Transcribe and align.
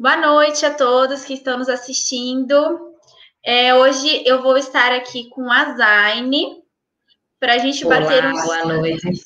Boa 0.00 0.16
noite 0.16 0.64
a 0.64 0.72
todos 0.72 1.24
que 1.24 1.34
estão 1.34 1.58
nos 1.58 1.68
assistindo. 1.68 2.94
É, 3.44 3.74
hoje 3.74 4.22
eu 4.26 4.42
vou 4.42 4.56
estar 4.56 4.94
aqui 4.94 5.28
com 5.28 5.52
a 5.52 5.74
Zaine 5.74 6.64
para 7.38 7.52
a 7.52 7.58
gente 7.58 7.84
Olá, 7.84 8.00
bater 8.00 8.24
um. 8.24 8.32
Boa 8.32 8.64
noite. 8.64 9.22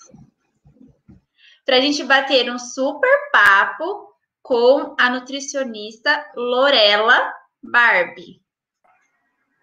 Para 1.65 1.77
a 1.77 1.81
gente 1.81 2.03
bater 2.03 2.51
um 2.51 2.59
super 2.59 3.09
papo 3.31 4.17
com 4.43 4.97
a 4.99 5.11
nutricionista 5.11 6.29
Lorela 6.35 7.33
Barbie. 7.63 8.43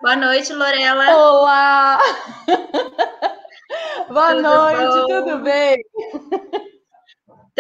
Boa 0.01 0.15
noite, 0.15 0.53
Lorela. 0.53 1.13
Olá! 1.13 1.99
Boa 4.07 4.29
tudo 4.33 4.41
noite, 4.43 4.95
bom? 4.95 5.07
tudo 5.07 5.39
bem? 5.39 5.83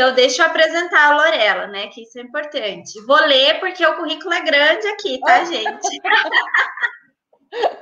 Então, 0.01 0.15
deixa 0.15 0.41
eu 0.41 0.47
apresentar 0.47 1.11
a 1.11 1.15
Lorela, 1.15 1.67
né? 1.67 1.85
Que 1.89 2.01
isso 2.01 2.17
é 2.17 2.23
importante. 2.23 2.99
Vou 3.05 3.19
ler 3.19 3.59
porque 3.59 3.85
o 3.85 3.97
currículo 3.97 4.33
é 4.33 4.41
grande 4.41 4.87
aqui, 4.87 5.19
tá, 5.19 5.45
gente? 5.45 5.87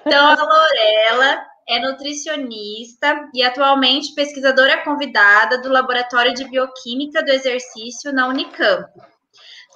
então, 0.05 0.27
a 0.27 0.35
Lorela 0.35 1.41
é 1.65 1.79
nutricionista 1.79 3.25
e 3.33 3.41
atualmente 3.41 4.13
pesquisadora 4.13 4.83
convidada 4.83 5.61
do 5.61 5.69
Laboratório 5.69 6.33
de 6.33 6.43
Bioquímica 6.43 7.23
do 7.23 7.31
Exercício 7.31 8.11
na 8.11 8.27
Unicamp. 8.27 8.91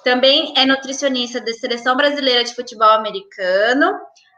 Também 0.04 0.52
é 0.54 0.66
nutricionista 0.66 1.40
da 1.40 1.52
Seleção 1.54 1.96
Brasileira 1.96 2.44
de 2.44 2.54
Futebol 2.54 2.90
Americano, 2.90 3.90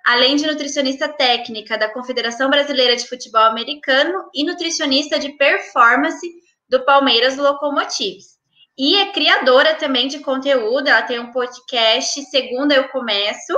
além 0.07 0.37
de 0.37 0.47
nutricionista 0.47 1.09
técnica 1.09 1.77
da 1.77 1.93
Confederação 1.93 2.49
Brasileira 2.49 2.95
de 2.95 3.09
Futebol 3.09 3.43
Americano 3.43 4.31
e 4.33 4.45
nutricionista 4.45 5.19
de 5.19 5.37
performance 5.37 6.46
do 6.69 6.85
Palmeiras 6.85 7.37
Locomotives. 7.37 8.37
E 8.79 8.97
é 8.97 9.13
criadora 9.13 9.75
também 9.75 10.07
de 10.07 10.19
conteúdo, 10.21 10.89
ela 10.89 11.03
tem 11.03 11.19
um 11.19 11.33
podcast, 11.33 12.23
Segunda 12.27 12.75
Eu 12.75 12.89
Começo, 12.89 13.55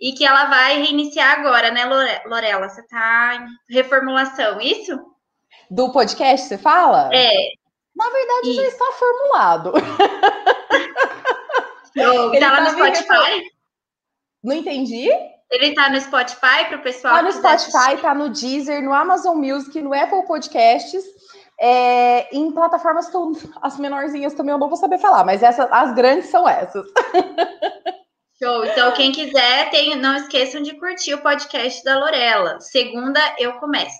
e 0.00 0.12
que 0.12 0.24
ela 0.24 0.46
vai 0.46 0.78
reiniciar 0.80 1.38
agora, 1.38 1.70
né, 1.70 1.84
Lorela? 2.24 2.68
Você 2.68 2.80
está 2.80 3.36
em 3.36 3.74
reformulação, 3.74 4.60
isso? 4.60 4.98
Do 5.70 5.92
podcast, 5.92 6.48
você 6.48 6.58
fala? 6.58 7.10
É. 7.12 7.32
Na 7.94 8.08
verdade, 8.10 8.50
isso. 8.50 8.60
já 8.62 8.68
está 8.68 8.92
formulado. 8.92 9.72
Ele 11.96 12.40
tá 12.40 12.52
lá 12.52 12.60
no 12.60 12.66
tá 12.66 12.94
Spotify? 12.94 13.50
Não 14.44 14.54
entendi? 14.54 15.08
Ele 15.50 15.74
tá 15.74 15.88
no 15.88 16.00
Spotify 16.00 16.66
para 16.68 16.76
o 16.76 16.82
pessoal? 16.82 17.14
Tá 17.14 17.22
no 17.22 17.32
Spotify, 17.32 18.00
tá 18.00 18.14
no 18.14 18.28
Deezer, 18.28 18.82
no 18.82 18.92
Amazon 18.92 19.38
Music, 19.38 19.80
no 19.80 19.94
Apple 19.94 20.26
Podcasts. 20.26 21.02
É, 21.58 22.36
em 22.36 22.50
plataformas 22.52 23.08
que 23.08 23.16
eu, 23.16 23.32
as 23.62 23.78
menorzinhas 23.78 24.34
também 24.34 24.52
eu 24.52 24.58
não 24.58 24.68
vou 24.68 24.76
saber 24.76 24.98
falar, 24.98 25.24
mas 25.24 25.42
essas, 25.42 25.66
as 25.70 25.94
grandes 25.94 26.26
são 26.26 26.48
essas. 26.48 26.86
Show. 28.42 28.66
Então, 28.66 28.92
quem 28.92 29.12
quiser, 29.12 29.70
tem, 29.70 29.96
não 29.96 30.14
esqueçam 30.14 30.60
de 30.60 30.74
curtir 30.74 31.14
o 31.14 31.22
podcast 31.22 31.82
da 31.82 31.98
Lorela. 31.98 32.60
Segunda, 32.60 33.18
eu 33.38 33.54
começo. 33.54 33.96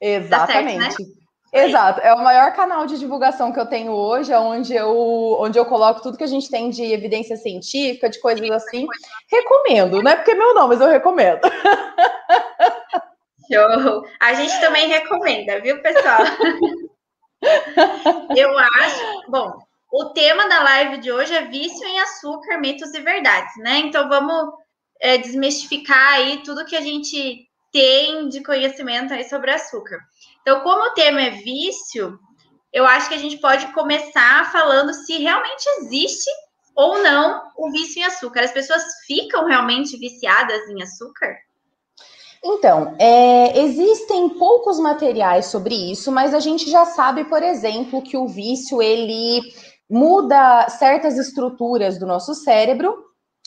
Exatamente. 0.00 0.78
Tá 0.78 0.90
certo, 0.90 1.02
né? 1.02 1.24
Exato, 1.54 2.00
é 2.00 2.12
o 2.12 2.22
maior 2.22 2.52
canal 2.52 2.84
de 2.84 2.98
divulgação 2.98 3.52
que 3.52 3.60
eu 3.60 3.66
tenho 3.66 3.92
hoje, 3.92 4.32
é 4.32 4.38
onde 4.38 4.74
eu, 4.74 5.36
onde 5.38 5.56
eu 5.56 5.64
coloco 5.64 6.02
tudo 6.02 6.18
que 6.18 6.24
a 6.24 6.28
gente 6.28 6.50
tem 6.50 6.68
de 6.68 6.82
evidência 6.82 7.36
científica, 7.36 8.10
de 8.10 8.18
coisas 8.18 8.50
assim. 8.50 8.88
Recomendo, 9.30 10.02
não 10.02 10.10
é 10.10 10.16
porque 10.16 10.32
é 10.32 10.34
meu 10.34 10.52
nome, 10.52 10.70
mas 10.70 10.80
eu 10.80 10.88
recomendo. 10.88 11.38
Show! 13.50 14.06
A 14.20 14.34
gente 14.34 14.58
também 14.60 14.88
recomenda, 14.88 15.60
viu, 15.60 15.80
pessoal? 15.82 16.20
eu 18.36 18.58
acho. 18.58 19.30
Bom, 19.30 19.58
o 19.92 20.06
tema 20.06 20.48
da 20.48 20.62
live 20.62 20.98
de 20.98 21.12
hoje 21.12 21.34
é 21.34 21.46
vício 21.46 21.86
em 21.86 22.00
açúcar, 22.00 22.58
mitos 22.58 22.92
e 22.94 23.00
verdades, 23.00 23.54
né? 23.58 23.78
Então 23.78 24.08
vamos 24.08 24.52
é, 25.00 25.18
desmistificar 25.18 26.14
aí 26.14 26.42
tudo 26.42 26.64
que 26.64 26.76
a 26.76 26.80
gente 26.80 27.46
tem 27.72 28.28
de 28.28 28.42
conhecimento 28.42 29.12
aí 29.12 29.24
sobre 29.24 29.50
açúcar. 29.50 29.98
Então, 30.40 30.60
como 30.60 30.90
o 30.90 30.94
tema 30.94 31.20
é 31.20 31.30
vício, 31.30 32.18
eu 32.72 32.86
acho 32.86 33.08
que 33.08 33.14
a 33.14 33.18
gente 33.18 33.38
pode 33.38 33.66
começar 33.72 34.50
falando 34.50 34.92
se 34.92 35.18
realmente 35.18 35.64
existe 35.78 36.30
ou 36.74 37.02
não 37.02 37.50
o 37.56 37.70
vício 37.70 38.00
em 38.00 38.04
açúcar. 38.04 38.40
As 38.40 38.52
pessoas 38.52 38.82
ficam 39.06 39.44
realmente 39.46 39.96
viciadas 39.96 40.68
em 40.68 40.82
açúcar? 40.82 41.36
Então, 42.46 42.94
é, 42.98 43.58
existem 43.58 44.28
poucos 44.28 44.78
materiais 44.78 45.46
sobre 45.46 45.74
isso, 45.74 46.12
mas 46.12 46.34
a 46.34 46.40
gente 46.40 46.70
já 46.70 46.84
sabe, 46.84 47.24
por 47.24 47.42
exemplo, 47.42 48.02
que 48.02 48.18
o 48.18 48.28
vício 48.28 48.82
ele 48.82 49.40
muda 49.88 50.68
certas 50.68 51.16
estruturas 51.16 51.98
do 51.98 52.06
nosso 52.06 52.34
cérebro 52.34 52.94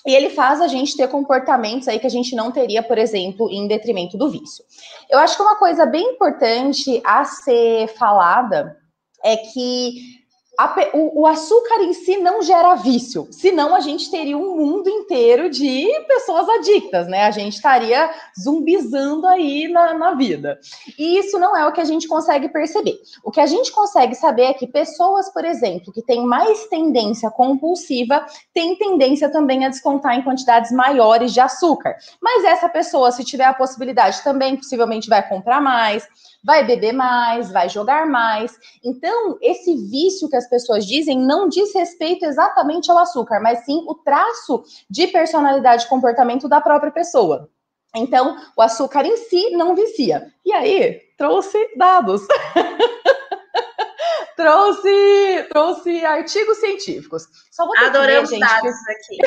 e 0.03 0.15
ele 0.15 0.31
faz 0.31 0.61
a 0.61 0.67
gente 0.67 0.97
ter 0.97 1.07
comportamentos 1.09 1.87
aí 1.87 1.99
que 1.99 2.07
a 2.07 2.09
gente 2.09 2.35
não 2.35 2.51
teria, 2.51 2.81
por 2.81 2.97
exemplo, 2.97 3.51
em 3.51 3.67
detrimento 3.67 4.17
do 4.17 4.31
vício. 4.31 4.65
Eu 5.11 5.19
acho 5.19 5.35
que 5.35 5.43
uma 5.43 5.57
coisa 5.57 5.85
bem 5.85 6.13
importante 6.13 6.99
a 7.05 7.23
ser 7.23 7.89
falada 7.89 8.77
é 9.23 9.37
que 9.37 10.16
a, 10.57 10.75
o, 10.93 11.21
o, 11.21 11.27
açúcar 11.27 11.83
em 11.83 11.93
si 11.93 12.17
não 12.17 12.41
gera 12.41 12.73
vício, 12.73 13.27
senão 13.29 13.75
a 13.75 13.79
gente 13.79 14.09
teria 14.09 14.35
um 14.35 14.55
mundo 14.55 14.89
inteiro 14.89 15.51
de 15.51 15.87
pessoas 16.07 16.49
adictas, 16.49 17.07
né? 17.07 17.25
A 17.25 17.31
gente 17.31 17.53
estaria 17.53 18.09
zumbizando 18.41 19.27
aí 19.27 19.67
na, 19.67 19.93
na 19.93 20.15
vida. 20.15 20.59
E 20.97 21.19
isso 21.19 21.37
não 21.37 21.55
é 21.55 21.67
o 21.67 21.71
que 21.71 21.79
a 21.79 21.85
gente 21.85 22.07
consegue 22.07 22.49
perceber. 22.49 22.97
O 23.23 23.29
que 23.29 23.39
a 23.39 23.45
gente 23.45 23.71
consegue 23.71 24.15
saber 24.15 24.45
é 24.45 24.53
que 24.53 24.65
pessoas, 24.65 25.31
por 25.31 25.45
exemplo, 25.45 25.93
que 25.93 26.01
têm 26.01 26.25
mais 26.25 26.65
tendência 26.65 27.29
compulsiva, 27.29 28.25
têm 28.51 28.75
tendência 28.75 29.29
também 29.29 29.63
a 29.63 29.69
descontar 29.69 30.17
em 30.17 30.23
quantidades 30.23 30.71
maiores 30.71 31.33
de 31.33 31.39
açúcar. 31.39 31.95
Mas 32.19 32.43
essa 32.43 32.67
pessoa, 32.67 33.11
se 33.11 33.23
tiver 33.23 33.45
a 33.45 33.53
possibilidade, 33.53 34.23
também 34.23 34.55
possivelmente 34.55 35.07
vai 35.07 35.27
comprar 35.27 35.61
mais 35.61 36.07
vai 36.47 36.63
beber 36.63 36.93
mais, 36.93 37.51
vai 37.51 37.67
jogar 37.67 38.07
mais. 38.07 38.57
Então, 38.81 39.37
esse 39.41 39.75
vício 39.89 40.29
que 40.29 40.35
as 40.37 40.49
pessoas 40.49 40.85
dizem 40.85 41.19
não 41.19 41.49
diz 41.49 41.75
respeito 41.75 42.23
exatamente 42.25 42.89
ao 42.89 42.97
açúcar, 42.97 43.41
mas 43.41 43.65
sim 43.65 43.83
o 43.85 43.93
traço 43.93 44.63
de 44.89 45.07
personalidade 45.07 45.83
e 45.83 45.89
comportamento 45.89 46.47
da 46.47 46.61
própria 46.61 46.89
pessoa. 46.89 47.49
Então, 47.93 48.37
o 48.55 48.61
açúcar 48.61 49.05
em 49.05 49.17
si 49.17 49.49
não 49.57 49.75
vicia. 49.75 50.31
E 50.45 50.53
aí, 50.53 51.01
trouxe 51.17 51.57
dados. 51.75 52.21
trouxe, 54.37 55.47
trouxe 55.49 56.05
artigos 56.05 56.59
científicos. 56.59 57.27
Só 57.51 57.65
vou 57.65 57.75
ter 57.75 57.87
Adoramos 57.87 58.31
ler, 58.31 58.39
gente, 58.39 58.47
dados 58.47 58.75
aqui. 58.87 59.17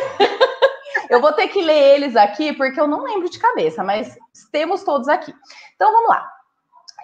eu 1.10 1.20
vou 1.20 1.34
ter 1.34 1.48
que 1.48 1.60
ler 1.60 1.96
eles 1.96 2.16
aqui 2.16 2.54
porque 2.54 2.80
eu 2.80 2.86
não 2.86 3.02
lembro 3.02 3.28
de 3.28 3.38
cabeça, 3.38 3.84
mas 3.84 4.16
temos 4.50 4.84
todos 4.84 5.06
aqui. 5.06 5.34
Então 5.74 5.92
vamos 5.92 6.08
lá. 6.08 6.39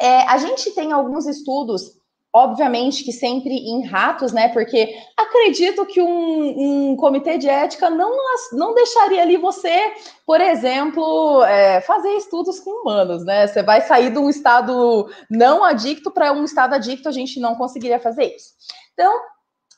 É, 0.01 0.23
a 0.23 0.39
gente 0.39 0.71
tem 0.73 0.93
alguns 0.93 1.27
estudos, 1.27 1.97
obviamente 2.33 3.03
que 3.03 3.13
sempre 3.13 3.55
em 3.55 3.87
ratos, 3.87 4.33
né? 4.33 4.49
Porque 4.49 4.95
acredito 5.17 5.87
que 5.87 6.03
um, 6.03 6.91
um 6.91 6.97
comitê 6.97 7.39
de 7.39 7.49
ética 7.49 7.89
não, 7.89 8.15
não 8.53 8.75
deixaria 8.75 9.23
ali 9.23 9.37
você, 9.37 9.93
por 10.27 10.41
exemplo, 10.41 11.43
é, 11.45 11.81
fazer 11.81 12.11
estudos 12.17 12.61
com 12.61 12.83
humanos, 12.83 13.25
né? 13.25 13.47
Você 13.47 13.63
vai 13.63 13.81
sair 13.81 14.11
de 14.11 14.19
um 14.19 14.29
estado 14.29 15.09
não 15.31 15.65
adicto 15.65 16.11
para 16.11 16.33
um 16.33 16.45
estado 16.45 16.75
adicto, 16.75 17.09
a 17.09 17.13
gente 17.13 17.41
não 17.41 17.55
conseguiria 17.55 17.99
fazer 17.99 18.35
isso. 18.35 18.51
Então, 18.93 19.13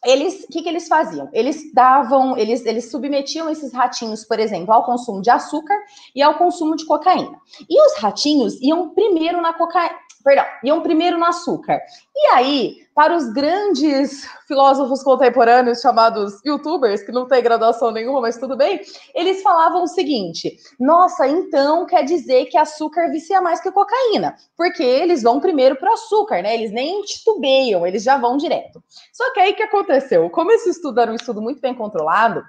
eles, 0.05 0.45
o 0.45 0.49
que, 0.49 0.62
que 0.62 0.69
eles 0.69 0.87
faziam? 0.87 1.28
Eles 1.33 1.73
davam, 1.75 2.37
eles, 2.37 2.65
eles 2.65 2.91
submetiam 2.91 3.51
esses 3.51 3.73
ratinhos, 3.73 4.25
por 4.25 4.39
exemplo, 4.39 4.73
ao 4.73 4.84
consumo 4.84 5.21
de 5.21 5.31
açúcar 5.31 5.77
e 6.15 6.23
ao 6.23 6.39
consumo 6.39 6.77
de 6.77 6.87
cocaína. 6.87 7.37
E 7.69 7.83
os 7.87 7.99
ratinhos 7.99 8.61
iam 8.62 8.91
primeiro 8.91 9.41
na 9.41 9.53
cocaína, 9.53 9.97
perdão, 10.28 10.44
iam 10.62 10.83
primeiro 10.83 11.16
no 11.16 11.25
açúcar. 11.25 11.81
E 12.15 12.27
aí, 12.34 12.77
para 12.94 13.16
os 13.16 13.33
grandes 13.33 14.28
filósofos 14.47 15.03
contemporâneos 15.03 15.81
chamados 15.81 16.44
youtubers, 16.44 17.03
que 17.03 17.11
não 17.11 17.27
tem 17.27 17.42
graduação 17.42 17.91
nenhuma, 17.91 18.21
mas 18.21 18.36
tudo 18.36 18.54
bem, 18.54 18.78
eles 19.15 19.41
falavam 19.41 19.84
o 19.84 19.89
seguinte: 19.89 20.59
nossa, 20.78 21.27
então 21.27 21.86
quer 21.86 22.04
dizer 22.04 22.47
que 22.47 22.59
açúcar 22.59 23.09
vicia 23.09 23.41
mais 23.41 23.59
que 23.60 23.72
cocaína, 23.72 24.36
porque 24.54 24.83
eles 24.83 25.22
vão 25.22 25.41
primeiro 25.41 25.77
para 25.77 25.91
o 25.91 25.95
açúcar, 25.95 26.42
né? 26.42 26.54
Eles 26.54 26.72
nem 26.72 27.01
titubeiam, 27.03 27.86
eles 27.86 28.03
já 28.03 28.19
vão 28.19 28.36
direto. 28.36 28.83
Só 29.13 29.33
que 29.33 29.41
aí 29.41 29.53
o 29.53 29.57
que 29.57 29.63
aconteceu? 29.63 30.28
Como 30.28 30.53
esse 30.53 30.69
estudo 30.69 31.01
era 31.01 31.10
um 31.10 31.15
estudo 31.15 31.41
muito 31.41 31.60
bem 31.63 31.75
controlado, 31.75 32.42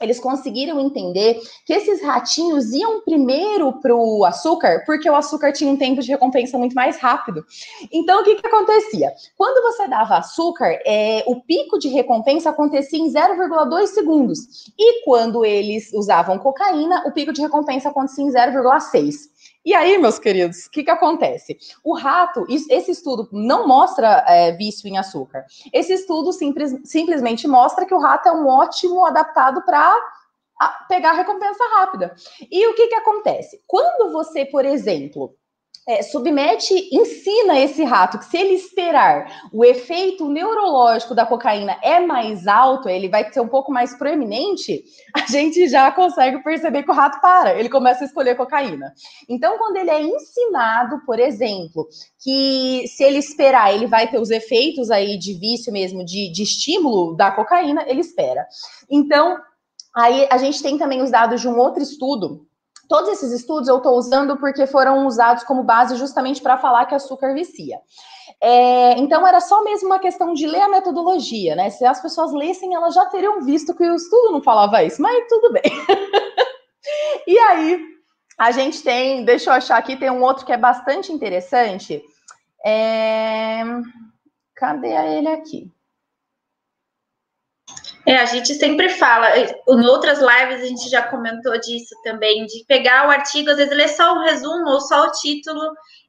eles 0.00 0.18
conseguiram 0.18 0.80
entender 0.80 1.40
que 1.64 1.72
esses 1.72 2.02
ratinhos 2.02 2.72
iam 2.72 3.02
primeiro 3.02 3.72
para 3.80 3.94
o 3.94 4.24
açúcar, 4.24 4.82
porque 4.84 5.08
o 5.08 5.14
açúcar 5.14 5.52
tinha 5.52 5.72
um 5.72 5.76
tempo 5.76 6.00
de 6.00 6.10
recompensa 6.10 6.58
muito 6.58 6.74
mais 6.74 6.98
rápido. 6.98 7.44
Então, 7.92 8.20
o 8.20 8.24
que, 8.24 8.34
que 8.36 8.46
acontecia? 8.46 9.12
Quando 9.36 9.62
você 9.62 9.86
dava 9.88 10.18
açúcar, 10.18 10.78
é, 10.84 11.22
o 11.26 11.40
pico 11.40 11.78
de 11.78 11.88
recompensa 11.88 12.50
acontecia 12.50 12.98
em 12.98 13.12
0,2 13.12 13.86
segundos. 13.88 14.72
E 14.78 15.04
quando 15.04 15.44
eles 15.44 15.92
usavam 15.92 16.38
cocaína, 16.38 17.04
o 17.06 17.12
pico 17.12 17.32
de 17.32 17.40
recompensa 17.40 17.88
acontecia 17.88 18.24
em 18.24 18.30
0,6. 18.30 19.31
E 19.64 19.74
aí, 19.74 19.96
meus 19.96 20.18
queridos, 20.18 20.66
o 20.66 20.70
que, 20.70 20.82
que 20.82 20.90
acontece? 20.90 21.56
O 21.84 21.94
rato, 21.94 22.44
esse 22.48 22.90
estudo 22.90 23.28
não 23.30 23.66
mostra 23.66 24.24
é, 24.26 24.52
vício 24.52 24.88
em 24.88 24.98
açúcar. 24.98 25.44
Esse 25.72 25.92
estudo 25.92 26.32
simples, 26.32 26.74
simplesmente 26.84 27.46
mostra 27.46 27.86
que 27.86 27.94
o 27.94 28.00
rato 28.00 28.28
é 28.28 28.32
um 28.32 28.48
ótimo 28.48 29.06
adaptado 29.06 29.62
para 29.62 29.96
pegar 30.88 31.12
recompensa 31.12 31.62
rápida. 31.76 32.14
E 32.50 32.66
o 32.66 32.74
que, 32.74 32.88
que 32.88 32.94
acontece? 32.94 33.62
Quando 33.66 34.12
você, 34.12 34.44
por 34.44 34.64
exemplo, 34.64 35.34
é, 35.86 36.02
submete, 36.02 36.74
ensina 36.92 37.58
esse 37.58 37.82
rato 37.82 38.18
que 38.18 38.26
se 38.26 38.36
ele 38.36 38.54
esperar 38.54 39.48
o 39.52 39.64
efeito 39.64 40.28
neurológico 40.28 41.14
da 41.14 41.26
cocaína 41.26 41.76
é 41.82 41.98
mais 41.98 42.46
alto, 42.46 42.88
ele 42.88 43.08
vai 43.08 43.30
ser 43.32 43.40
um 43.40 43.48
pouco 43.48 43.72
mais 43.72 43.96
proeminente, 43.96 44.84
a 45.14 45.26
gente 45.26 45.68
já 45.68 45.90
consegue 45.90 46.42
perceber 46.42 46.84
que 46.84 46.90
o 46.90 46.94
rato 46.94 47.20
para, 47.20 47.58
ele 47.58 47.68
começa 47.68 48.04
a 48.04 48.06
escolher 48.06 48.36
cocaína. 48.36 48.92
Então, 49.28 49.58
quando 49.58 49.76
ele 49.76 49.90
é 49.90 50.00
ensinado, 50.00 51.04
por 51.04 51.18
exemplo, 51.18 51.88
que 52.22 52.84
se 52.86 53.02
ele 53.02 53.18
esperar, 53.18 53.74
ele 53.74 53.86
vai 53.86 54.08
ter 54.08 54.20
os 54.20 54.30
efeitos 54.30 54.90
aí 54.90 55.18
de 55.18 55.34
vício 55.34 55.72
mesmo, 55.72 56.04
de, 56.04 56.30
de 56.30 56.42
estímulo 56.44 57.16
da 57.16 57.32
cocaína, 57.32 57.84
ele 57.88 58.00
espera. 58.00 58.46
Então, 58.88 59.36
aí 59.96 60.28
a 60.30 60.38
gente 60.38 60.62
tem 60.62 60.78
também 60.78 61.02
os 61.02 61.10
dados 61.10 61.40
de 61.40 61.48
um 61.48 61.58
outro 61.58 61.82
estudo 61.82 62.46
Todos 62.92 63.08
esses 63.08 63.32
estudos 63.32 63.68
eu 63.68 63.78
estou 63.78 63.96
usando 63.96 64.36
porque 64.36 64.66
foram 64.66 65.06
usados 65.06 65.44
como 65.44 65.62
base 65.62 65.96
justamente 65.96 66.42
para 66.42 66.58
falar 66.58 66.84
que 66.84 66.94
açúcar 66.94 67.32
vicia. 67.32 67.80
É, 68.38 68.98
então 68.98 69.26
era 69.26 69.40
só 69.40 69.64
mesmo 69.64 69.86
uma 69.86 69.98
questão 69.98 70.34
de 70.34 70.46
ler 70.46 70.60
a 70.60 70.68
metodologia, 70.68 71.56
né? 71.56 71.70
Se 71.70 71.86
as 71.86 72.02
pessoas 72.02 72.34
lessem, 72.34 72.74
elas 72.74 72.94
já 72.94 73.06
teriam 73.06 73.40
visto 73.40 73.74
que 73.74 73.82
o 73.82 73.94
estudo 73.94 74.32
não 74.32 74.42
falava 74.42 74.84
isso, 74.84 75.00
mas 75.00 75.26
tudo 75.26 75.54
bem. 75.54 75.62
e 77.26 77.38
aí, 77.38 77.82
a 78.38 78.50
gente 78.50 78.82
tem, 78.82 79.24
deixa 79.24 79.48
eu 79.48 79.54
achar 79.54 79.78
aqui, 79.78 79.96
tem 79.96 80.10
um 80.10 80.22
outro 80.22 80.44
que 80.44 80.52
é 80.52 80.58
bastante 80.58 81.10
interessante. 81.10 82.02
É, 82.62 83.62
cadê 84.54 84.92
ele 85.16 85.28
aqui? 85.28 85.72
É, 88.04 88.16
a 88.16 88.26
gente 88.26 88.52
sempre 88.54 88.88
fala, 88.88 89.28
em 89.38 89.86
outras 89.86 90.18
lives 90.18 90.62
a 90.62 90.66
gente 90.66 90.88
já 90.90 91.02
comentou 91.02 91.58
disso 91.60 91.94
também, 92.02 92.44
de 92.46 92.64
pegar 92.66 93.06
o 93.06 93.10
artigo, 93.10 93.50
às 93.50 93.56
vezes 93.56 93.76
ler 93.76 93.88
só 93.88 94.14
o 94.14 94.22
resumo 94.22 94.68
ou 94.68 94.80
só 94.80 95.06
o 95.06 95.12
título 95.12 95.60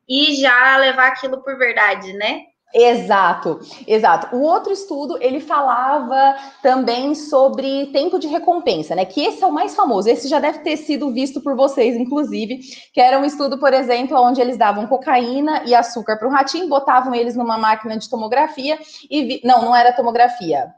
e 0.10 0.36
já 0.36 0.78
levar 0.78 1.10
aquilo 1.10 1.44
por 1.44 1.58
verdade, 1.58 2.14
né? 2.14 2.42
Exato, 2.74 3.60
exato. 3.88 4.36
O 4.36 4.42
outro 4.42 4.74
estudo, 4.74 5.16
ele 5.22 5.40
falava 5.40 6.36
também 6.64 7.14
sobre 7.14 7.86
tempo 7.94 8.18
de 8.18 8.28
recompensa, 8.28 8.96
né? 8.96 9.06
Que 9.06 9.26
esse 9.26 9.44
é 9.44 9.48
o 9.48 9.52
mais 9.52 9.76
famoso. 9.76 10.10
Esse 10.10 10.28
já 10.28 10.40
deve 10.40 10.60
ter 10.60 10.78
sido 10.78 11.12
visto 11.14 11.40
por 11.40 11.56
vocês, 11.56 11.96
inclusive, 11.96 12.62
que 12.92 13.00
era 13.00 13.20
um 13.20 13.26
estudo, 13.26 13.60
por 13.60 13.72
exemplo, 13.74 14.20
onde 14.20 14.42
eles 14.42 14.58
davam 14.58 14.88
cocaína 14.88 15.62
e 15.68 15.76
açúcar 15.76 16.18
para 16.18 16.28
um 16.28 16.32
ratinho, 16.32 16.68
botavam 16.68 17.14
eles 17.14 17.36
numa 17.36 17.60
máquina 17.60 17.96
de 17.96 18.10
tomografia 18.10 18.80
e 19.08 19.24
vi... 19.24 19.42
não, 19.44 19.62
não 19.62 19.76
era 19.76 19.94
tomografia 19.94 20.74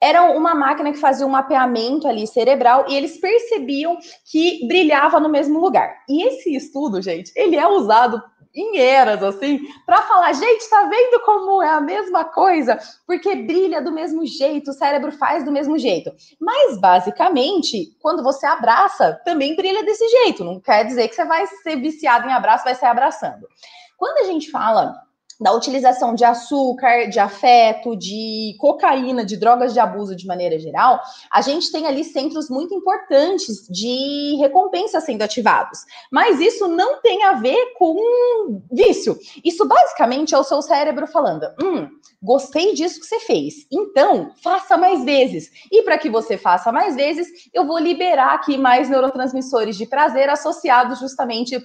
era 0.00 0.22
uma 0.22 0.54
máquina 0.54 0.92
que 0.92 0.98
fazia 0.98 1.26
um 1.26 1.30
mapeamento 1.30 2.08
ali 2.08 2.26
cerebral 2.26 2.86
e 2.88 2.94
eles 2.96 3.18
percebiam 3.18 3.98
que 4.30 4.66
brilhava 4.66 5.20
no 5.20 5.28
mesmo 5.28 5.60
lugar. 5.60 5.94
E 6.08 6.26
esse 6.26 6.54
estudo, 6.54 7.02
gente, 7.02 7.30
ele 7.36 7.56
é 7.56 7.68
usado 7.68 8.22
em 8.54 8.78
eras, 8.78 9.22
assim, 9.22 9.60
para 9.86 10.02
falar, 10.02 10.32
gente, 10.32 10.68
tá 10.68 10.82
vendo 10.84 11.20
como 11.20 11.62
é 11.62 11.70
a 11.70 11.80
mesma 11.80 12.24
coisa? 12.24 12.78
Porque 13.06 13.36
brilha 13.36 13.80
do 13.80 13.92
mesmo 13.92 14.26
jeito, 14.26 14.70
o 14.70 14.74
cérebro 14.74 15.12
faz 15.12 15.44
do 15.44 15.52
mesmo 15.52 15.78
jeito. 15.78 16.10
Mas, 16.40 16.80
basicamente, 16.80 17.96
quando 18.00 18.24
você 18.24 18.46
abraça, 18.46 19.20
também 19.24 19.54
brilha 19.54 19.84
desse 19.84 20.06
jeito. 20.08 20.42
Não 20.42 20.58
quer 20.58 20.84
dizer 20.84 21.06
que 21.08 21.14
você 21.14 21.24
vai 21.24 21.46
ser 21.46 21.76
viciado 21.76 22.28
em 22.28 22.32
abraço, 22.32 22.64
vai 22.64 22.74
sair 22.74 22.90
abraçando. 22.90 23.46
Quando 23.96 24.18
a 24.18 24.24
gente 24.24 24.50
fala 24.50 24.96
da 25.40 25.52
utilização 25.52 26.14
de 26.14 26.24
açúcar, 26.24 27.06
de 27.06 27.18
afeto, 27.18 27.96
de 27.96 28.54
cocaína, 28.58 29.24
de 29.24 29.36
drogas 29.38 29.72
de 29.72 29.80
abuso 29.80 30.14
de 30.14 30.26
maneira 30.26 30.58
geral, 30.58 31.00
a 31.32 31.40
gente 31.40 31.72
tem 31.72 31.86
ali 31.86 32.04
centros 32.04 32.50
muito 32.50 32.74
importantes 32.74 33.66
de 33.68 34.36
recompensa 34.38 35.00
sendo 35.00 35.22
ativados. 35.22 35.80
Mas 36.12 36.40
isso 36.40 36.68
não 36.68 37.00
tem 37.00 37.24
a 37.24 37.34
ver 37.34 37.72
com 37.78 38.60
vício. 38.70 39.18
Isso 39.42 39.66
basicamente 39.66 40.34
é 40.34 40.38
o 40.38 40.44
seu 40.44 40.60
cérebro 40.60 41.06
falando: 41.06 41.46
hum, 41.62 41.88
gostei 42.22 42.74
disso 42.74 43.00
que 43.00 43.06
você 43.06 43.20
fez. 43.20 43.66
Então, 43.72 44.32
faça 44.42 44.76
mais 44.76 45.04
vezes. 45.04 45.50
E 45.72 45.82
para 45.82 45.96
que 45.96 46.10
você 46.10 46.36
faça 46.36 46.70
mais 46.70 46.94
vezes, 46.94 47.28
eu 47.54 47.66
vou 47.66 47.78
liberar 47.78 48.34
aqui 48.34 48.58
mais 48.58 48.90
neurotransmissores 48.90 49.76
de 49.76 49.86
prazer 49.86 50.28
associados 50.28 50.98
justamente 50.98 51.58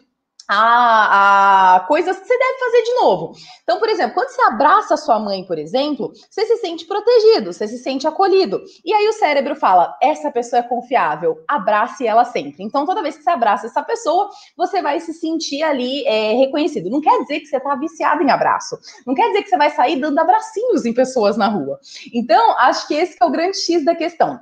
a, 0.48 1.76
a, 1.76 1.80
coisas 1.82 2.18
que 2.20 2.28
você 2.28 2.38
deve 2.38 2.60
fazer 2.60 2.82
de 2.84 2.94
novo. 2.96 3.34
Então, 3.64 3.80
por 3.80 3.90
exemplo, 3.90 4.14
quando 4.14 4.30
você 4.30 4.42
abraça 4.44 4.98
sua 4.98 5.20
mãe, 5.20 5.44
por 5.44 5.58
exemplo, 5.58 6.12
você 6.30 6.46
se 6.46 6.58
sente 6.58 6.86
protegido, 6.86 7.52
você 7.52 7.68
se 7.68 7.78
sente 7.80 8.08
acolhido. 8.08 8.62
E 8.84 8.94
aí 8.94 9.08
o 9.08 9.14
cérebro 9.14 9.56
fala: 9.56 9.98
essa 10.02 10.32
pessoa 10.32 10.60
é 10.60 10.64
confiável, 10.64 11.44
abrace 11.48 12.06
ela 12.06 12.26
sempre. 12.26 12.64
Então, 12.64 12.86
toda 12.86 13.02
vez 13.02 13.18
que 13.18 13.24
você 13.24 13.30
abraça 13.30 13.68
essa 13.68 13.82
pessoa, 13.84 14.30
você 14.56 14.82
vai 14.82 15.00
se 15.00 15.14
sentir 15.14 15.64
ali 15.64 16.06
é, 16.06 16.34
reconhecido. 16.34 16.90
Não 16.90 17.02
quer 17.02 17.20
dizer 17.22 17.40
que 17.40 17.48
você 17.48 17.58
está 17.58 17.76
viciado 17.76 18.22
em 18.22 18.32
abraço. 18.32 18.78
Não 19.06 19.14
quer 19.14 19.28
dizer 19.28 19.44
que 19.44 19.50
você 19.50 19.58
vai 19.58 19.70
sair 19.72 20.00
dando 20.00 20.20
abracinhos 20.20 20.86
em 20.86 20.94
pessoas 20.94 21.38
na 21.38 21.48
rua. 21.48 21.80
Então, 22.14 22.58
acho 22.60 22.88
que 22.88 22.94
esse 22.94 23.18
que 23.18 23.24
é 23.24 23.26
o 23.26 23.32
grande 23.32 23.58
X 23.58 23.84
da 23.84 23.96
questão. 23.96 24.40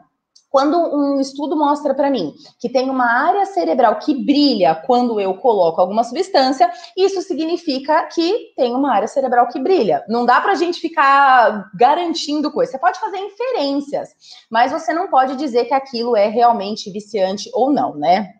Quando 0.53 0.77
um 0.77 1.19
estudo 1.19 1.57
mostra 1.57 1.95
para 1.95 2.11
mim 2.11 2.35
que 2.59 2.69
tem 2.69 2.87
uma 2.87 3.11
área 3.11 3.43
cerebral 3.43 3.97
que 3.97 4.13
brilha 4.13 4.75
quando 4.75 5.19
eu 5.19 5.33
coloco 5.33 5.81
alguma 5.81 6.03
substância, 6.03 6.71
isso 6.95 7.23
significa 7.23 8.03
que 8.03 8.53
tem 8.55 8.75
uma 8.75 8.93
área 8.93 9.07
cerebral 9.07 9.47
que 9.47 9.59
brilha. 9.59 10.05
Não 10.07 10.27
dá 10.27 10.39
para 10.39 10.51
a 10.51 10.55
gente 10.55 10.79
ficar 10.79 11.71
garantindo 11.73 12.51
coisas. 12.51 12.71
Você 12.71 12.77
pode 12.77 12.99
fazer 12.99 13.17
inferências, 13.17 14.09
mas 14.47 14.71
você 14.71 14.93
não 14.93 15.09
pode 15.09 15.37
dizer 15.37 15.65
que 15.65 15.73
aquilo 15.73 16.15
é 16.15 16.27
realmente 16.27 16.91
viciante 16.91 17.49
ou 17.51 17.71
não, 17.71 17.95
né? 17.95 18.33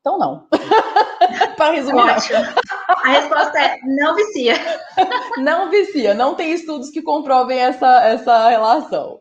Então, 0.00 0.18
não. 0.18 0.48
para 1.56 1.74
resumir. 1.74 2.00
Ótimo. 2.00 2.40
A 2.88 3.08
resposta 3.08 3.56
é 3.56 3.78
não 3.84 4.16
vicia. 4.16 4.54
não 5.38 5.70
vicia. 5.70 6.12
Não 6.12 6.34
tem 6.34 6.50
estudos 6.50 6.90
que 6.90 7.02
comprovem 7.02 7.60
essa, 7.60 8.02
essa 8.02 8.48
relação. 8.48 9.20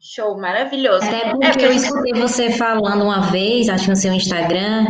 Show, 0.00 0.38
maravilhoso. 0.38 1.04
Até 1.04 1.30
porque 1.30 1.64
é, 1.64 1.66
eu 1.66 1.72
escutei 1.72 2.12
você 2.12 2.50
falando 2.52 3.02
uma 3.02 3.30
vez, 3.30 3.68
acho 3.68 3.84
que 3.84 3.90
no 3.90 3.96
seu 3.96 4.12
Instagram, 4.12 4.86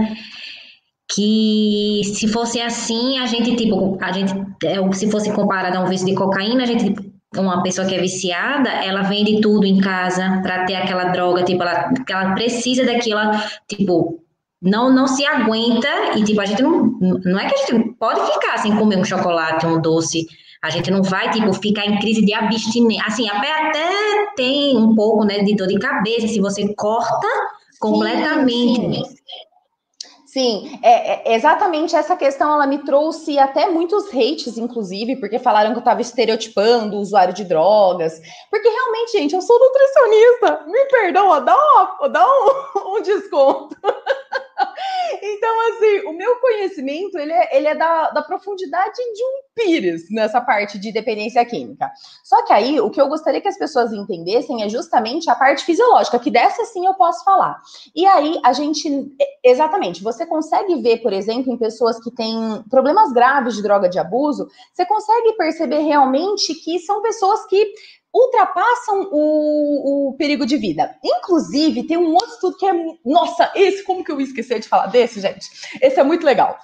que 1.11 2.03
se 2.05 2.29
fosse 2.29 2.61
assim, 2.61 3.19
a 3.19 3.27
gente, 3.27 3.57
tipo, 3.57 3.97
a 4.01 4.13
gente, 4.13 4.35
é, 4.65 4.93
se 4.93 5.11
fosse 5.11 5.33
comparado 5.33 5.79
a 5.79 5.81
um 5.81 5.87
vício 5.87 6.07
de 6.07 6.15
cocaína, 6.15 6.63
a 6.63 6.67
gente, 6.67 6.85
tipo, 6.85 7.03
uma 7.37 7.63
pessoa 7.63 7.87
que 7.87 7.95
é 7.95 8.01
viciada, 8.01 8.69
ela 8.69 9.03
vende 9.03 9.41
tudo 9.41 9.65
em 9.67 9.79
casa 9.79 10.41
para 10.43 10.65
ter 10.65 10.77
aquela 10.77 11.05
droga, 11.05 11.43
tipo, 11.43 11.63
ela, 11.63 11.91
ela 12.09 12.35
precisa 12.35 12.85
daquilo, 12.85 13.21
tipo, 13.67 14.23
não, 14.61 14.93
não 14.93 15.07
se 15.07 15.25
aguenta 15.25 15.89
e, 16.17 16.25
tipo, 16.25 16.41
a 16.41 16.45
gente 16.45 16.63
não, 16.63 16.85
não 17.01 17.39
é 17.39 17.49
que 17.49 17.55
a 17.55 17.59
gente 17.59 17.95
pode 17.99 18.21
ficar 18.33 18.59
sem 18.59 18.77
comer 18.77 18.99
um 18.99 19.05
chocolate, 19.05 19.67
um 19.67 19.81
doce, 19.81 20.27
a 20.63 20.71
gente 20.71 20.91
não 20.91 21.03
vai, 21.03 21.31
tipo, 21.31 21.53
ficar 21.55 21.87
em 21.87 21.99
crise 21.99 22.25
de 22.25 22.35
abstinência. 22.35 23.05
Assim, 23.07 23.29
até 23.29 24.33
tem 24.37 24.77
um 24.77 24.95
pouco, 24.95 25.25
né, 25.25 25.43
de 25.43 25.55
dor 25.55 25.69
de 25.69 25.79
cabeça, 25.79 26.29
se 26.29 26.41
você 26.41 26.75
corta 26.75 27.29
completamente. 27.79 28.97
Sim, 28.97 29.05
sim. 29.05 29.49
Sim, 30.29 30.79
é, 30.83 31.33
é, 31.33 31.35
exatamente 31.37 31.97
essa 31.97 32.15
questão 32.15 32.53
ela 32.53 32.67
me 32.67 32.79
trouxe 32.85 33.39
até 33.39 33.71
muitos 33.71 34.09
hates, 34.09 34.59
inclusive, 34.59 35.17
porque 35.17 35.39
falaram 35.39 35.71
que 35.71 35.77
eu 35.77 35.81
estava 35.81 36.03
estereotipando 36.03 36.97
o 36.97 37.01
usuário 37.01 37.33
de 37.33 37.45
drogas. 37.45 38.21
Porque 38.51 38.69
realmente, 38.69 39.13
gente, 39.13 39.35
eu 39.35 39.41
sou 39.41 39.59
nutricionista. 39.59 40.65
Me 40.67 40.85
perdoa, 40.91 41.41
dá, 41.41 41.57
uma, 41.57 42.09
dá 42.09 42.27
um, 42.27 42.97
um 42.99 43.03
desconto. 43.03 43.75
Então, 45.23 45.69
assim, 45.69 46.07
o 46.07 46.13
meu 46.13 46.37
conhecimento, 46.37 47.19
ele 47.19 47.33
é, 47.33 47.57
ele 47.57 47.67
é 47.67 47.75
da, 47.75 48.11
da 48.11 48.23
profundidade 48.23 48.97
de 48.97 49.25
um 49.25 49.41
pires 49.55 50.11
nessa 50.11 50.41
parte 50.41 50.79
de 50.79 50.93
dependência 50.93 51.45
química. 51.45 51.91
Só 52.23 52.45
que 52.45 52.53
aí, 52.53 52.81
o 52.81 52.91
que 52.91 53.01
eu 53.01 53.09
gostaria 53.09 53.41
que 53.41 53.49
as 53.49 53.59
pessoas 53.59 53.93
entendessem 53.93 54.63
é 54.63 54.69
justamente 54.69 55.31
a 55.31 55.35
parte 55.35 55.65
fisiológica, 55.65 56.19
que 56.19 56.31
dessa 56.31 56.65
sim 56.67 56.87
eu 56.87 56.95
posso 56.95 57.25
falar. 57.25 57.61
E 57.95 58.07
aí, 58.07 58.41
a 58.45 58.53
gente, 58.53 58.89
exatamente, 59.43 60.03
você 60.03 60.27
consegue 60.27 60.81
ver, 60.83 60.99
por 60.99 61.13
exemplo, 61.13 61.53
em 61.53 61.57
pessoas 61.57 61.99
que 62.03 62.11
têm 62.11 62.63
problemas 62.69 63.13
graves 63.13 63.57
de 63.57 63.63
droga 63.63 63.89
de 63.89 63.99
abuso, 63.99 64.49
você 64.73 64.85
consegue 64.85 65.33
perceber 65.35 65.81
realmente 65.81 66.55
que 66.55 66.79
são 66.81 67.03
pessoas 67.03 67.47
que 67.47 67.73
ultrapassam 68.13 69.09
o, 69.13 70.09
o, 70.09 70.17
perigo 70.17 70.47
de 70.47 70.57
vida. 70.57 70.97
Inclusive, 71.05 71.87
tem 71.87 71.97
um 71.97 72.13
outro 72.13 72.35
estudo 72.35 72.57
que 72.57 72.67
é. 72.67 72.73
Nossa, 73.05 73.53
esse, 73.55 73.83
como 73.85 74.05
que 74.05 74.11
eu 74.11 74.21
esqueci 74.21 74.59
de 74.59 74.69
falar 74.69 74.87
desse, 74.87 75.21
gente? 75.21 75.49
Esse 75.81 76.01
é 76.01 76.05
muito 76.05 76.25
legal. 76.25 76.57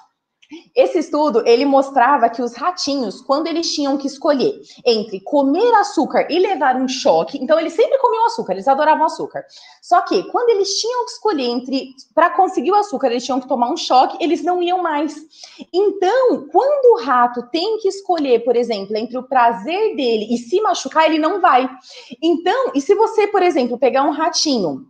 Esse 0.75 0.99
estudo, 0.99 1.43
ele 1.45 1.65
mostrava 1.65 2.29
que 2.29 2.41
os 2.41 2.55
ratinhos, 2.55 3.21
quando 3.21 3.47
eles 3.47 3.73
tinham 3.73 3.97
que 3.97 4.07
escolher 4.07 4.61
entre 4.85 5.19
comer 5.21 5.73
açúcar 5.75 6.27
e 6.29 6.37
levar 6.37 6.75
um 6.75 6.87
choque, 6.87 7.39
então 7.41 7.59
eles 7.59 7.73
sempre 7.73 7.97
comiam 7.97 8.25
açúcar, 8.25 8.53
eles 8.53 8.67
adoravam 8.67 9.05
açúcar. 9.05 9.43
Só 9.81 10.01
que 10.01 10.23
quando 10.31 10.49
eles 10.49 10.69
tinham 10.79 11.05
que 11.05 11.11
escolher 11.11 11.45
entre 11.45 11.89
para 12.13 12.29
conseguir 12.29 12.71
o 12.71 12.75
açúcar, 12.75 13.07
eles 13.07 13.25
tinham 13.25 13.39
que 13.39 13.47
tomar 13.47 13.71
um 13.71 13.77
choque, 13.77 14.23
eles 14.23 14.43
não 14.43 14.61
iam 14.61 14.81
mais. 14.81 15.15
Então, 15.73 16.47
quando 16.51 16.93
o 16.93 17.03
rato 17.03 17.49
tem 17.51 17.77
que 17.79 17.87
escolher, 17.87 18.43
por 18.43 18.55
exemplo, 18.55 18.95
entre 18.95 19.17
o 19.17 19.23
prazer 19.23 19.95
dele 19.95 20.27
e 20.33 20.37
se 20.37 20.61
machucar, 20.61 21.05
ele 21.05 21.19
não 21.19 21.41
vai. 21.41 21.67
Então, 22.21 22.71
e 22.75 22.81
se 22.81 22.93
você, 22.93 23.27
por 23.27 23.41
exemplo, 23.41 23.77
pegar 23.77 24.03
um 24.03 24.11
ratinho 24.11 24.85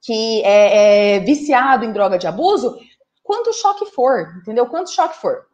que 0.00 0.42
é, 0.44 1.16
é 1.16 1.20
viciado 1.20 1.84
em 1.84 1.92
droga 1.92 2.18
de 2.18 2.26
abuso, 2.26 2.78
quanto 3.28 3.52
choque 3.52 3.84
for, 3.84 4.38
entendeu? 4.40 4.64
Quanto 4.64 4.90
choque 4.90 5.14
for. 5.18 5.46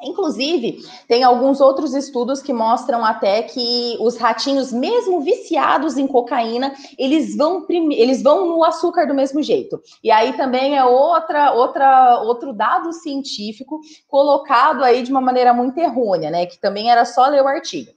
Inclusive, 0.00 0.78
tem 1.06 1.22
alguns 1.24 1.60
outros 1.60 1.92
estudos 1.92 2.40
que 2.40 2.52
mostram 2.54 3.04
até 3.04 3.42
que 3.42 3.98
os 4.00 4.16
ratinhos, 4.16 4.72
mesmo 4.72 5.20
viciados 5.20 5.98
em 5.98 6.06
cocaína, 6.06 6.72
eles 6.96 7.36
vão 7.36 7.66
eles 7.68 8.22
vão 8.22 8.46
no 8.46 8.64
açúcar 8.64 9.06
do 9.06 9.12
mesmo 9.12 9.42
jeito. 9.42 9.78
E 10.02 10.10
aí 10.10 10.34
também 10.38 10.78
é 10.78 10.84
outra, 10.84 11.52
outra, 11.52 12.20
outro 12.22 12.54
dado 12.54 12.92
científico 12.94 13.80
colocado 14.06 14.82
aí 14.82 15.02
de 15.02 15.10
uma 15.10 15.20
maneira 15.20 15.52
muito 15.52 15.76
errônea, 15.78 16.30
né? 16.30 16.46
Que 16.46 16.58
também 16.58 16.90
era 16.90 17.04
só 17.04 17.26
ler 17.26 17.42
o 17.42 17.48
artigo. 17.48 17.90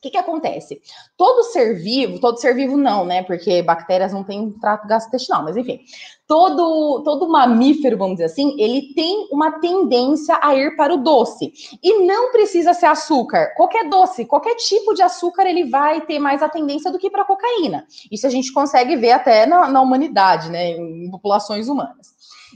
O 0.00 0.02
que, 0.02 0.12
que 0.12 0.16
acontece? 0.16 0.80
Todo 1.14 1.42
ser 1.42 1.74
vivo, 1.74 2.18
todo 2.18 2.40
ser 2.40 2.54
vivo 2.54 2.74
não, 2.74 3.04
né? 3.04 3.22
Porque 3.22 3.62
bactérias 3.62 4.14
não 4.14 4.24
têm 4.24 4.50
trato 4.52 4.88
gastrointestinal, 4.88 5.44
mas 5.44 5.58
enfim, 5.58 5.80
todo, 6.26 7.02
todo 7.04 7.28
mamífero, 7.28 7.98
vamos 7.98 8.14
dizer 8.14 8.24
assim, 8.24 8.58
ele 8.58 8.94
tem 8.94 9.28
uma 9.30 9.60
tendência 9.60 10.38
a 10.40 10.54
ir 10.54 10.74
para 10.74 10.94
o 10.94 11.02
doce. 11.02 11.52
E 11.82 11.98
não 12.06 12.32
precisa 12.32 12.72
ser 12.72 12.86
açúcar. 12.86 13.52
Qualquer 13.58 13.90
doce, 13.90 14.24
qualquer 14.24 14.54
tipo 14.54 14.94
de 14.94 15.02
açúcar, 15.02 15.44
ele 15.44 15.64
vai 15.64 16.00
ter 16.00 16.18
mais 16.18 16.42
a 16.42 16.48
tendência 16.48 16.90
do 16.90 16.98
que 16.98 17.10
para 17.10 17.26
cocaína. 17.26 17.86
Isso 18.10 18.26
a 18.26 18.30
gente 18.30 18.54
consegue 18.54 18.96
ver 18.96 19.12
até 19.12 19.44
na, 19.44 19.68
na 19.68 19.82
humanidade, 19.82 20.48
né? 20.48 20.70
Em 20.70 21.10
populações 21.10 21.68
humanas. 21.68 22.09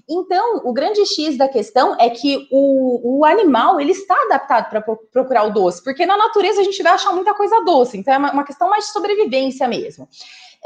Então, 0.09 0.63
o 0.65 0.73
grande 0.73 1.05
X 1.07 1.37
da 1.37 1.49
questão 1.49 1.97
é 1.99 2.11
que 2.11 2.49
o, 2.51 3.19
o 3.19 3.25
animal 3.25 3.81
ele 3.81 3.93
está 3.93 4.15
adaptado 4.25 4.71
para 4.71 4.81
procurar 4.81 5.45
o 5.45 5.53
doce, 5.53 5.83
porque 5.83 6.07
na 6.07 6.17
natureza 6.17 6.61
a 6.61 6.65
gente 6.65 6.83
vai 6.83 6.93
achar 6.93 7.13
muita 7.13 7.35
coisa 7.35 7.65
doce, 7.65 7.97
então 7.99 8.15
é 8.15 8.19
uma, 8.19 8.33
uma 8.33 8.45
questão 8.45 8.69
mais 8.69 8.87
de 8.87 8.93
sobrevivência 8.93 9.67
mesmo. 9.69 10.09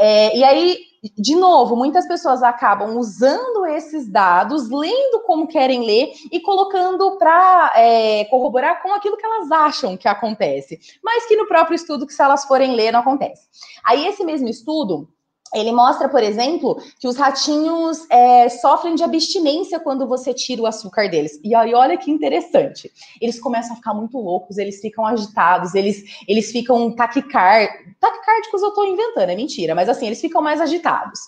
É, 0.00 0.36
e 0.36 0.44
aí, 0.44 0.78
de 1.18 1.34
novo, 1.34 1.74
muitas 1.74 2.06
pessoas 2.06 2.40
acabam 2.40 2.96
usando 2.96 3.66
esses 3.66 4.08
dados, 4.08 4.70
lendo 4.70 5.20
como 5.26 5.48
querem 5.48 5.84
ler 5.84 6.12
e 6.30 6.38
colocando 6.38 7.18
para 7.18 7.72
é, 7.74 8.24
corroborar 8.26 8.80
com 8.80 8.94
aquilo 8.94 9.16
que 9.16 9.26
elas 9.26 9.50
acham 9.50 9.96
que 9.96 10.06
acontece, 10.06 10.78
mas 11.02 11.26
que 11.26 11.36
no 11.36 11.48
próprio 11.48 11.74
estudo, 11.74 12.06
que 12.06 12.14
se 12.14 12.22
elas 12.22 12.44
forem 12.44 12.76
ler, 12.76 12.92
não 12.92 13.00
acontece. 13.00 13.48
Aí, 13.84 14.06
esse 14.06 14.24
mesmo 14.24 14.48
estudo 14.48 15.08
ele 15.54 15.72
mostra, 15.72 16.08
por 16.08 16.22
exemplo, 16.22 16.80
que 16.98 17.08
os 17.08 17.16
ratinhos 17.16 18.06
é, 18.10 18.48
sofrem 18.48 18.94
de 18.94 19.02
abstinência 19.02 19.80
quando 19.80 20.06
você 20.06 20.34
tira 20.34 20.62
o 20.62 20.66
açúcar 20.66 21.08
deles. 21.08 21.40
E 21.42 21.54
aí, 21.54 21.74
olha 21.74 21.96
que 21.96 22.10
interessante. 22.10 22.90
Eles 23.20 23.40
começam 23.40 23.72
a 23.72 23.76
ficar 23.76 23.94
muito 23.94 24.18
loucos, 24.18 24.58
eles 24.58 24.80
ficam 24.80 25.06
agitados, 25.06 25.74
eles, 25.74 26.04
eles 26.26 26.50
ficam 26.50 26.94
taquicárdicos. 26.94 27.94
Taquicárdicos 27.98 28.62
eu 28.62 28.68
estou 28.68 28.86
inventando, 28.86 29.30
é 29.30 29.36
mentira, 29.36 29.74
mas 29.74 29.88
assim, 29.88 30.06
eles 30.06 30.20
ficam 30.20 30.42
mais 30.42 30.60
agitados. 30.60 31.20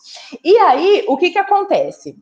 E 0.45 0.57
aí, 0.59 1.05
o 1.09 1.17
que 1.17 1.31
que 1.31 1.39
acontece? 1.39 2.17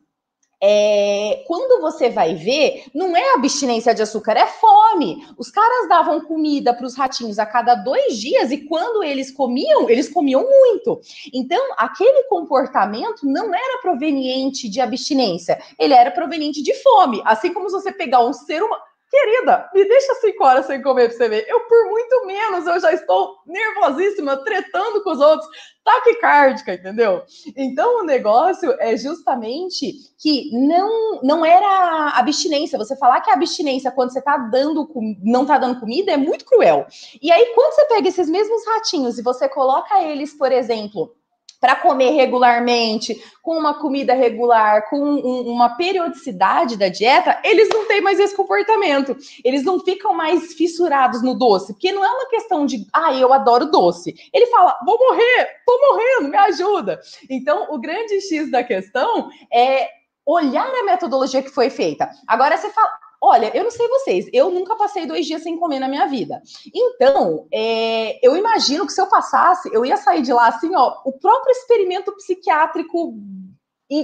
É, 0.61 1.43
quando 1.47 1.81
você 1.81 2.09
vai 2.09 2.35
ver, 2.35 2.85
não 2.93 3.15
é 3.15 3.33
abstinência 3.33 3.95
de 3.95 4.01
açúcar, 4.01 4.33
é 4.33 4.45
fome. 4.45 5.25
Os 5.37 5.49
caras 5.49 5.87
davam 5.87 6.19
comida 6.21 6.73
para 6.73 6.85
os 6.85 6.95
ratinhos 6.95 7.39
a 7.39 7.45
cada 7.45 7.75
dois 7.75 8.17
dias 8.17 8.51
e 8.51 8.57
quando 8.65 9.01
eles 9.03 9.31
comiam, 9.31 9.89
eles 9.89 10.09
comiam 10.09 10.43
muito. 10.43 10.99
Então, 11.33 11.73
aquele 11.77 12.23
comportamento 12.23 13.25
não 13.25 13.55
era 13.55 13.81
proveniente 13.81 14.67
de 14.69 14.81
abstinência, 14.81 15.61
ele 15.77 15.93
era 15.93 16.11
proveniente 16.11 16.61
de 16.61 16.73
fome. 16.75 17.21
Assim 17.23 17.53
como 17.53 17.69
se 17.69 17.75
você 17.75 17.91
pegar 17.91 18.25
um 18.25 18.33
ser 18.33 18.61
humano. 18.61 18.88
Querida, 19.09 19.67
me 19.73 19.85
deixa 19.85 20.13
cinco 20.15 20.43
horas 20.43 20.67
sem 20.67 20.83
comer 20.83 21.07
pra 21.07 21.17
você 21.17 21.27
ver. 21.27 21.45
Eu, 21.47 21.61
por 21.61 21.85
muito 21.85 22.27
menos, 22.27 22.67
eu 22.67 22.79
já 22.79 22.93
estou 22.93 23.37
nervosíssima, 23.45 24.37
tretando 24.43 25.03
com 25.03 25.09
os 25.09 25.19
outros, 25.19 25.49
taquicárdica, 25.83 26.75
entendeu? 26.75 27.23
Então, 27.57 28.01
o 28.01 28.03
negócio 28.03 28.71
é 28.79 28.95
justamente 28.95 29.93
que 30.19 30.51
não, 30.53 31.21
não 31.23 31.43
era 31.43 32.13
abstinência. 32.19 32.77
Você 32.77 32.95
falar 32.97 33.21
que 33.21 33.31
a 33.31 33.33
abstinência, 33.33 33.91
quando 33.91 34.13
você 34.13 34.21
tá 34.21 34.37
dando, 34.37 34.87
não 35.23 35.43
tá 35.43 35.57
dando 35.57 35.79
comida, 35.79 36.11
é 36.11 36.17
muito 36.17 36.45
cruel. 36.45 36.85
E 37.19 37.31
aí, 37.31 37.53
quando 37.55 37.73
você 37.73 37.85
pega 37.85 38.07
esses 38.07 38.29
mesmos 38.29 38.63
ratinhos 38.67 39.17
e 39.17 39.23
você 39.23 39.49
coloca 39.49 40.03
eles, 40.03 40.37
por 40.37 40.51
exemplo, 40.51 41.15
para 41.59 41.75
comer 41.75 42.11
regularmente, 42.11 43.21
com 43.41 43.57
uma 43.57 43.73
comida 43.79 44.13
regular, 44.13 44.89
com 44.89 44.97
um, 44.97 45.49
uma 45.49 45.75
periodicidade 45.75 46.77
da 46.77 46.87
dieta, 46.87 47.39
eles 47.43 47.67
não 47.69 47.85
têm 47.87 48.01
mais 48.01 48.19
esse 48.19 48.35
comportamento. 48.35 49.15
Eles 49.43 49.63
não 49.63 49.79
ficam 49.79 50.13
mais 50.13 50.53
fissurados 50.53 51.21
no 51.21 51.33
doce, 51.33 51.73
porque 51.73 51.91
não 51.91 52.03
é 52.03 52.09
uma 52.09 52.29
questão 52.29 52.65
de, 52.65 52.85
ah, 52.93 53.13
eu 53.13 53.33
adoro 53.33 53.71
doce. 53.71 54.15
Ele 54.33 54.45
fala, 54.47 54.77
vou 54.85 54.97
morrer, 54.97 55.49
tô 55.65 55.79
morrendo, 55.79 56.29
me 56.29 56.37
ajuda. 56.37 56.99
Então, 57.29 57.67
o 57.71 57.79
grande 57.79 58.21
X 58.21 58.49
da 58.49 58.63
questão 58.63 59.29
é 59.51 59.89
olhar 60.25 60.67
a 60.67 60.83
metodologia 60.83 61.41
que 61.41 61.49
foi 61.49 61.69
feita. 61.69 62.09
Agora 62.27 62.55
você 62.55 62.69
fala, 62.69 62.89
Olha, 63.21 63.51
eu 63.55 63.63
não 63.63 63.71
sei 63.71 63.87
vocês, 63.89 64.29
eu 64.31 64.49
nunca 64.49 64.75
passei 64.77 65.05
dois 65.05 65.25
dias 65.25 65.43
sem 65.43 65.57
comer 65.57 65.79
na 65.79 65.89
minha 65.89 66.05
vida. 66.07 66.41
Então, 66.73 67.47
é, 67.51 68.25
eu 68.25 68.37
imagino 68.37 68.85
que 68.85 68.93
se 68.93 69.01
eu 69.01 69.07
passasse, 69.07 69.69
eu 69.73 69.85
ia 69.85 69.97
sair 69.97 70.21
de 70.21 70.31
lá 70.31 70.47
assim, 70.47 70.73
ó, 70.73 71.01
o 71.03 71.11
próprio 71.11 71.51
experimento 71.51 72.15
psiquiátrico 72.15 73.13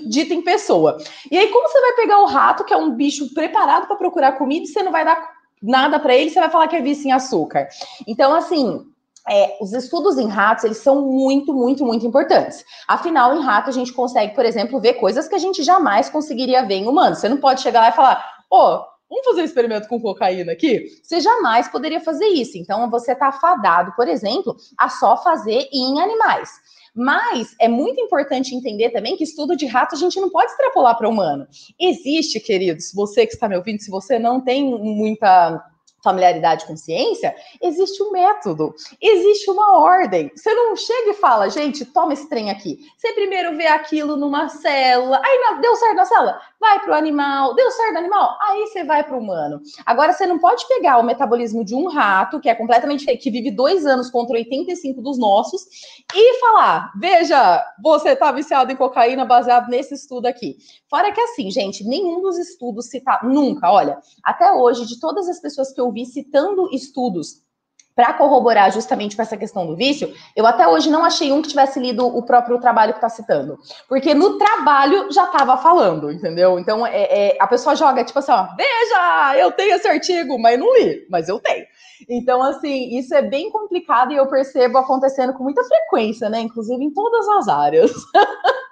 dito 0.07 0.33
em 0.33 0.41
pessoa. 0.41 0.97
E 1.31 1.37
aí, 1.37 1.47
como 1.47 1.69
você 1.69 1.79
vai 1.79 1.93
pegar 1.93 2.19
o 2.19 2.25
rato, 2.25 2.65
que 2.65 2.73
é 2.73 2.77
um 2.77 2.91
bicho 2.91 3.33
preparado 3.33 3.87
para 3.87 3.95
procurar 3.95 4.33
comida, 4.33 4.65
e 4.65 4.67
você 4.67 4.83
não 4.83 4.91
vai 4.91 5.05
dar 5.05 5.35
nada 5.61 5.99
para 5.99 6.15
ele, 6.15 6.29
você 6.29 6.39
vai 6.39 6.49
falar 6.49 6.67
que 6.67 6.75
é 6.75 6.81
vício 6.81 7.07
em 7.07 7.11
açúcar. 7.11 7.67
Então, 8.07 8.33
assim, 8.33 8.85
é, 9.29 9.57
os 9.61 9.73
estudos 9.73 10.17
em 10.17 10.27
ratos, 10.27 10.65
eles 10.65 10.77
são 10.77 11.01
muito, 11.01 11.53
muito, 11.53 11.85
muito 11.85 12.05
importantes. 12.05 12.65
Afinal, 12.87 13.35
em 13.35 13.43
rato, 13.43 13.69
a 13.69 13.73
gente 13.73 13.93
consegue, 13.93 14.35
por 14.35 14.45
exemplo, 14.45 14.81
ver 14.81 14.95
coisas 14.95 15.27
que 15.27 15.35
a 15.35 15.39
gente 15.39 15.63
jamais 15.63 16.09
conseguiria 16.09 16.65
ver 16.65 16.75
em 16.75 16.87
humanos. 16.87 17.19
Você 17.19 17.29
não 17.29 17.37
pode 17.37 17.61
chegar 17.61 17.81
lá 17.81 17.89
e 17.89 17.93
falar, 17.93 18.23
pô, 18.49 18.83
Vamos 19.09 19.25
fazer 19.25 19.41
um 19.41 19.45
experimento 19.45 19.87
com 19.87 20.01
cocaína 20.01 20.53
aqui? 20.53 20.87
Você 21.03 21.19
jamais 21.19 21.67
poderia 21.67 21.99
fazer 21.99 22.25
isso. 22.25 22.57
Então, 22.57 22.89
você 22.89 23.11
está 23.11 23.31
fadado, 23.31 23.93
por 23.95 24.07
exemplo, 24.07 24.55
a 24.77 24.89
só 24.89 25.21
fazer 25.21 25.69
em 25.71 26.01
animais. 26.01 26.49
Mas 26.95 27.53
é 27.59 27.67
muito 27.67 27.99
importante 27.99 28.55
entender 28.55 28.89
também 28.89 29.17
que 29.17 29.23
estudo 29.23 29.55
de 29.55 29.65
rato 29.65 29.95
a 29.95 29.97
gente 29.97 30.19
não 30.19 30.29
pode 30.29 30.51
extrapolar 30.51 30.97
para 30.97 31.09
humano. 31.09 31.45
Existe, 31.79 32.39
queridos, 32.39 32.91
você 32.93 33.27
que 33.27 33.33
está 33.33 33.49
me 33.49 33.57
ouvindo, 33.57 33.81
se 33.81 33.91
você 33.91 34.17
não 34.17 34.41
tem 34.41 34.63
muita 34.63 35.61
familiaridade 36.05 36.65
com 36.65 36.77
ciência, 36.77 37.35
existe 37.61 38.01
um 38.03 38.11
método, 38.11 38.73
existe 39.01 39.49
uma 39.49 39.79
ordem. 39.79 40.31
Você 40.35 40.53
não 40.53 40.75
chega 40.75 41.09
e 41.09 41.15
fala, 41.15 41.49
gente, 41.49 41.83
toma 41.83 42.13
esse 42.13 42.29
trem 42.29 42.51
aqui. 42.51 42.79
Você 42.95 43.11
primeiro 43.13 43.57
vê 43.57 43.65
aquilo 43.65 44.15
numa 44.15 44.47
célula, 44.47 45.19
aí 45.23 45.59
deu 45.59 45.75
certo 45.75 45.95
na 45.95 46.05
célula, 46.05 46.39
vai 46.61 46.79
para 46.79 46.91
o 46.91 46.95
animal, 46.95 47.55
deu 47.55 47.69
certo 47.71 47.93
no 47.93 47.99
animal, 47.99 48.37
aí 48.41 48.67
você 48.67 48.83
vai 48.83 49.03
para 49.03 49.15
o 49.15 49.19
humano. 49.19 49.59
Agora, 49.85 50.13
você 50.13 50.25
não 50.27 50.37
pode 50.37 50.67
pegar 50.67 50.99
o 50.99 51.03
metabolismo 51.03 51.65
de 51.65 51.73
um 51.73 51.87
rato, 51.87 52.39
que 52.39 52.49
é 52.49 52.55
completamente 52.55 53.05
que 53.17 53.31
vive 53.31 53.49
dois 53.49 53.85
anos 53.85 54.09
contra 54.11 54.35
85 54.35 55.01
dos 55.01 55.17
nossos, 55.17 55.67
e 56.13 56.39
falar, 56.39 56.91
veja, 56.99 57.65
você 57.81 58.09
está 58.09 58.31
viciado 58.31 58.71
em 58.71 58.75
cocaína 58.75 59.25
baseado 59.25 59.69
nesse 59.69 59.95
estudo 59.95 60.27
aqui. 60.27 60.57
Fora 60.89 61.11
que 61.11 61.21
assim, 61.21 61.49
gente, 61.49 61.83
nenhum 61.83 62.21
dos 62.21 62.37
estudos 62.37 62.89
cita 62.89 63.19
nunca, 63.23 63.71
olha, 63.71 63.97
até 64.23 64.51
hoje, 64.51 64.85
de 64.85 64.99
todas 64.99 65.27
as 65.27 65.39
pessoas 65.39 65.71
que 65.71 65.79
eu 65.79 65.91
vi 65.95 66.05
citando 66.05 66.69
estudos 66.73 67.45
para 67.95 68.13
corroborar 68.13 68.69
justamente 68.73 69.15
com 69.15 69.21
essa 69.21 69.37
questão 69.37 69.65
do 69.65 69.73
vício, 69.73 70.13
eu 70.35 70.45
até 70.45 70.67
hoje 70.67 70.91
não 70.91 71.05
achei 71.05 71.31
um 71.31 71.41
que 71.41 71.47
tivesse 71.47 71.79
lido 71.79 72.05
o 72.05 72.21
próprio 72.23 72.59
trabalho 72.59 72.91
que 72.91 72.97
está 72.97 73.07
citando. 73.07 73.57
Porque 73.87 74.13
no 74.13 74.37
trabalho 74.37 75.09
já 75.13 75.23
estava 75.23 75.57
falando, 75.57 76.11
entendeu? 76.11 76.59
Então 76.59 76.85
é, 76.85 77.29
é, 77.29 77.37
a 77.39 77.47
pessoa 77.47 77.73
joga 77.73 78.03
tipo 78.03 78.19
assim: 78.19 78.33
ó, 78.33 78.47
veja, 78.57 79.37
eu 79.37 79.49
tenho 79.53 79.75
esse 79.75 79.87
artigo, 79.87 80.37
mas 80.37 80.59
não 80.59 80.75
li, 80.77 81.07
mas 81.09 81.29
eu 81.29 81.39
tenho. 81.39 81.65
Então, 82.09 82.43
assim, 82.43 82.97
isso 82.97 83.15
é 83.15 83.21
bem 83.21 83.49
complicado 83.49 84.11
e 84.11 84.17
eu 84.17 84.27
percebo 84.27 84.77
acontecendo 84.77 85.33
com 85.33 85.45
muita 85.45 85.63
frequência, 85.63 86.29
né? 86.29 86.41
Inclusive 86.41 86.83
em 86.83 86.93
todas 86.93 87.27
as 87.29 87.47
áreas. 87.47 87.91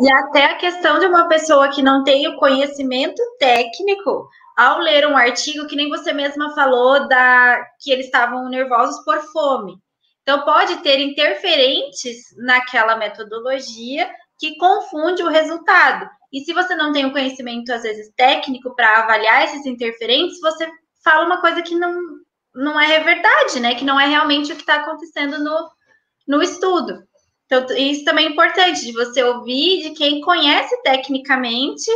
E 0.00 0.12
até 0.12 0.44
a 0.46 0.56
questão 0.56 0.98
de 0.98 1.06
uma 1.06 1.28
pessoa 1.28 1.68
que 1.68 1.82
não 1.82 2.04
tem 2.04 2.26
o 2.28 2.38
conhecimento 2.38 3.20
técnico 3.38 4.28
ao 4.60 4.78
ler 4.78 5.06
um 5.06 5.16
artigo 5.16 5.66
que 5.66 5.74
nem 5.74 5.88
você 5.88 6.12
mesma 6.12 6.54
falou 6.54 7.08
da 7.08 7.66
que 7.80 7.90
eles 7.90 8.04
estavam 8.04 8.46
nervosos 8.50 9.02
por 9.06 9.18
fome. 9.32 9.78
Então, 10.22 10.44
pode 10.44 10.76
ter 10.82 11.00
interferentes 11.00 12.18
naquela 12.36 12.94
metodologia 12.94 14.06
que 14.38 14.58
confunde 14.58 15.22
o 15.22 15.30
resultado. 15.30 16.06
E 16.30 16.40
se 16.40 16.52
você 16.52 16.74
não 16.74 16.92
tem 16.92 17.06
o 17.06 17.10
conhecimento, 17.10 17.72
às 17.72 17.82
vezes, 17.82 18.12
técnico 18.14 18.76
para 18.76 18.98
avaliar 18.98 19.44
esses 19.44 19.64
interferentes, 19.64 20.38
você 20.40 20.70
fala 21.02 21.24
uma 21.24 21.40
coisa 21.40 21.62
que 21.62 21.74
não, 21.74 21.98
não 22.54 22.78
é 22.78 23.00
verdade, 23.00 23.60
né? 23.60 23.74
Que 23.74 23.84
não 23.84 23.98
é 23.98 24.06
realmente 24.08 24.52
o 24.52 24.56
que 24.56 24.60
está 24.60 24.74
acontecendo 24.74 25.42
no, 25.42 25.70
no 26.28 26.42
estudo. 26.42 27.02
Então, 27.46 27.64
isso 27.78 28.04
também 28.04 28.26
é 28.26 28.28
importante, 28.28 28.84
de 28.84 28.92
você 28.92 29.22
ouvir 29.22 29.84
de 29.84 29.90
quem 29.94 30.20
conhece 30.20 30.76
tecnicamente 30.82 31.90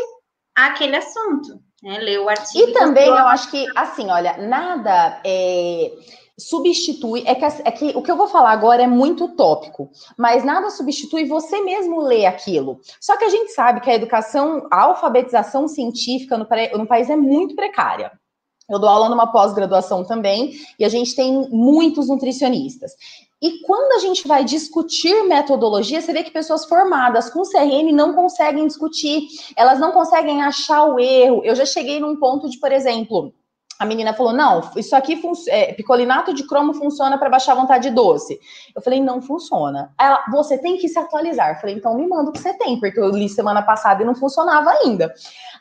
aquele 0.54 0.96
assunto, 0.96 1.60
né? 1.84 1.98
Ler 1.98 2.18
o 2.18 2.28
artigo. 2.28 2.70
E 2.70 2.72
também, 2.72 3.06
eu 3.06 3.14
acho 3.14 3.50
que, 3.50 3.66
assim, 3.76 4.10
olha, 4.10 4.38
nada 4.38 5.20
é, 5.24 5.92
substitui. 6.38 7.22
É 7.26 7.34
que, 7.34 7.44
é 7.44 7.70
que 7.70 7.92
o 7.94 8.02
que 8.02 8.10
eu 8.10 8.16
vou 8.16 8.26
falar 8.26 8.52
agora 8.52 8.82
é 8.82 8.86
muito 8.86 9.26
utópico, 9.26 9.90
mas 10.16 10.42
nada 10.42 10.70
substitui 10.70 11.26
você 11.26 11.60
mesmo 11.60 12.00
ler 12.00 12.24
aquilo. 12.24 12.80
Só 12.98 13.18
que 13.18 13.24
a 13.24 13.28
gente 13.28 13.52
sabe 13.52 13.82
que 13.82 13.90
a 13.90 13.94
educação, 13.94 14.66
a 14.70 14.82
alfabetização 14.82 15.68
científica 15.68 16.38
no, 16.38 16.48
no 16.78 16.86
país 16.86 17.10
é 17.10 17.16
muito 17.16 17.54
precária. 17.54 18.10
Eu 18.68 18.78
dou 18.78 18.88
aula 18.88 19.10
numa 19.10 19.30
pós-graduação 19.30 20.04
também, 20.06 20.54
e 20.78 20.86
a 20.86 20.88
gente 20.88 21.14
tem 21.14 21.50
muitos 21.50 22.08
nutricionistas. 22.08 22.92
E 23.44 23.60
quando 23.60 23.92
a 23.92 23.98
gente 23.98 24.26
vai 24.26 24.42
discutir 24.42 25.22
metodologia, 25.24 26.00
você 26.00 26.14
vê 26.14 26.22
que 26.22 26.30
pessoas 26.30 26.64
formadas 26.64 27.28
com 27.28 27.42
CRM 27.42 27.92
não 27.92 28.14
conseguem 28.14 28.66
discutir, 28.66 29.28
elas 29.54 29.78
não 29.78 29.92
conseguem 29.92 30.42
achar 30.42 30.86
o 30.86 30.98
erro. 30.98 31.42
Eu 31.44 31.54
já 31.54 31.66
cheguei 31.66 32.00
num 32.00 32.16
ponto 32.16 32.48
de, 32.48 32.58
por 32.58 32.72
exemplo, 32.72 33.34
a 33.78 33.84
menina 33.84 34.14
falou: 34.14 34.32
não, 34.32 34.62
isso 34.76 34.96
aqui 34.96 35.20
é, 35.48 35.74
picolinato 35.74 36.32
de 36.32 36.46
cromo 36.46 36.72
funciona 36.72 37.18
para 37.18 37.28
baixar 37.28 37.52
a 37.52 37.56
vontade 37.56 37.90
de 37.90 37.94
doce. 37.94 38.40
Eu 38.74 38.80
falei: 38.80 38.98
não 38.98 39.20
funciona. 39.20 39.92
Ela, 40.00 40.24
você 40.32 40.56
tem 40.56 40.78
que 40.78 40.88
se 40.88 40.98
atualizar. 40.98 41.50
Eu 41.50 41.56
falei: 41.56 41.74
então 41.74 41.94
me 41.94 42.06
manda 42.06 42.30
o 42.30 42.32
que 42.32 42.40
você 42.40 42.56
tem, 42.56 42.80
porque 42.80 42.98
eu 42.98 43.10
li 43.10 43.28
semana 43.28 43.60
passada 43.60 44.02
e 44.02 44.06
não 44.06 44.14
funcionava 44.14 44.70
ainda. 44.70 45.12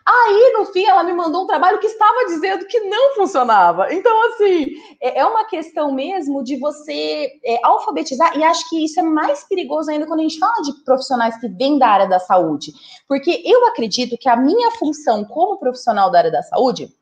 Aí, 0.05 0.53
no 0.57 0.65
fim, 0.65 0.85
ela 0.85 1.03
me 1.03 1.13
mandou 1.13 1.43
um 1.43 1.47
trabalho 1.47 1.79
que 1.79 1.87
estava 1.87 2.25
dizendo 2.25 2.65
que 2.65 2.79
não 2.81 3.15
funcionava. 3.15 3.93
Então, 3.93 4.11
assim, 4.27 4.75
é, 5.01 5.19
é 5.19 5.25
uma 5.25 5.45
questão 5.45 5.93
mesmo 5.93 6.43
de 6.43 6.57
você 6.57 7.31
é, 7.43 7.59
alfabetizar, 7.63 8.37
e 8.37 8.43
acho 8.43 8.69
que 8.69 8.83
isso 8.83 8.99
é 8.99 9.03
mais 9.03 9.43
perigoso 9.45 9.89
ainda 9.89 10.05
quando 10.05 10.19
a 10.19 10.23
gente 10.23 10.39
fala 10.39 10.61
de 10.61 10.73
profissionais 10.83 11.39
que 11.39 11.47
vêm 11.47 11.77
da 11.77 11.87
área 11.87 12.07
da 12.07 12.19
saúde. 12.19 12.73
Porque 13.07 13.41
eu 13.45 13.65
acredito 13.67 14.17
que 14.17 14.27
a 14.27 14.35
minha 14.35 14.71
função 14.71 15.23
como 15.23 15.57
profissional 15.57 16.11
da 16.11 16.19
área 16.19 16.31
da 16.31 16.43
saúde 16.43 16.93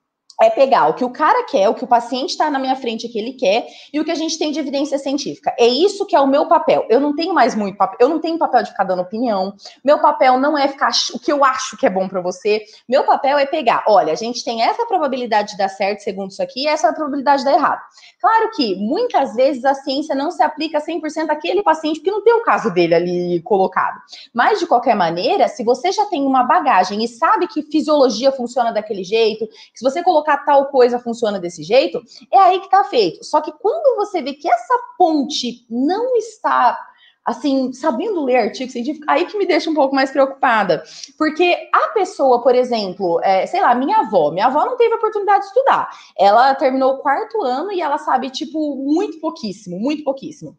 é 0.42 0.50
pegar 0.50 0.88
o 0.90 0.94
que 0.94 1.06
o 1.06 1.10
cara 1.10 1.46
quer, 1.46 1.70
o 1.70 1.76
que 1.76 1.84
o 1.84 1.88
paciente 1.88 2.32
está 2.32 2.50
na 2.50 2.60
minha 2.60 2.76
frente 2.76 3.08
que 3.08 3.18
ele 3.18 3.34
quer 3.34 3.68
e 3.94 4.00
o 4.00 4.06
que 4.06 4.12
a 4.12 4.16
gente 4.16 4.38
tem 4.38 4.52
de 4.52 4.60
evidência 4.60 4.98
científica. 4.98 5.54
É 5.58 5.68
isso 5.68 6.06
que 6.06 6.16
é 6.16 6.20
o 6.20 6.28
meu 6.28 6.48
papel. 6.48 6.86
Eu 6.90 7.00
não 7.00 7.16
tenho 7.16 7.34
mais 7.34 7.56
muito 7.56 7.78
papel, 7.78 7.98
eu 8.00 8.10
não 8.10 8.20
tenho 8.20 8.38
papel 8.38 8.64
de 8.64 8.72
ficar 8.72 8.84
dando 8.84 9.02
opinião. 9.02 9.54
Meu 9.84 10.00
papel 10.00 10.40
não 10.40 10.58
é 10.58 10.68
ficar 10.68 10.90
o 11.14 11.20
que 11.20 11.32
eu 11.32 11.46
acho 11.46 11.78
que 11.78 11.86
é 11.86 11.90
bom 11.90 12.08
para 12.08 12.22
você. 12.22 12.64
Meu 12.88 13.04
papel 13.04 13.38
é 13.38 13.46
pegar, 13.46 13.84
olha, 13.88 14.12
a 14.12 14.16
gente 14.16 14.44
tem 14.44 14.64
essa 14.64 14.86
probabilidade 14.86 15.52
de 15.52 15.58
dar 15.58 15.70
certo 15.70 16.00
segundo 16.00 16.32
isso 16.32 16.42
aqui 16.42 16.64
e 16.64 16.68
essa 16.68 16.92
probabilidade 16.94 17.44
de 17.44 17.46
dar 17.46 17.54
errado. 17.54 17.82
Claro 18.20 18.52
que 18.56 18.76
muitas 18.76 19.36
vezes 19.36 19.66
a 19.66 19.74
ciência 19.74 20.16
não 20.16 20.32
se 20.32 20.44
aplica 20.44 20.80
100% 20.80 21.30
àquele 21.30 21.64
paciente 21.64 22.00
porque 22.00 22.12
não 22.12 22.24
tem 22.24 22.34
o 22.34 22.44
caso 22.44 22.72
dele 22.72 22.96
ali 22.96 23.42
colocado. 23.42 24.00
Mas 24.34 24.60
de 24.60 24.68
qualquer 24.68 24.96
maneira, 24.96 25.48
se 25.48 25.64
você 25.64 25.92
já 25.92 26.06
tem 26.06 26.24
uma 26.24 26.44
bagagem 26.44 27.04
e 27.04 27.08
sabe 27.08 27.48
que 27.48 27.64
fisiologia 27.64 28.32
funciona 28.32 28.72
daquele 28.72 29.04
jeito, 29.04 29.48
se 29.74 29.84
você 29.84 30.04
colocar 30.04 30.31
tal 30.38 30.68
coisa 30.68 31.00
funciona 31.00 31.40
desse 31.40 31.64
jeito, 31.64 32.02
é 32.32 32.38
aí 32.38 32.60
que 32.60 32.66
está 32.66 32.84
feito. 32.84 33.24
Só 33.24 33.42
que 33.42 33.52
quando 33.52 33.96
você 33.96 34.22
vê 34.22 34.34
que 34.34 34.50
essa 34.50 34.78
ponte 34.98 35.66
não 35.70 36.16
está 36.16 36.78
assim, 37.26 37.72
sabendo 37.72 38.26
ler 38.26 38.38
artigo 38.38 38.72
científico, 38.72 39.06
aí 39.08 39.26
que 39.26 39.38
me 39.38 39.46
deixa 39.46 39.70
um 39.70 39.76
pouco 39.76 39.96
mais 39.96 40.12
preocupada. 40.12 40.84
Porque 41.18 41.56
a 41.74 41.90
pessoa, 41.90 42.42
por 42.42 42.56
exemplo, 42.56 43.20
é, 43.24 43.46
sei 43.46 43.62
lá, 43.62 43.76
minha 43.76 43.98
avó, 44.00 44.32
minha 44.32 44.48
avó 44.48 44.66
não 44.66 44.76
teve 44.76 44.96
oportunidade 44.96 45.42
de 45.42 45.48
estudar. 45.48 45.90
Ela 46.18 46.56
terminou 46.56 46.94
o 46.94 46.98
quarto 46.98 47.42
ano 47.44 47.72
e 47.72 47.82
ela 47.82 47.98
sabe, 47.98 48.30
tipo, 48.30 48.76
muito 48.76 49.20
pouquíssimo, 49.20 49.80
muito 49.80 50.04
pouquíssimo. 50.04 50.58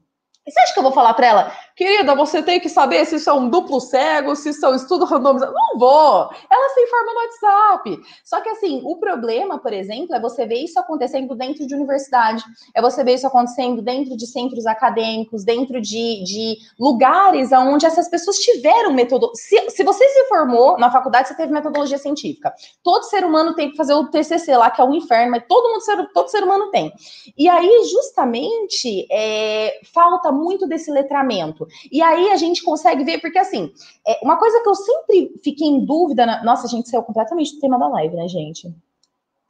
Você 0.49 0.61
acha 0.61 0.73
que 0.73 0.79
eu 0.81 0.83
vou 0.83 0.93
falar 0.93 1.15
para 1.15 1.27
ela, 1.27 1.53
querida, 1.77 2.15
você 2.15 2.43
tem 2.43 2.61
que 2.61 2.69
saber 2.69 3.05
se 3.05 3.17
isso 3.17 3.31
é 3.31 3.33
um 3.33 3.49
duplo 3.49 3.81
cego, 3.81 4.35
se 4.37 4.51
isso 4.51 4.65
é 4.65 4.71
um 4.71 4.75
estudo 4.75 5.05
randomizado? 5.05 5.53
Não 5.53 5.79
vou! 5.79 6.31
Ela 6.51 6.69
se 6.71 6.81
informa 6.81 7.13
no 7.13 7.21
WhatsApp. 7.21 8.01
Só 8.25 8.41
que, 8.41 8.49
assim, 8.49 8.81
o 8.85 8.97
problema, 8.97 9.59
por 9.59 9.73
exemplo, 9.73 10.15
é 10.15 10.21
você 10.21 10.47
ver 10.47 10.63
isso 10.63 10.79
acontecendo 10.79 11.35
dentro 11.35 11.67
de 11.67 11.75
universidade, 11.75 12.43
é 12.75 12.83
você 12.83 13.03
ver 13.03 13.15
isso 13.15 13.27
acontecendo 13.27 13.83
dentro 13.83 14.17
de 14.17 14.27
centros 14.27 14.67
acadêmicos, 14.67 15.45
dentro 15.45 15.81
de, 15.81 16.23
de 16.25 16.57
lugares 16.79 17.53
onde 17.53 17.87
essas 17.87 18.09
pessoas 18.09 18.39
tiveram 18.39 18.93
metodologia. 18.93 19.39
Se, 19.39 19.71
se 19.71 19.85
você 19.85 20.09
se 20.09 20.29
formou 20.29 20.79
na 20.79 20.91
faculdade, 20.91 21.29
você 21.29 21.37
teve 21.37 21.53
metodologia 21.53 21.99
científica. 21.99 22.53
Todo 22.83 23.05
ser 23.05 23.25
humano 23.25 23.55
tem 23.55 23.71
que 23.71 23.77
fazer 23.77 23.95
o 23.95 24.09
TCC 24.09 24.57
lá, 24.57 24.71
que 24.71 24.81
é 24.81 24.85
um 24.85 24.95
inferno, 24.95 25.33
mas 25.33 25.45
todo, 25.49 25.69
mundo, 25.69 26.09
todo 26.13 26.29
ser 26.29 26.43
humano 26.43 26.71
tem. 26.71 26.93
E 27.37 27.49
aí, 27.49 27.85
justamente, 27.91 29.07
é, 29.11 29.81
falta 29.93 30.31
muito 30.31 30.67
desse 30.67 30.91
letramento. 30.91 31.62
E 31.91 32.03
aí 32.03 32.31
a 32.31 32.37
gente 32.37 32.63
consegue 32.63 33.05
ver, 33.05 33.21
porque 33.21 33.39
assim, 33.39 33.73
é, 34.07 34.19
uma 34.23 34.37
coisa 34.37 34.61
que 34.63 34.69
eu 34.69 34.75
sempre 34.75 35.41
fiquei 35.43 35.67
em 35.67 35.85
dúvida, 35.85 36.27
na... 36.27 36.43
nossa, 36.45 36.67
a 36.67 36.71
gente 36.71 36.89
saiu 36.89 37.03
completamente 37.03 37.55
do 37.55 37.61
tema 37.61 37.79
da 37.79 37.89
live, 37.89 38.17
né, 38.17 38.29
gente? 38.29 38.69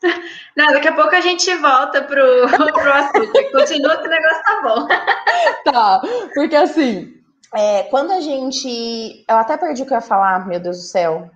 Não, 0.57 0.67
daqui 0.73 0.89
a 0.89 0.95
pouco 0.95 1.15
a 1.15 1.21
gente 1.21 1.55
volta 1.57 2.03
pro, 2.03 2.47
pro 2.73 2.93
assunto. 2.93 3.53
Continua 3.53 3.97
que 3.99 4.07
o 4.07 4.11
negócio 4.11 4.43
tá 4.43 4.63
bom. 4.63 4.89
Tá, 5.65 6.03
porque 6.35 6.57
assim, 6.57 7.15
é, 7.55 7.85
quando 7.85 8.11
a 8.13 8.21
gente. 8.21 9.25
Eu 9.29 9.37
até 9.37 9.57
perdi 9.57 9.83
o 9.83 9.87
que 9.87 9.93
eu 9.93 9.97
ia 9.97 10.01
falar, 10.01 10.47
meu 10.47 10.59
Deus 10.59 10.79
do 10.79 10.83
céu. 10.83 11.31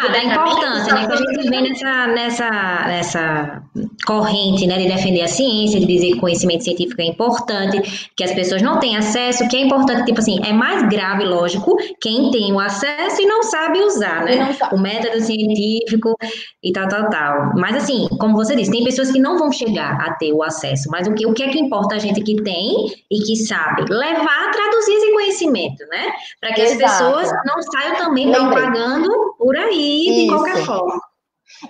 Ah, 0.00 0.06
da 0.12 0.22
importância, 0.22 0.94
né? 0.94 1.08
Que 1.08 1.12
a 1.12 1.16
gente 1.16 1.50
vem 1.50 1.62
nessa, 1.62 2.06
nessa, 2.06 2.50
nessa 2.86 3.62
corrente, 4.06 4.64
né, 4.64 4.78
de 4.78 4.86
defender 4.86 5.22
a 5.22 5.28
ciência, 5.28 5.80
de 5.80 5.86
dizer 5.86 6.12
que 6.12 6.20
conhecimento 6.20 6.62
científico 6.62 7.02
é 7.02 7.06
importante, 7.06 8.10
que 8.16 8.22
as 8.22 8.32
pessoas 8.32 8.62
não 8.62 8.78
têm 8.78 8.96
acesso, 8.96 9.48
que 9.48 9.56
é 9.56 9.60
importante, 9.60 10.04
tipo 10.04 10.20
assim, 10.20 10.38
é 10.44 10.52
mais 10.52 10.88
grave, 10.88 11.24
lógico, 11.24 11.76
quem 12.00 12.30
tem 12.30 12.52
o 12.52 12.60
acesso 12.60 13.20
e 13.20 13.26
não 13.26 13.42
sabe 13.42 13.80
usar, 13.80 14.22
né? 14.24 14.52
Sabe. 14.52 14.76
O 14.76 14.78
método 14.78 15.20
científico 15.20 16.16
e 16.62 16.72
tal, 16.72 16.86
tal, 16.86 17.10
tal. 17.10 17.52
Mas 17.56 17.76
assim, 17.76 18.06
como 18.20 18.36
você 18.36 18.54
disse, 18.54 18.70
tem 18.70 18.84
pessoas 18.84 19.10
que 19.10 19.18
não 19.18 19.36
vão 19.36 19.50
chegar 19.50 20.00
a 20.00 20.14
ter 20.14 20.32
o 20.32 20.44
acesso, 20.44 20.88
mas 20.92 21.08
o 21.08 21.12
que, 21.12 21.26
o 21.26 21.34
que 21.34 21.42
é 21.42 21.48
que 21.48 21.58
importa 21.58 21.96
a 21.96 21.98
gente 21.98 22.20
que 22.22 22.40
tem 22.42 22.86
e 23.10 23.18
que 23.18 23.34
sabe 23.34 23.82
levar, 23.92 24.50
traduzir 24.52 24.92
esse 24.92 25.12
conhecimento, 25.12 25.84
né? 25.90 26.12
Para 26.40 26.52
que 26.54 26.60
Exato. 26.60 26.84
as 26.84 26.92
pessoas 26.92 27.30
não 27.44 27.60
saiam 27.62 27.96
também 27.96 28.30
propagando 28.30 29.10
por 29.48 29.56
aí 29.56 30.04
de 30.04 30.26
Isso. 30.26 30.28
qualquer 30.28 30.66
forma. 30.66 31.07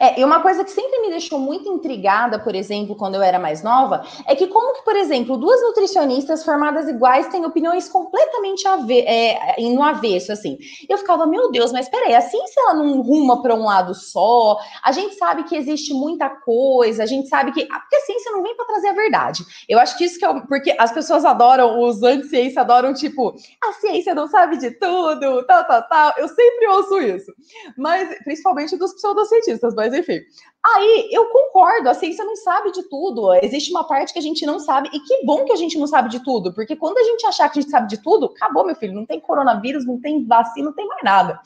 É, 0.01 0.21
e 0.21 0.25
uma 0.25 0.41
coisa 0.43 0.65
que 0.65 0.71
sempre 0.71 1.01
me 1.01 1.11
deixou 1.11 1.39
muito 1.39 1.69
intrigada, 1.71 2.39
por 2.39 2.55
exemplo, 2.55 2.97
quando 2.97 3.15
eu 3.15 3.23
era 3.23 3.39
mais 3.39 3.63
nova, 3.63 4.05
é 4.27 4.35
que 4.35 4.47
como 4.49 4.75
que, 4.75 4.85
por 4.85 4.97
exemplo, 4.97 5.37
duas 5.37 5.61
nutricionistas 5.63 6.45
formadas 6.45 6.89
iguais 6.89 7.29
têm 7.29 7.45
opiniões 7.45 7.89
completamente 7.89 8.67
ave 8.67 9.01
é, 9.01 9.57
no 9.61 9.83
avesso, 9.83 10.33
assim. 10.33 10.59
Eu 10.89 10.99
ficava, 10.99 11.27
meu 11.27 11.51
Deus, 11.51 11.73
mas 11.73 11.89
peraí, 11.89 12.15
a 12.15 12.21
ciência 12.21 12.61
ela 12.63 12.75
não 12.75 13.01
ruma 13.01 13.41
para 13.41 13.55
um 13.55 13.65
lado 13.65 13.95
só, 13.95 14.59
a 14.83 14.93
gente 14.93 15.15
sabe 15.15 15.45
que 15.45 15.57
existe 15.57 15.95
muita 15.95 16.29
coisa, 16.29 17.03
a 17.03 17.07
gente 17.07 17.29
sabe 17.29 17.53
que... 17.53 17.67
Ah, 17.71 17.81
porque 17.81 17.97
a 17.97 18.01
ciência 18.01 18.33
não 18.33 18.43
vem 18.43 18.57
para 18.57 18.67
trazer 18.67 18.89
a 18.89 18.93
verdade. 18.93 19.45
Eu 19.69 19.79
acho 19.79 19.97
que 19.97 20.05
isso 20.05 20.19
que 20.19 20.25
é... 20.25 20.41
Porque 20.41 20.75
as 20.79 20.93
pessoas 20.93 21.25
adoram, 21.25 21.81
os 21.81 22.03
anti-ciência 22.03 22.63
adoram, 22.63 22.93
tipo, 22.93 23.35
a 23.63 23.73
ciência 23.75 24.15
não 24.15 24.29
sabe 24.29 24.57
de 24.59 24.73
tudo, 24.73 25.45
tal, 25.47 25.65
tal, 25.67 25.89
tal. 25.89 26.13
Eu 26.19 26.29
sempre 26.29 26.67
ouço 26.69 26.99
isso. 27.01 27.33
Mas, 27.77 28.17
principalmente 28.25 28.77
dos 28.77 28.95
pseudocientistas, 28.95 29.68
mas 29.75 29.93
enfim. 29.95 30.21
Aí 30.65 31.09
eu 31.13 31.27
concordo, 31.27 31.89
a 31.89 31.95
ciência 31.95 32.25
não 32.25 32.37
sabe 32.37 32.73
de 32.73 32.83
tudo. 32.89 33.33
Existe 33.43 33.71
uma 33.71 33.85
parte 33.85 34.13
que 34.13 34.19
a 34.19 34.23
gente 34.23 34.45
não 34.45 34.59
sabe, 34.59 34.91
e 34.93 35.01
que 35.01 35.25
bom 35.25 35.45
que 35.45 35.53
a 35.53 35.57
gente 35.57 35.79
não 35.79 35.87
sabe 35.87 36.09
de 36.09 36.23
tudo, 36.23 36.53
porque 36.53 36.77
quando 36.77 36.99
a 36.99 37.05
gente 37.05 37.27
achar 37.27 37.49
que 37.49 37.59
a 37.59 37.63
gente 37.63 37.71
sabe 37.71 37.89
de 37.89 38.03
tudo, 38.03 38.27
acabou, 38.27 38.67
meu 38.67 38.75
filho. 38.75 38.95
Não 38.95 39.07
tem 39.07 39.21
coronavírus, 39.21 39.87
não 39.87 40.01
tem 40.01 40.27
vacina, 40.27 40.67
não 40.67 40.75
tem 40.75 40.87
mais 40.87 41.03
nada. 41.03 41.41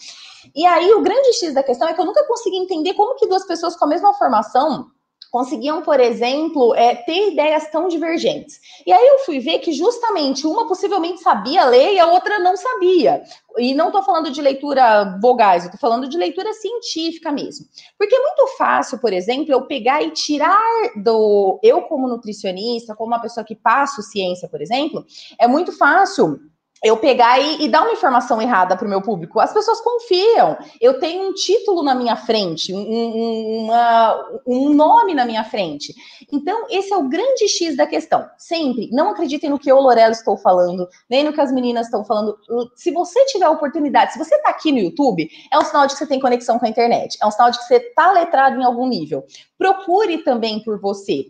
E 0.54 0.66
aí 0.66 0.92
o 0.94 1.02
grande 1.02 1.32
X 1.34 1.54
da 1.54 1.62
questão 1.62 1.88
é 1.88 1.94
que 1.94 2.00
eu 2.00 2.06
nunca 2.06 2.26
consegui 2.26 2.56
entender 2.56 2.94
como 2.94 3.14
que 3.16 3.26
duas 3.26 3.46
pessoas 3.46 3.76
com 3.76 3.84
a 3.84 3.88
mesma 3.88 4.12
formação 4.14 4.90
conseguiam, 5.32 5.80
por 5.80 5.98
exemplo, 5.98 6.74
é, 6.74 6.94
ter 6.94 7.32
ideias 7.32 7.66
tão 7.70 7.88
divergentes. 7.88 8.60
E 8.86 8.92
aí 8.92 9.06
eu 9.08 9.20
fui 9.20 9.40
ver 9.40 9.60
que 9.60 9.72
justamente 9.72 10.46
uma 10.46 10.68
possivelmente 10.68 11.22
sabia 11.22 11.64
ler 11.64 11.94
e 11.94 11.98
a 11.98 12.06
outra 12.06 12.38
não 12.38 12.54
sabia. 12.54 13.22
E 13.56 13.74
não 13.74 13.86
estou 13.86 14.02
falando 14.02 14.30
de 14.30 14.42
leitura 14.42 15.18
vogais, 15.22 15.64
estou 15.64 15.80
falando 15.80 16.06
de 16.06 16.18
leitura 16.18 16.52
científica 16.52 17.32
mesmo. 17.32 17.66
Porque 17.98 18.14
é 18.14 18.20
muito 18.20 18.46
fácil, 18.58 18.98
por 18.98 19.10
exemplo, 19.10 19.50
eu 19.50 19.66
pegar 19.66 20.02
e 20.02 20.10
tirar 20.10 20.60
do. 20.96 21.58
Eu, 21.62 21.80
como 21.82 22.06
nutricionista, 22.06 22.94
como 22.94 23.12
uma 23.12 23.20
pessoa 23.20 23.42
que 23.42 23.56
passo 23.56 24.02
ciência, 24.02 24.48
por 24.48 24.60
exemplo, 24.60 25.02
é 25.38 25.48
muito 25.48 25.72
fácil 25.72 26.38
eu 26.82 26.96
pegar 26.96 27.38
e, 27.38 27.64
e, 27.64 27.68
dar 27.68 27.82
uma 27.82 27.92
informação 27.92 28.42
errada 28.42 28.76
para 28.76 28.86
o 28.86 28.90
meu 28.90 29.00
público. 29.00 29.38
As 29.38 29.52
pessoas 29.52 29.80
confiam. 29.80 30.58
Eu 30.80 30.98
tenho 30.98 31.28
um 31.28 31.32
título 31.32 31.82
na 31.82 31.94
minha 31.94 32.16
frente, 32.16 32.74
um, 32.74 33.64
uma, 33.64 34.28
um 34.44 34.74
nome 34.74 35.14
na 35.14 35.24
minha 35.24 35.44
frente. 35.44 35.94
Então, 36.32 36.66
esse 36.68 36.92
é 36.92 36.96
o 36.96 37.08
grande 37.08 37.46
X 37.48 37.76
da 37.76 37.86
questão. 37.86 38.28
Sempre, 38.36 38.90
não 38.90 39.10
acreditem 39.10 39.48
no 39.48 39.58
que 39.58 39.70
eu, 39.70 39.78
Lorela, 39.78 40.12
estou 40.12 40.36
falando, 40.36 40.88
nem 41.08 41.22
no 41.22 41.32
que 41.32 41.40
as 41.40 41.52
meninas 41.52 41.86
estão 41.86 42.04
falando. 42.04 42.36
Se 42.74 42.90
você 42.90 43.24
tiver 43.26 43.48
oportunidade, 43.48 44.14
se 44.14 44.18
você 44.18 44.34
está 44.34 44.50
aqui 44.50 44.72
no 44.72 44.78
YouTube, 44.78 45.28
é 45.52 45.58
um 45.58 45.64
sinal 45.64 45.86
de 45.86 45.92
que 45.92 45.98
você 45.98 46.06
tem 46.06 46.18
conexão 46.18 46.58
com 46.58 46.66
a 46.66 46.68
internet. 46.68 47.16
É 47.22 47.26
um 47.26 47.30
sinal 47.30 47.50
de 47.52 47.58
que 47.58 47.64
você 47.64 47.76
está 47.76 48.10
letrado 48.10 48.60
em 48.60 48.64
algum 48.64 48.88
nível. 48.88 49.24
Procure 49.56 50.18
também 50.18 50.60
por 50.64 50.80
você 50.80 51.26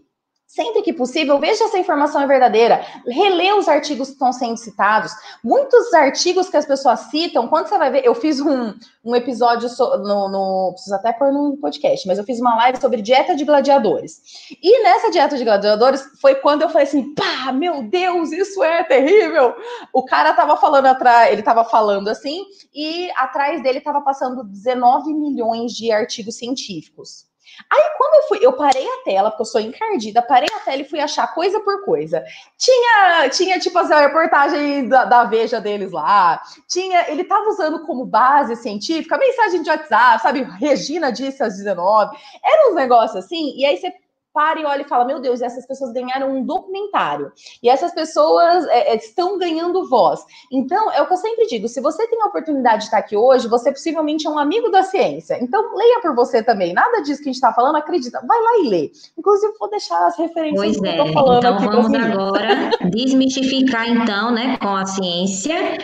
Sempre 0.55 0.83
que 0.83 0.93
possível, 0.93 1.39
veja 1.39 1.67
se 1.67 1.77
a 1.79 1.81
informação 1.81 2.21
é 2.21 2.27
verdadeira. 2.27 2.85
Relê 3.07 3.55
os 3.55 3.69
artigos 3.69 4.09
que 4.09 4.13
estão 4.13 4.35
sendo 4.35 4.59
citados. 4.59 5.11
Muitos 5.43 5.95
artigos 5.95 6.51
que 6.51 6.59
as 6.59 6.67
pessoas 6.67 7.01
citam, 7.11 7.49
quando 7.49 7.69
você 7.69 7.79
vai 7.79 7.91
ver, 7.91 8.05
eu 8.05 8.15
fiz 8.15 8.39
um, 8.39 8.75
um 9.03 9.17
episódio 9.17 9.71
so, 9.71 9.97
no, 9.97 10.29
no. 10.29 10.73
Preciso 10.75 10.95
até 10.95 11.11
pôr 11.11 11.33
no 11.33 11.57
podcast, 11.57 12.07
mas 12.07 12.19
eu 12.19 12.25
fiz 12.25 12.39
uma 12.39 12.55
live 12.57 12.79
sobre 12.79 13.01
dieta 13.01 13.35
de 13.35 13.47
gladiadores. 13.47 14.21
E 14.63 14.83
nessa 14.83 15.11
dieta 15.11 15.39
de 15.39 15.45
gladiadores 15.45 16.03
foi 16.21 16.35
quando 16.35 16.61
eu 16.61 16.69
falei 16.69 16.87
assim: 16.87 17.15
pá, 17.15 17.51
meu 17.51 17.85
Deus, 17.85 18.31
isso 18.31 18.63
é 18.63 18.85
terrível. 18.85 19.55
O 19.91 20.05
cara 20.05 20.35
tava 20.35 20.59
falando 20.59 20.85
atrás, 20.85 21.33
ele 21.33 21.43
tava 21.43 21.65
falando 21.65 22.09
assim, 22.09 22.45
e 22.75 23.11
atrás 23.13 23.63
dele 23.63 23.81
tava 23.81 24.03
passando 24.03 24.45
19 24.45 25.15
milhões 25.15 25.73
de 25.73 25.91
artigos 25.91 26.37
científicos. 26.37 27.32
Aí, 27.71 27.83
quando 27.97 28.15
eu 28.15 28.29
fui, 28.29 28.39
eu 28.43 28.53
parei 28.55 28.87
a 28.87 29.05
tela, 29.05 29.31
porque 29.31 29.43
eu 29.43 29.47
sou 29.47 29.61
encardida, 29.61 30.23
parei 30.23 30.49
a 30.55 30.61
tela 30.61 30.83
e 30.83 30.89
fui 30.89 31.01
achar 31.01 31.33
coisa 31.35 31.61
por 31.61 31.85
coisa. 31.85 32.25
Tinha, 32.59 33.29
tinha 33.31 33.59
tipo 33.59 33.79
assim, 33.79 33.93
a 33.93 34.01
reportagem 34.01 34.89
da, 34.89 35.05
da 35.05 35.25
Veja 35.25 35.61
deles 35.61 35.93
lá. 35.93 36.41
Tinha, 36.69 37.11
ele 37.11 37.25
tava 37.25 37.49
usando 37.49 37.85
como 37.87 38.05
base 38.05 38.57
científica, 38.57 39.19
mensagem 39.19 39.63
de 39.63 39.71
WhatsApp, 39.71 40.23
sabe? 40.23 40.43
Regina 40.43 41.13
disse 41.13 41.43
às 41.43 41.57
19. 41.57 42.17
Era 42.45 42.71
uns 42.71 42.75
negócios 42.75 43.25
assim, 43.25 43.55
e 43.57 43.65
aí 43.65 43.77
você 43.77 43.93
para 44.33 44.61
e 44.61 44.65
olha 44.65 44.83
e 44.83 44.89
fala: 44.89 45.05
Meu 45.05 45.21
Deus, 45.21 45.43
essas 45.43 45.67
pessoas 45.67 45.93
ganharam 45.93 46.31
um 46.31 46.45
documentário. 46.45 47.33
E 47.63 47.69
essas 47.69 47.93
pessoas 47.93 48.67
é, 48.69 48.93
é, 48.93 48.97
estão 48.97 49.39
ganhando 49.39 49.89
voz. 49.89 50.21
Então, 50.51 50.91
é 50.93 51.03
o 51.03 51.07
que 51.07 51.13
eu 51.13 51.19
sempre 51.19 51.47
digo: 51.47 51.69
se 51.69 51.81
você 51.81 52.07
tem 52.09 52.21
a 52.23 52.27
oportunidade 52.27 52.79
de 52.79 52.85
estar 52.85 52.99
aqui 52.99 53.17
hoje, 53.17 53.49
você 53.49 53.71
possivelmente 53.71 54.27
é 54.27 54.31
um 54.31 54.39
amigo 54.39 54.71
da 54.71 54.83
ciência. 54.83 55.39
Então, 55.41 55.75
leia 55.75 56.01
por 56.01 56.15
você 56.15 56.43
também. 56.43 56.73
Nada 56.73 57.03
disso 57.03 57.23
que 57.23 57.29
a 57.29 57.33
gente 57.33 57.37
está 57.37 57.53
falando, 57.53 57.77
acredita. 57.77 58.21
Vai 58.27 58.41
lá 58.41 58.59
e 58.65 58.69
lê. 58.69 58.93
Inclusive, 59.19 59.53
vou 59.59 59.71
deixar 59.71 60.07
as 60.07 60.17
referências 60.19 60.77
pois 60.77 60.81
que 60.81 60.89
é. 60.89 61.01
eu 61.01 61.13
falando 61.13 61.39
então, 61.39 61.57
aqui. 61.57 61.67
Vamos 61.67 61.95
agora 61.95 62.71
desmistificar, 62.91 63.89
então, 63.89 64.31
né, 64.31 64.57
com 64.59 64.75
a 64.75 64.87
ciência, 64.87 65.79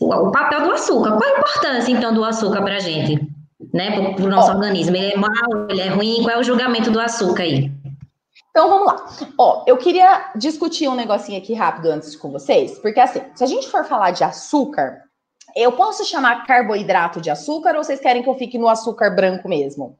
o 0.00 0.30
papel 0.30 0.62
do 0.62 0.72
açúcar. 0.72 1.16
Qual 1.16 1.34
a 1.34 1.38
importância, 1.38 1.92
então, 1.92 2.12
do 2.14 2.24
açúcar 2.24 2.62
para 2.62 2.76
a 2.76 2.80
gente? 2.80 3.32
Né, 3.72 4.12
para 4.14 4.24
o 4.24 4.28
nosso 4.28 4.50
Ó, 4.50 4.54
organismo. 4.54 4.94
Ele 4.94 5.12
é 5.12 5.16
mau, 5.16 5.30
ele 5.68 5.80
é 5.80 5.88
ruim? 5.88 6.22
Qual 6.22 6.36
é 6.36 6.38
o 6.38 6.44
julgamento 6.44 6.90
do 6.90 7.00
açúcar 7.00 7.42
aí? 7.42 7.72
Então 8.54 8.68
vamos 8.68 8.86
lá. 8.86 9.06
Ó, 9.36 9.64
eu 9.66 9.76
queria 9.76 10.30
discutir 10.36 10.86
um 10.86 10.94
negocinho 10.94 11.36
aqui 11.36 11.54
rápido 11.54 11.86
antes 11.86 12.14
com 12.14 12.30
vocês, 12.30 12.78
porque 12.78 13.00
assim, 13.00 13.20
se 13.34 13.42
a 13.42 13.48
gente 13.48 13.68
for 13.68 13.84
falar 13.84 14.12
de 14.12 14.22
açúcar, 14.22 15.02
eu 15.56 15.72
posso 15.72 16.04
chamar 16.04 16.46
carboidrato 16.46 17.20
de 17.20 17.30
açúcar 17.30 17.74
ou 17.74 17.82
vocês 17.82 17.98
querem 17.98 18.22
que 18.22 18.28
eu 18.28 18.38
fique 18.38 18.56
no 18.56 18.68
açúcar 18.68 19.10
branco 19.10 19.48
mesmo? 19.48 19.98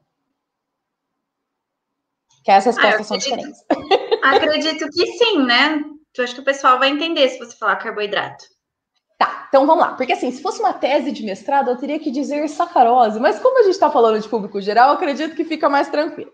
Que 2.45 2.51
essas 2.51 2.77
respostas 2.77 3.01
ah, 3.01 3.03
são 3.03 3.17
diferentes. 3.17 3.59
Acredito 4.23 4.87
que 4.89 5.05
sim, 5.17 5.43
né? 5.43 5.83
Eu 6.17 6.23
acho 6.23 6.35
que 6.35 6.41
o 6.41 6.45
pessoal 6.45 6.79
vai 6.79 6.89
entender 6.89 7.27
se 7.27 7.37
você 7.37 7.57
falar 7.57 7.75
carboidrato. 7.75 8.45
Tá, 9.17 9.47
então 9.49 9.67
vamos 9.67 9.83
lá. 9.83 9.95
Porque 9.95 10.13
assim, 10.13 10.31
se 10.31 10.41
fosse 10.41 10.61
uma 10.61 10.71
tese 10.71 11.11
de 11.11 11.25
mestrado, 11.25 11.71
eu 11.71 11.77
teria 11.77 11.99
que 11.99 12.09
dizer 12.09 12.47
sacarose, 12.47 13.19
mas 13.19 13.37
como 13.37 13.59
a 13.59 13.63
gente 13.63 13.73
está 13.73 13.91
falando 13.91 14.21
de 14.21 14.29
público 14.29 14.61
geral, 14.61 14.91
acredito 14.91 15.35
que 15.35 15.43
fica 15.43 15.67
mais 15.67 15.89
tranquilo. 15.89 16.31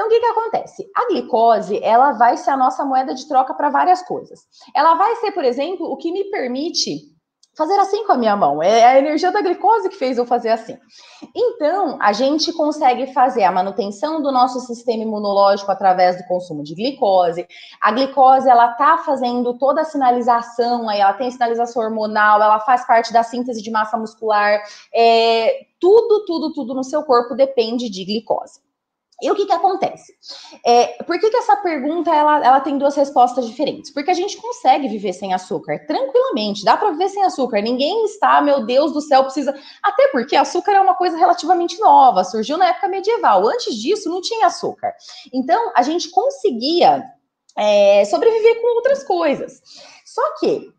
Então, 0.00 0.08
o 0.08 0.10
que, 0.10 0.20
que 0.20 0.26
acontece? 0.26 0.90
A 0.96 1.08
glicose, 1.08 1.78
ela 1.82 2.12
vai 2.12 2.34
ser 2.38 2.48
a 2.48 2.56
nossa 2.56 2.86
moeda 2.86 3.14
de 3.14 3.28
troca 3.28 3.52
para 3.52 3.68
várias 3.68 4.00
coisas. 4.02 4.40
Ela 4.74 4.94
vai 4.94 5.14
ser, 5.16 5.30
por 5.32 5.44
exemplo, 5.44 5.86
o 5.86 5.96
que 5.98 6.10
me 6.10 6.24
permite 6.30 7.02
fazer 7.54 7.78
assim 7.78 8.06
com 8.06 8.12
a 8.12 8.16
minha 8.16 8.34
mão. 8.34 8.62
É 8.62 8.82
a 8.82 8.98
energia 8.98 9.30
da 9.30 9.42
glicose 9.42 9.90
que 9.90 9.96
fez 9.96 10.16
eu 10.16 10.24
fazer 10.24 10.48
assim. 10.48 10.78
Então, 11.36 11.98
a 12.00 12.14
gente 12.14 12.50
consegue 12.54 13.12
fazer 13.12 13.44
a 13.44 13.52
manutenção 13.52 14.22
do 14.22 14.32
nosso 14.32 14.60
sistema 14.60 15.02
imunológico 15.02 15.70
através 15.70 16.16
do 16.16 16.24
consumo 16.24 16.62
de 16.62 16.74
glicose. 16.74 17.46
A 17.78 17.92
glicose, 17.92 18.48
ela 18.48 18.68
tá 18.68 18.96
fazendo 19.04 19.58
toda 19.58 19.82
a 19.82 19.84
sinalização, 19.84 20.88
aí 20.88 21.00
ela 21.00 21.12
tem 21.12 21.30
sinalização 21.30 21.82
hormonal, 21.82 22.40
ela 22.40 22.60
faz 22.60 22.86
parte 22.86 23.12
da 23.12 23.22
síntese 23.22 23.60
de 23.60 23.70
massa 23.70 23.98
muscular. 23.98 24.62
É, 24.94 25.66
tudo, 25.78 26.24
tudo, 26.24 26.54
tudo 26.54 26.72
no 26.72 26.84
seu 26.84 27.02
corpo 27.02 27.34
depende 27.34 27.90
de 27.90 28.02
glicose. 28.02 28.60
E 29.22 29.30
o 29.30 29.34
que 29.34 29.46
que 29.46 29.52
acontece? 29.52 30.14
É, 30.64 31.02
por 31.04 31.18
que, 31.18 31.30
que 31.30 31.36
essa 31.36 31.56
pergunta 31.56 32.14
ela, 32.14 32.44
ela 32.44 32.60
tem 32.60 32.78
duas 32.78 32.96
respostas 32.96 33.46
diferentes? 33.46 33.92
Porque 33.92 34.10
a 34.10 34.14
gente 34.14 34.36
consegue 34.36 34.88
viver 34.88 35.12
sem 35.12 35.32
açúcar 35.32 35.86
tranquilamente, 35.86 36.64
dá 36.64 36.76
para 36.76 36.90
viver 36.90 37.08
sem 37.08 37.24
açúcar. 37.24 37.60
Ninguém 37.60 38.04
está, 38.04 38.40
meu 38.40 38.64
Deus 38.64 38.92
do 38.92 39.00
céu, 39.00 39.24
precisa. 39.24 39.54
Até 39.82 40.08
porque 40.08 40.36
açúcar 40.36 40.72
é 40.72 40.80
uma 40.80 40.94
coisa 40.94 41.16
relativamente 41.16 41.78
nova, 41.78 42.24
surgiu 42.24 42.56
na 42.56 42.68
época 42.68 42.88
medieval. 42.88 43.46
Antes 43.46 43.74
disso, 43.74 44.08
não 44.08 44.20
tinha 44.20 44.46
açúcar. 44.46 44.92
Então, 45.32 45.72
a 45.74 45.82
gente 45.82 46.10
conseguia 46.10 47.04
é, 47.56 48.04
sobreviver 48.04 48.60
com 48.60 48.76
outras 48.76 49.04
coisas. 49.04 49.60
Só 50.04 50.22
que 50.38 50.72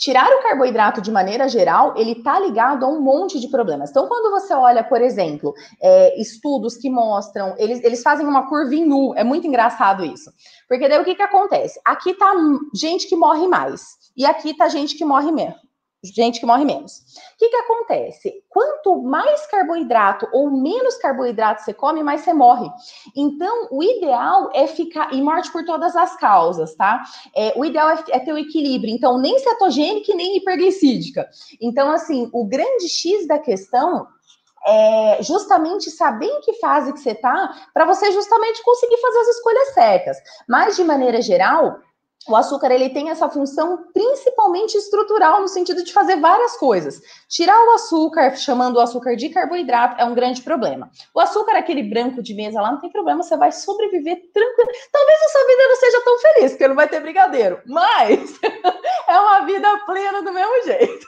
Tirar 0.00 0.26
o 0.30 0.42
carboidrato 0.42 1.02
de 1.02 1.10
maneira 1.10 1.46
geral, 1.46 1.92
ele 1.94 2.12
está 2.12 2.40
ligado 2.40 2.86
a 2.86 2.88
um 2.88 3.02
monte 3.02 3.38
de 3.38 3.48
problemas. 3.48 3.90
Então, 3.90 4.08
quando 4.08 4.30
você 4.30 4.54
olha, 4.54 4.82
por 4.82 5.02
exemplo, 5.02 5.52
é, 5.78 6.18
estudos 6.18 6.78
que 6.78 6.88
mostram, 6.88 7.54
eles, 7.58 7.84
eles 7.84 8.02
fazem 8.02 8.26
uma 8.26 8.48
curva 8.48 8.74
em 8.74 8.86
nu, 8.86 9.12
é 9.14 9.22
muito 9.22 9.46
engraçado 9.46 10.02
isso. 10.02 10.32
Porque 10.66 10.88
daí 10.88 10.98
o 10.98 11.04
que, 11.04 11.14
que 11.14 11.22
acontece? 11.22 11.78
Aqui 11.84 12.14
tá 12.14 12.32
gente 12.74 13.06
que 13.08 13.14
morre 13.14 13.46
mais, 13.46 13.98
e 14.16 14.24
aqui 14.24 14.56
tá 14.56 14.68
gente 14.68 14.96
que 14.96 15.04
morre 15.04 15.30
menos 15.30 15.69
gente 16.02 16.40
que 16.40 16.46
morre 16.46 16.64
menos. 16.64 17.00
O 17.34 17.38
que, 17.38 17.48
que 17.48 17.56
acontece? 17.56 18.42
Quanto 18.48 19.02
mais 19.02 19.46
carboidrato 19.46 20.26
ou 20.32 20.50
menos 20.50 20.96
carboidrato 20.96 21.62
você 21.62 21.74
come, 21.74 22.02
mais 22.02 22.22
você 22.22 22.32
morre. 22.32 22.70
Então, 23.14 23.68
o 23.70 23.82
ideal 23.82 24.50
é 24.54 24.66
ficar. 24.66 25.12
E 25.12 25.20
morte 25.20 25.52
por 25.52 25.64
todas 25.64 25.94
as 25.94 26.16
causas, 26.16 26.74
tá? 26.74 27.02
É, 27.36 27.52
o 27.56 27.64
ideal 27.64 27.90
é, 27.90 28.04
é 28.10 28.18
ter 28.18 28.32
o 28.32 28.38
equilíbrio. 28.38 28.94
Então, 28.94 29.18
nem 29.18 29.38
cetogênica 29.38 30.12
e 30.12 30.14
nem 30.14 30.36
hiperglicídica. 30.36 31.28
Então, 31.60 31.90
assim, 31.90 32.30
o 32.32 32.46
grande 32.46 32.88
X 32.88 33.26
da 33.26 33.38
questão 33.38 34.06
é 34.66 35.22
justamente 35.22 35.90
saber 35.90 36.26
em 36.26 36.40
que 36.40 36.54
fase 36.54 36.92
que 36.92 37.00
você 37.00 37.14
tá, 37.14 37.68
para 37.72 37.86
você 37.86 38.12
justamente 38.12 38.62
conseguir 38.62 38.98
fazer 38.98 39.18
as 39.18 39.28
escolhas 39.28 39.74
certas. 39.74 40.16
Mas, 40.48 40.76
de 40.76 40.84
maneira 40.84 41.20
geral, 41.20 41.78
o 42.28 42.36
açúcar 42.36 42.70
ele 42.70 42.90
tem 42.90 43.08
essa 43.08 43.28
função 43.30 43.86
principalmente 43.94 44.76
estrutural 44.76 45.40
no 45.40 45.48
sentido 45.48 45.82
de 45.82 45.92
fazer 45.92 46.16
várias 46.16 46.56
coisas. 46.56 47.00
Tirar 47.28 47.58
o 47.66 47.70
açúcar, 47.72 48.36
chamando 48.36 48.76
o 48.76 48.80
açúcar 48.80 49.16
de 49.16 49.30
carboidrato, 49.30 50.00
é 50.00 50.04
um 50.04 50.14
grande 50.14 50.42
problema. 50.42 50.90
O 51.14 51.20
açúcar, 51.20 51.56
aquele 51.56 51.82
branco 51.82 52.22
de 52.22 52.34
mesa 52.34 52.60
lá, 52.60 52.72
não 52.72 52.80
tem 52.80 52.90
problema, 52.90 53.22
você 53.22 53.36
vai 53.36 53.50
sobreviver 53.50 54.20
tranquilo. 54.34 54.70
Talvez 54.92 55.22
a 55.22 55.28
sua 55.28 55.46
vida 55.46 55.68
não 55.68 55.76
seja 55.76 56.04
tão 56.04 56.18
feliz, 56.18 56.52
porque 56.52 56.68
não 56.68 56.76
vai 56.76 56.88
ter 56.88 57.00
brigadeiro, 57.00 57.60
mas 57.66 58.38
é 59.08 59.18
uma 59.18 59.40
vida 59.46 59.78
plena 59.86 60.22
do 60.22 60.32
mesmo 60.32 60.62
jeito. 60.64 61.06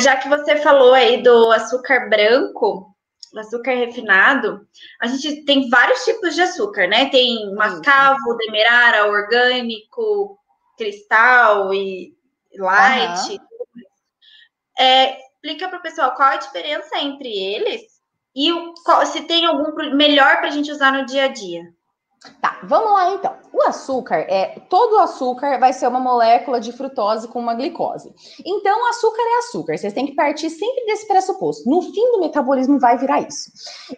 Já 0.00 0.16
que 0.16 0.28
você 0.28 0.56
falou 0.56 0.94
aí 0.94 1.22
do 1.22 1.50
açúcar 1.52 2.08
branco, 2.08 2.94
açúcar 3.38 3.72
refinado, 3.72 4.66
a 5.00 5.06
gente 5.06 5.44
tem 5.44 5.68
vários 5.68 6.04
tipos 6.04 6.34
de 6.34 6.42
açúcar, 6.42 6.88
né? 6.88 7.08
Tem 7.10 7.54
mascavo, 7.54 8.36
demerara, 8.36 9.06
orgânico, 9.06 10.38
cristal 10.76 11.72
e 11.74 12.14
light. 12.56 13.32
Uhum. 13.32 13.38
É, 14.78 15.18
explica 15.32 15.68
para 15.68 15.78
o 15.78 15.82
pessoal 15.82 16.14
qual 16.14 16.30
a 16.30 16.36
diferença 16.36 16.98
entre 16.98 17.28
eles 17.28 17.82
e 18.34 18.52
o, 18.52 18.74
qual, 18.84 19.04
se 19.06 19.22
tem 19.22 19.44
algum 19.44 19.74
melhor 19.94 20.36
para 20.38 20.48
a 20.48 20.50
gente 20.50 20.70
usar 20.70 20.92
no 20.92 21.06
dia 21.06 21.24
a 21.24 21.28
dia. 21.28 21.62
Tá, 22.40 22.60
vamos 22.64 22.92
lá 22.92 23.12
então. 23.12 23.38
O 23.52 23.62
açúcar 23.62 24.26
é 24.28 24.60
todo 24.68 24.98
açúcar 24.98 25.58
vai 25.58 25.72
ser 25.72 25.88
uma 25.88 25.98
molécula 25.98 26.60
de 26.60 26.72
frutose 26.72 27.26
com 27.28 27.40
uma 27.40 27.54
glicose. 27.54 28.12
Então, 28.46 28.88
açúcar 28.88 29.22
é 29.22 29.38
açúcar. 29.38 29.76
Vocês 29.76 29.92
têm 29.92 30.06
que 30.06 30.14
partir 30.14 30.48
sempre 30.50 30.86
desse 30.86 31.06
pressuposto. 31.06 31.68
No 31.68 31.82
fim 31.82 32.12
do 32.12 32.20
metabolismo 32.20 32.78
vai 32.78 32.96
virar 32.96 33.20
isso. 33.20 33.50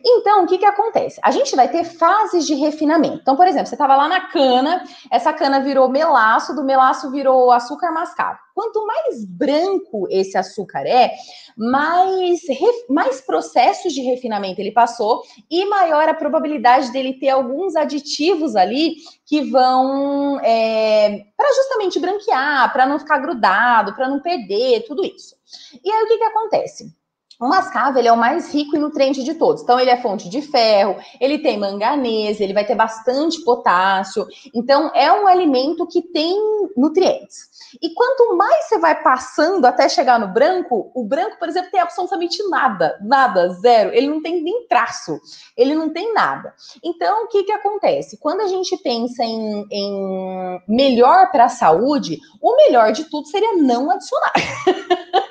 Então, 0.05 0.45
o 0.45 0.47
que 0.47 0.59
que 0.59 0.65
acontece? 0.65 1.21
A 1.23 1.31
gente 1.31 1.55
vai 1.55 1.69
ter 1.69 1.85
fases 1.85 2.47
de 2.47 2.55
refinamento. 2.55 3.19
Então, 3.21 3.37
por 3.37 3.47
exemplo, 3.47 3.67
você 3.67 3.75
estava 3.75 3.97
lá 3.97 4.09
na 4.09 4.29
cana, 4.29 4.85
essa 5.11 5.33
cana 5.33 5.61
virou 5.61 5.88
melaço, 5.88 6.55
do 6.55 6.65
melaço 6.65 7.11
virou 7.11 7.51
açúcar 7.51 7.93
mascavo. 7.93 8.38
Quanto 8.55 8.87
mais 8.87 9.25
branco 9.25 10.07
esse 10.11 10.37
açúcar 10.37 10.87
é, 10.87 11.12
mais, 11.57 12.41
mais 12.88 13.21
processos 13.21 13.93
de 13.95 14.03
refinamento 14.03 14.61
ele 14.61 14.73
passou 14.73 15.23
e 15.51 15.65
maior 15.65 16.09
a 16.09 16.15
probabilidade 16.15 16.93
dele 16.93 17.15
ter 17.15 17.31
alguns 17.31 17.75
aditivos 17.77 18.55
ali 18.55 18.97
que 19.27 19.42
vão 19.51 20.41
é, 20.41 21.25
para 21.37 21.55
justamente 21.55 22.01
branquear, 22.01 22.73
para 22.73 22.87
não 22.87 22.99
ficar 22.99 23.19
grudado, 23.19 23.95
para 23.95 24.09
não 24.09 24.21
perder, 24.21 24.85
tudo 24.87 25.05
isso. 25.05 25.37
E 25.85 25.91
aí 25.91 26.03
o 26.03 26.07
que, 26.07 26.19
que 26.19 26.25
acontece? 26.25 27.02
O 27.43 27.49
mascavo 27.49 27.99
ele 27.99 28.07
é 28.07 28.13
o 28.13 28.17
mais 28.17 28.55
rico 28.55 28.77
em 28.77 28.79
nutriente 28.79 29.25
de 29.25 29.35
todos. 29.35 29.65
Então, 29.65 29.81
ele 29.81 29.91
é 29.91 30.01
fonte 30.01 30.29
de 30.29 30.41
ferro, 30.41 30.95
ele 31.21 31.41
tem 31.41 31.59
manganês, 31.59 32.41
ele 32.41 32.53
vai 32.53 32.65
ter 32.65 32.77
bastante 32.77 33.43
potássio. 33.43 34.25
Então, 34.55 34.93
é 34.95 35.13
um 35.13 35.27
alimento 35.27 35.85
que 35.89 36.01
tem 36.01 36.37
nutrientes. 36.77 37.51
E 37.83 37.93
quanto 37.95 38.37
mais 38.37 38.69
você 38.69 38.79
vai 38.79 39.03
passando 39.03 39.65
até 39.65 39.89
chegar 39.89 40.21
no 40.21 40.29
branco, 40.29 40.93
o 40.95 41.03
branco, 41.03 41.37
por 41.37 41.49
exemplo, 41.49 41.73
tem 41.73 41.81
absolutamente 41.81 42.41
nada, 42.49 42.97
nada, 43.03 43.49
zero. 43.55 43.91
Ele 43.93 44.07
não 44.07 44.23
tem 44.23 44.41
nem 44.41 44.69
traço, 44.69 45.19
ele 45.57 45.75
não 45.75 45.93
tem 45.93 46.15
nada. 46.15 46.55
Então, 46.85 47.25
o 47.25 47.27
que, 47.27 47.43
que 47.43 47.53
acontece? 47.53 48.19
Quando 48.21 48.43
a 48.43 48.47
gente 48.47 48.77
pensa 48.85 49.25
em, 49.25 49.67
em 49.69 50.63
melhor 50.69 51.33
para 51.33 51.47
a 51.47 51.49
saúde, 51.49 52.21
o 52.41 52.57
melhor 52.57 52.93
de 52.93 53.03
tudo 53.11 53.27
seria 53.27 53.57
não 53.57 53.91
adicionar. 53.91 54.33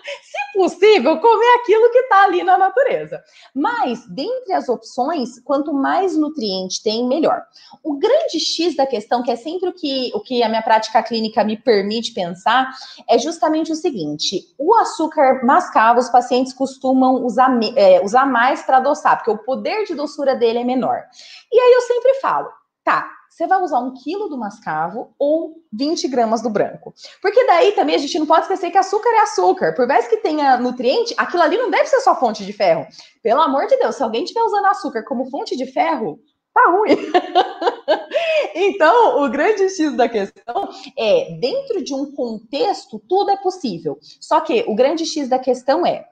possível, 0.54 1.20
comer 1.20 1.60
aquilo 1.62 1.90
que 1.92 2.00
está 2.00 2.24
ali 2.24 2.44
na 2.44 2.58
natureza. 2.58 3.24
Mas, 3.54 4.06
dentre 4.08 4.54
as 4.54 4.70
opções, 4.70 5.40
quanto 5.44 5.74
mais 5.74 6.16
nutriente 6.18 6.84
tem, 6.84 7.08
melhor. 7.08 7.42
O 7.84 7.98
grande 7.98 8.40
X 8.40 8.76
da 8.76 8.86
questão, 8.86 9.24
que 9.24 9.32
é 9.32 9.36
sempre 9.36 9.70
o 9.70 9.74
que, 9.74 10.12
o 10.14 10.20
que 10.20 10.44
a 10.44 10.50
minha 10.50 10.62
prática 10.62 11.02
clínica 11.04 11.44
me 11.44 11.58
permite 11.58 12.14
pensar, 12.14 12.70
é 13.08 13.18
justamente 13.18 13.72
o 13.72 13.76
seguinte: 13.76 14.54
o 14.58 14.76
açúcar 14.76 15.42
mascavo, 15.44 16.00
os 16.00 16.10
pacientes 16.10 16.54
costumam 16.54 17.24
usar, 17.26 17.50
é, 17.76 18.04
usar 18.04 18.26
mais 18.26 18.62
para 18.64 18.78
adoçar, 18.78 19.18
porque 19.18 19.32
o 19.32 19.44
poder 19.44 19.86
de 19.86 19.96
doçura 19.96 20.36
dele 20.36 20.60
é 20.60 20.64
menor. 20.64 21.04
E 21.52 21.60
aí 21.60 21.74
eu 21.74 21.82
sempre 21.82 22.14
falo, 22.16 22.50
tá, 22.84 23.10
você 23.32 23.48
vai 23.48 23.62
usar 23.62 23.80
um 23.80 23.94
quilo 23.94 24.28
do 24.28 24.38
mascavo 24.38 25.16
ou 25.18 25.56
20 25.72 26.08
gramas 26.10 26.42
do 26.42 26.50
branco. 26.50 26.94
Porque 27.22 27.46
daí 27.48 27.72
também 27.72 27.96
a 27.96 27.98
gente 27.98 28.20
não 28.20 28.26
pode 28.26 28.42
esquecer 28.42 28.70
que 28.70 28.78
açúcar 28.78 29.10
é 29.10 29.20
açúcar. 29.22 29.74
Por 29.74 29.88
mais 29.88 30.06
que 30.06 30.18
tenha 30.18 30.58
nutriente, 30.58 31.16
aquilo 31.18 31.42
ali 31.42 31.58
não 31.58 31.72
deve 31.72 31.86
ser 31.88 32.02
só 32.02 32.14
fonte 32.20 32.46
de 32.46 32.52
ferro. 32.52 32.86
Pelo 33.24 33.42
amor 33.42 33.68
de 33.68 33.78
Deus, 33.78 33.96
se 33.96 34.04
alguém 34.04 34.24
estiver 34.24 34.44
usando 34.44 34.66
açúcar 34.66 35.04
como 35.04 35.30
fonte 35.30 35.56
de 35.56 35.66
ferro, 35.66 36.20
tá 36.54 36.72
ruim. 36.72 36.98
então, 38.54 39.24
o 39.24 39.30
grande 39.30 39.70
X 39.70 39.96
da 39.96 40.10
questão 40.10 40.70
é, 41.00 41.38
dentro 41.40 41.82
de 41.82 41.94
um 41.94 42.12
contexto, 42.14 43.02
tudo 43.08 43.32
é 43.32 43.38
possível. 43.38 43.98
Só 44.20 44.42
que 44.42 44.66
o 44.68 44.76
grande 44.76 45.06
X 45.06 45.30
da 45.30 45.40
questão 45.40 45.86
é, 45.86 46.06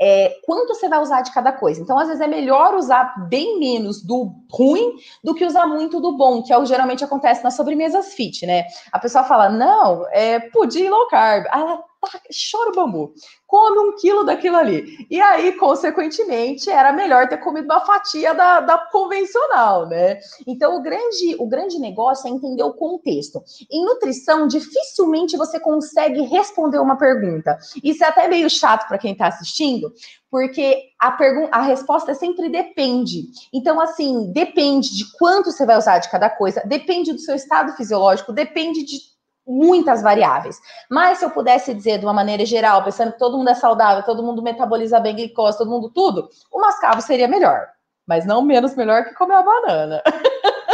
é, 0.00 0.36
quanto 0.44 0.74
você 0.74 0.88
vai 0.88 1.00
usar 1.00 1.22
de 1.22 1.32
cada 1.32 1.52
coisa. 1.52 1.80
Então, 1.80 1.98
às 1.98 2.08
vezes, 2.08 2.20
é 2.20 2.26
melhor 2.26 2.74
usar 2.74 3.28
bem 3.28 3.58
menos 3.58 4.02
do 4.02 4.32
ruim 4.50 4.94
do 5.22 5.34
que 5.34 5.44
usar 5.44 5.66
muito 5.66 6.00
do 6.00 6.16
bom, 6.16 6.42
que 6.42 6.52
é 6.52 6.56
o 6.56 6.62
que 6.62 6.68
geralmente 6.68 7.04
acontece 7.04 7.42
nas 7.42 7.54
sobremesas 7.54 8.14
fit, 8.14 8.46
né? 8.46 8.64
A 8.92 8.98
pessoa 8.98 9.24
fala, 9.24 9.48
não, 9.48 10.06
é 10.10 10.40
pudim 10.40 10.88
low 10.88 11.08
carb. 11.08 11.46
Ela 11.52 11.82
chora 12.06 12.70
o 12.70 12.74
bambu, 12.74 13.14
come 13.46 13.78
um 13.78 13.96
quilo 13.96 14.24
daquilo 14.24 14.56
ali. 14.56 15.06
E 15.10 15.20
aí, 15.20 15.52
consequentemente, 15.52 16.68
era 16.70 16.92
melhor 16.92 17.28
ter 17.28 17.38
comido 17.38 17.64
uma 17.66 17.84
fatia 17.84 18.34
da, 18.34 18.60
da 18.60 18.78
convencional, 18.78 19.86
né? 19.86 20.18
Então, 20.46 20.76
o 20.76 20.82
grande, 20.82 21.36
o 21.38 21.46
grande 21.46 21.78
negócio 21.78 22.26
é 22.26 22.30
entender 22.30 22.62
o 22.62 22.74
contexto. 22.74 23.42
Em 23.70 23.84
nutrição, 23.84 24.46
dificilmente 24.48 25.36
você 25.36 25.60
consegue 25.60 26.22
responder 26.22 26.78
uma 26.78 26.96
pergunta. 26.96 27.56
Isso 27.82 28.02
é 28.02 28.08
até 28.08 28.26
meio 28.28 28.50
chato 28.50 28.88
para 28.88 28.98
quem 28.98 29.12
está 29.12 29.28
assistindo, 29.28 29.92
porque 30.30 30.82
a, 30.98 31.12
pergunta, 31.12 31.50
a 31.52 31.62
resposta 31.62 32.12
sempre 32.14 32.48
depende. 32.48 33.26
Então, 33.52 33.80
assim, 33.80 34.32
depende 34.32 34.96
de 34.96 35.04
quanto 35.16 35.52
você 35.52 35.64
vai 35.64 35.78
usar 35.78 35.98
de 35.98 36.10
cada 36.10 36.28
coisa, 36.28 36.62
depende 36.66 37.12
do 37.12 37.20
seu 37.20 37.36
estado 37.36 37.76
fisiológico, 37.76 38.32
depende 38.32 38.82
de 38.82 39.13
muitas 39.46 40.02
variáveis. 40.02 40.58
Mas 40.90 41.18
se 41.18 41.24
eu 41.24 41.30
pudesse 41.30 41.74
dizer 41.74 41.98
de 41.98 42.06
uma 42.06 42.12
maneira 42.12 42.44
geral, 42.44 42.82
pensando 42.82 43.12
que 43.12 43.18
todo 43.18 43.36
mundo 43.36 43.50
é 43.50 43.54
saudável, 43.54 44.02
todo 44.02 44.22
mundo 44.22 44.42
metaboliza 44.42 45.00
bem 45.00 45.14
glicose, 45.14 45.58
todo 45.58 45.70
mundo 45.70 45.90
tudo, 45.90 46.28
o 46.52 46.60
mascavo 46.60 47.00
seria 47.00 47.28
melhor, 47.28 47.66
mas 48.06 48.26
não 48.26 48.42
menos 48.42 48.74
melhor 48.74 49.04
que 49.04 49.14
comer 49.14 49.34
a 49.34 49.42
banana. 49.42 50.02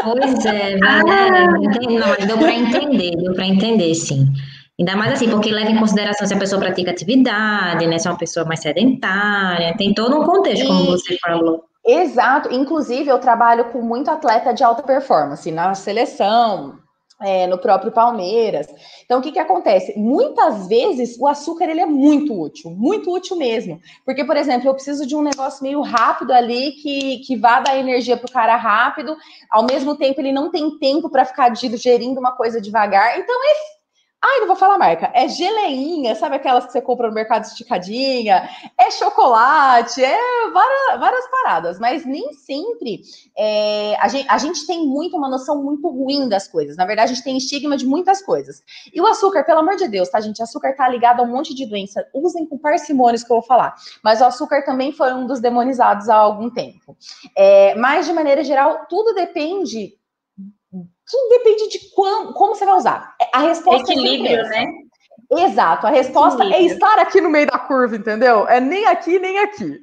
Pois 0.03 0.47
é, 0.47 0.79
ah. 0.87 1.03
não, 1.89 2.27
deu 2.27 2.39
para 2.39 2.53
entender, 2.53 3.17
deu 3.17 3.35
para 3.35 3.47
entender, 3.47 3.95
sim. 3.95 4.27
Ainda 4.79 4.97
mais 4.97 5.13
assim, 5.13 5.29
porque 5.29 5.51
leva 5.51 5.71
em 5.71 5.79
consideração 5.79 6.27
se 6.27 6.33
a 6.33 6.39
pessoa 6.39 6.59
pratica 6.59 6.91
atividade, 6.91 7.87
né? 7.87 7.99
Se 7.99 8.09
é 8.09 8.11
uma 8.11 8.17
pessoa 8.17 8.47
mais 8.47 8.61
sedentária, 8.61 9.77
tem 9.77 9.93
todo 9.93 10.19
um 10.19 10.25
contexto, 10.25 10.67
como 10.67 10.87
você 10.87 11.19
falou. 11.19 11.65
Exato. 11.85 12.51
Inclusive, 12.51 13.11
eu 13.11 13.19
trabalho 13.19 13.67
com 13.67 13.83
muito 13.83 14.11
atleta 14.11 14.55
de 14.55 14.65
alta 14.65 14.83
performance 14.83 15.51
na 15.53 15.75
seleção, 15.75 16.79
é, 17.21 17.47
no 17.47 17.59
próprio 17.59 17.93
Palmeiras. 17.93 18.67
Então, 19.05 19.19
o 19.19 19.23
que, 19.23 19.33
que 19.33 19.39
acontece? 19.39 19.99
Muitas 19.99 20.67
vezes 20.69 21.17
o 21.19 21.27
açúcar 21.27 21.65
ele 21.65 21.81
é 21.81 21.87
muito 21.87 22.39
útil, 22.39 22.71
muito 22.71 23.13
útil 23.13 23.37
mesmo. 23.37 23.81
Porque, 24.05 24.25
por 24.25 24.37
exemplo, 24.37 24.69
eu 24.69 24.75
preciso 24.75 25.07
de 25.07 25.15
um 25.15 25.23
negócio 25.23 25.63
meio 25.63 25.83
rápido 25.83 26.33
ali 26.33 26.73
que, 26.73 27.19
que 27.19 27.37
vá 27.37 27.61
dar 27.61 27.77
energia 27.77 28.17
para 28.17 28.29
o 28.29 28.33
cara 28.33 28.57
rápido, 28.57 29.17
ao 29.51 29.65
mesmo 29.65 29.97
tempo 29.97 30.21
ele 30.21 30.33
não 30.33 30.51
tem 30.51 30.79
tempo 30.79 31.11
para 31.11 31.25
ficar 31.25 31.51
digerindo 31.51 32.19
uma 32.19 32.33
coisa 32.33 32.61
devagar. 32.61 33.19
Então, 33.19 33.37
é 33.37 33.80
Ai, 34.23 34.41
não 34.41 34.49
vou 34.49 34.57
falar 34.57 34.77
marca. 34.77 35.11
É 35.15 35.27
geleinha, 35.27 36.15
sabe 36.15 36.37
aquelas 36.37 36.67
que 36.67 36.73
você 36.73 36.83
compra 36.83 37.09
no 37.09 37.15
mercado 37.15 37.45
esticadinha? 37.45 38.47
É 38.79 38.91
chocolate, 38.91 40.05
é 40.05 40.51
várias, 40.53 41.01
várias 41.01 41.31
paradas, 41.31 41.79
mas 41.79 42.05
nem 42.05 42.35
sempre 42.35 43.01
é, 43.35 43.97
a, 43.99 44.09
gente, 44.09 44.29
a, 44.29 44.37
gente, 44.37 44.67
tem 44.67 44.87
muito 44.87 45.17
uma 45.17 45.27
noção 45.27 45.63
muito 45.63 45.89
ruim 45.89 46.29
das 46.29 46.47
coisas. 46.47 46.77
Na 46.77 46.85
verdade, 46.85 47.13
a 47.13 47.15
gente 47.15 47.25
tem 47.25 47.39
estigma 47.39 47.79
de 47.79 47.87
muitas 47.87 48.21
coisas. 48.21 48.63
E 48.93 49.01
o 49.01 49.07
açúcar, 49.07 49.43
pelo 49.43 49.61
amor 49.61 49.77
de 49.77 49.89
Deus, 49.89 50.11
tá, 50.11 50.21
gente? 50.21 50.43
Açúcar 50.43 50.75
tá 50.77 50.87
ligado 50.87 51.21
a 51.21 51.23
um 51.23 51.29
monte 51.29 51.55
de 51.55 51.65
doença. 51.65 52.07
Usem 52.13 52.45
com 52.45 52.59
parcimônios 52.59 53.25
que 53.25 53.33
eu 53.33 53.37
vou 53.37 53.47
falar. 53.47 53.75
Mas 54.05 54.21
o 54.21 54.25
açúcar 54.25 54.63
também 54.67 54.93
foi 54.93 55.15
um 55.15 55.27
dos 55.27 55.41
demonizados 55.41 56.11
há 56.11 56.17
algum 56.17 56.51
tempo. 56.51 56.95
É, 57.35 57.75
mas, 57.77 58.05
de 58.05 58.13
maneira 58.13 58.45
geral, 58.45 58.85
tudo 58.87 59.15
depende 59.15 59.99
tudo 61.11 61.29
depende 61.29 61.69
de 61.69 61.79
quando, 61.95 62.33
como 62.35 62.55
você 62.55 62.65
vai 62.65 62.77
usar. 62.77 63.15
É, 63.21 63.29
a 63.33 63.41
resposta 63.41 63.93
é 63.93 63.95
Equilíbrio, 63.95 64.41
é 64.41 64.49
né? 64.49 64.67
Exato. 65.33 65.87
A 65.87 65.91
resposta 65.91 66.43
é 66.43 66.47
Equilíbrio. 66.47 66.71
é 66.71 66.75
estar 66.75 66.99
aqui 66.99 67.21
no 67.21 67.31
meio 67.31 67.47
da 67.47 67.59
curva, 67.59 67.97
entendeu? 67.97 68.47
É 68.49 68.61
nem 68.61 68.87
aqui, 68.87 69.19
nem 69.19 69.39
aqui. 69.39 69.81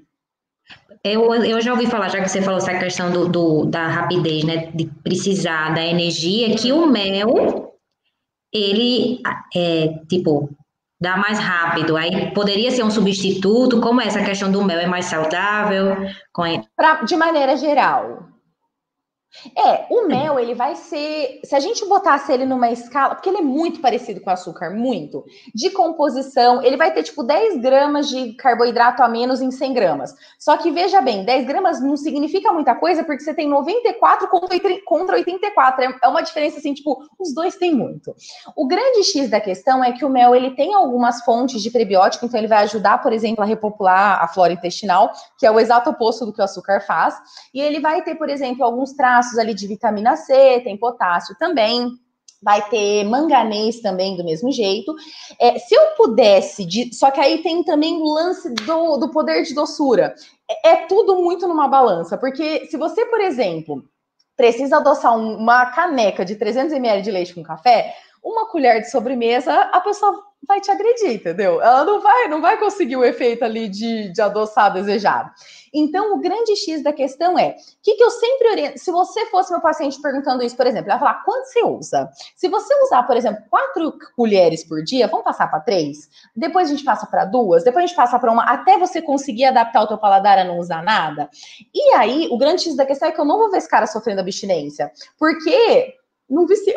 Eu, 1.03 1.33
eu 1.33 1.61
já 1.61 1.71
ouvi 1.71 1.85
falar, 1.85 2.09
já 2.09 2.21
que 2.21 2.29
você 2.29 2.41
falou 2.41 2.57
essa 2.57 2.77
questão 2.77 3.11
do, 3.11 3.29
do, 3.29 3.65
da 3.65 3.87
rapidez, 3.87 4.43
né? 4.43 4.71
De 4.73 4.85
precisar 5.03 5.73
da 5.73 5.81
energia, 5.81 6.55
que 6.55 6.71
o 6.71 6.85
mel, 6.85 7.73
ele 8.53 9.21
é 9.55 9.99
tipo, 10.09 10.49
dá 10.99 11.15
mais 11.15 11.39
rápido. 11.39 11.95
Aí 11.95 12.31
poderia 12.31 12.71
ser 12.71 12.83
um 12.83 12.91
substituto. 12.91 13.79
Como 13.79 14.01
é 14.01 14.07
essa 14.07 14.23
questão 14.23 14.51
do 14.51 14.63
mel? 14.63 14.79
É 14.79 14.87
mais 14.87 15.05
saudável? 15.05 15.95
Pra, 16.75 17.03
de 17.03 17.15
maneira 17.15 17.55
geral, 17.55 18.27
é, 19.55 19.85
o 19.89 20.07
mel, 20.07 20.39
ele 20.39 20.55
vai 20.55 20.75
ser. 20.75 21.41
Se 21.43 21.55
a 21.55 21.59
gente 21.59 21.85
botasse 21.85 22.31
ele 22.31 22.45
numa 22.45 22.71
escala, 22.71 23.13
porque 23.13 23.29
ele 23.29 23.39
é 23.39 23.41
muito 23.41 23.79
parecido 23.79 24.19
com 24.21 24.29
açúcar, 24.29 24.71
muito. 24.71 25.25
De 25.53 25.69
composição, 25.69 26.63
ele 26.63 26.75
vai 26.75 26.91
ter 26.93 27.03
tipo 27.03 27.23
10 27.23 27.61
gramas 27.61 28.09
de 28.09 28.33
carboidrato 28.33 29.03
a 29.03 29.07
menos 29.07 29.41
em 29.41 29.51
100 29.51 29.73
gramas. 29.73 30.15
Só 30.39 30.57
que 30.57 30.71
veja 30.71 31.01
bem, 31.01 31.23
10 31.23 31.45
gramas 31.45 31.81
não 31.81 31.95
significa 31.95 32.51
muita 32.51 32.73
coisa, 32.73 33.03
porque 33.03 33.21
você 33.21 33.33
tem 33.33 33.47
94 33.47 34.27
contra 34.85 35.15
84. 35.15 35.83
É, 35.83 35.99
é 36.03 36.07
uma 36.07 36.21
diferença 36.21 36.57
assim, 36.57 36.73
tipo, 36.73 37.03
os 37.19 37.33
dois 37.33 37.55
têm 37.55 37.75
muito. 37.75 38.15
O 38.55 38.65
grande 38.65 39.03
X 39.03 39.29
da 39.29 39.39
questão 39.39 39.83
é 39.83 39.91
que 39.91 40.05
o 40.05 40.09
mel, 40.09 40.35
ele 40.35 40.51
tem 40.51 40.73
algumas 40.73 41.21
fontes 41.23 41.61
de 41.61 41.69
prebiótico, 41.69 42.25
então 42.25 42.39
ele 42.39 42.47
vai 42.47 42.63
ajudar, 42.63 43.03
por 43.03 43.13
exemplo, 43.13 43.43
a 43.43 43.47
repopular 43.47 44.23
a 44.23 44.27
flora 44.27 44.53
intestinal, 44.53 45.11
que 45.37 45.45
é 45.45 45.51
o 45.51 45.59
exato 45.59 45.89
oposto 45.89 46.25
do 46.25 46.33
que 46.33 46.41
o 46.41 46.43
açúcar 46.43 46.81
faz. 46.81 47.15
E 47.53 47.61
ele 47.61 47.79
vai 47.79 48.01
ter, 48.01 48.15
por 48.15 48.29
exemplo, 48.29 48.63
alguns 48.63 48.93
traços 48.93 49.16
traços 49.17 49.37
ali 49.37 49.53
de 49.53 49.67
vitamina 49.67 50.15
C, 50.15 50.61
tem 50.63 50.77
potássio 50.77 51.35
também, 51.39 51.89
vai 52.41 52.61
ter 52.69 53.03
manganês 53.03 53.79
também 53.79 54.15
do 54.15 54.23
mesmo 54.23 54.51
jeito. 54.51 54.95
É, 55.39 55.57
se 55.57 55.73
eu 55.73 55.81
pudesse, 55.97 56.65
de, 56.65 56.93
só 56.93 57.09
que 57.09 57.19
aí 57.19 57.41
tem 57.41 57.63
também 57.63 57.99
o 57.99 58.13
lance 58.13 58.53
do, 58.53 58.97
do 58.97 59.09
poder 59.09 59.43
de 59.43 59.55
doçura. 59.55 60.13
É, 60.49 60.69
é, 60.69 60.75
tudo 60.87 61.15
muito 61.15 61.47
numa 61.47 61.67
balança, 61.67 62.17
porque 62.17 62.67
se 62.67 62.77
você, 62.77 63.05
por 63.05 63.19
exemplo, 63.19 63.83
precisa 64.35 64.77
adoçar 64.77 65.17
um, 65.17 65.35
uma 65.37 65.65
caneca 65.67 66.23
de 66.23 66.35
300 66.35 66.73
ml 66.73 67.01
de 67.01 67.11
leite 67.11 67.33
com 67.33 67.41
café, 67.41 67.95
uma 68.23 68.47
colher 68.47 68.81
de 68.81 68.91
sobremesa, 68.91 69.53
a 69.53 69.81
pessoa 69.81 70.23
vai 70.47 70.61
te 70.61 70.69
agredir, 70.69 71.13
entendeu? 71.13 71.61
Ela 71.61 71.83
não 71.83 72.01
vai, 72.01 72.27
não 72.27 72.41
vai 72.41 72.57
conseguir 72.57 72.97
o 72.97 73.03
efeito 73.03 73.43
ali 73.43 73.67
de, 73.67 74.11
de 74.11 74.21
adoçar 74.21 74.71
desejado. 74.71 75.31
Então, 75.73 76.15
o 76.15 76.19
grande 76.19 76.55
X 76.55 76.83
da 76.83 76.93
questão 76.93 77.37
é: 77.37 77.49
o 77.49 77.53
que, 77.83 77.95
que 77.95 78.03
eu 78.03 78.09
sempre 78.09 78.49
oriento? 78.49 78.79
Se 78.79 78.91
você 78.91 79.25
fosse 79.27 79.51
meu 79.51 79.61
paciente 79.61 80.01
perguntando 80.01 80.43
isso, 80.43 80.55
por 80.55 80.67
exemplo, 80.67 80.89
ela 80.89 80.99
vai 80.99 81.07
falar 81.07 81.23
quanto 81.23 81.45
você 81.45 81.63
usa? 81.63 82.09
Se 82.35 82.47
você 82.47 82.73
usar, 82.83 83.03
por 83.03 83.17
exemplo, 83.17 83.43
quatro 83.49 83.93
colheres 84.15 84.63
por 84.63 84.83
dia, 84.83 85.07
vamos 85.07 85.23
passar 85.23 85.47
para 85.47 85.59
três? 85.59 86.09
Depois 86.35 86.67
a 86.67 86.71
gente 86.71 86.83
passa 86.83 87.05
para 87.05 87.25
duas, 87.25 87.63
depois 87.63 87.83
a 87.83 87.87
gente 87.87 87.95
passa 87.95 88.19
para 88.19 88.31
uma, 88.31 88.43
até 88.43 88.77
você 88.77 89.01
conseguir 89.01 89.45
adaptar 89.45 89.81
o 89.81 89.87
teu 89.87 89.97
paladar 89.97 90.37
a 90.37 90.43
não 90.43 90.57
usar 90.59 90.83
nada. 90.83 91.29
E 91.73 91.93
aí, 91.95 92.27
o 92.31 92.37
grande 92.37 92.63
X 92.63 92.75
da 92.75 92.85
questão 92.85 93.09
é 93.09 93.11
que 93.11 93.19
eu 93.19 93.25
não 93.25 93.37
vou 93.37 93.51
ver 93.51 93.57
esse 93.57 93.69
cara 93.69 93.87
sofrendo 93.87 94.21
abstinência. 94.21 94.91
Porque 95.17 95.95
não 96.29 96.45
vicia. 96.45 96.75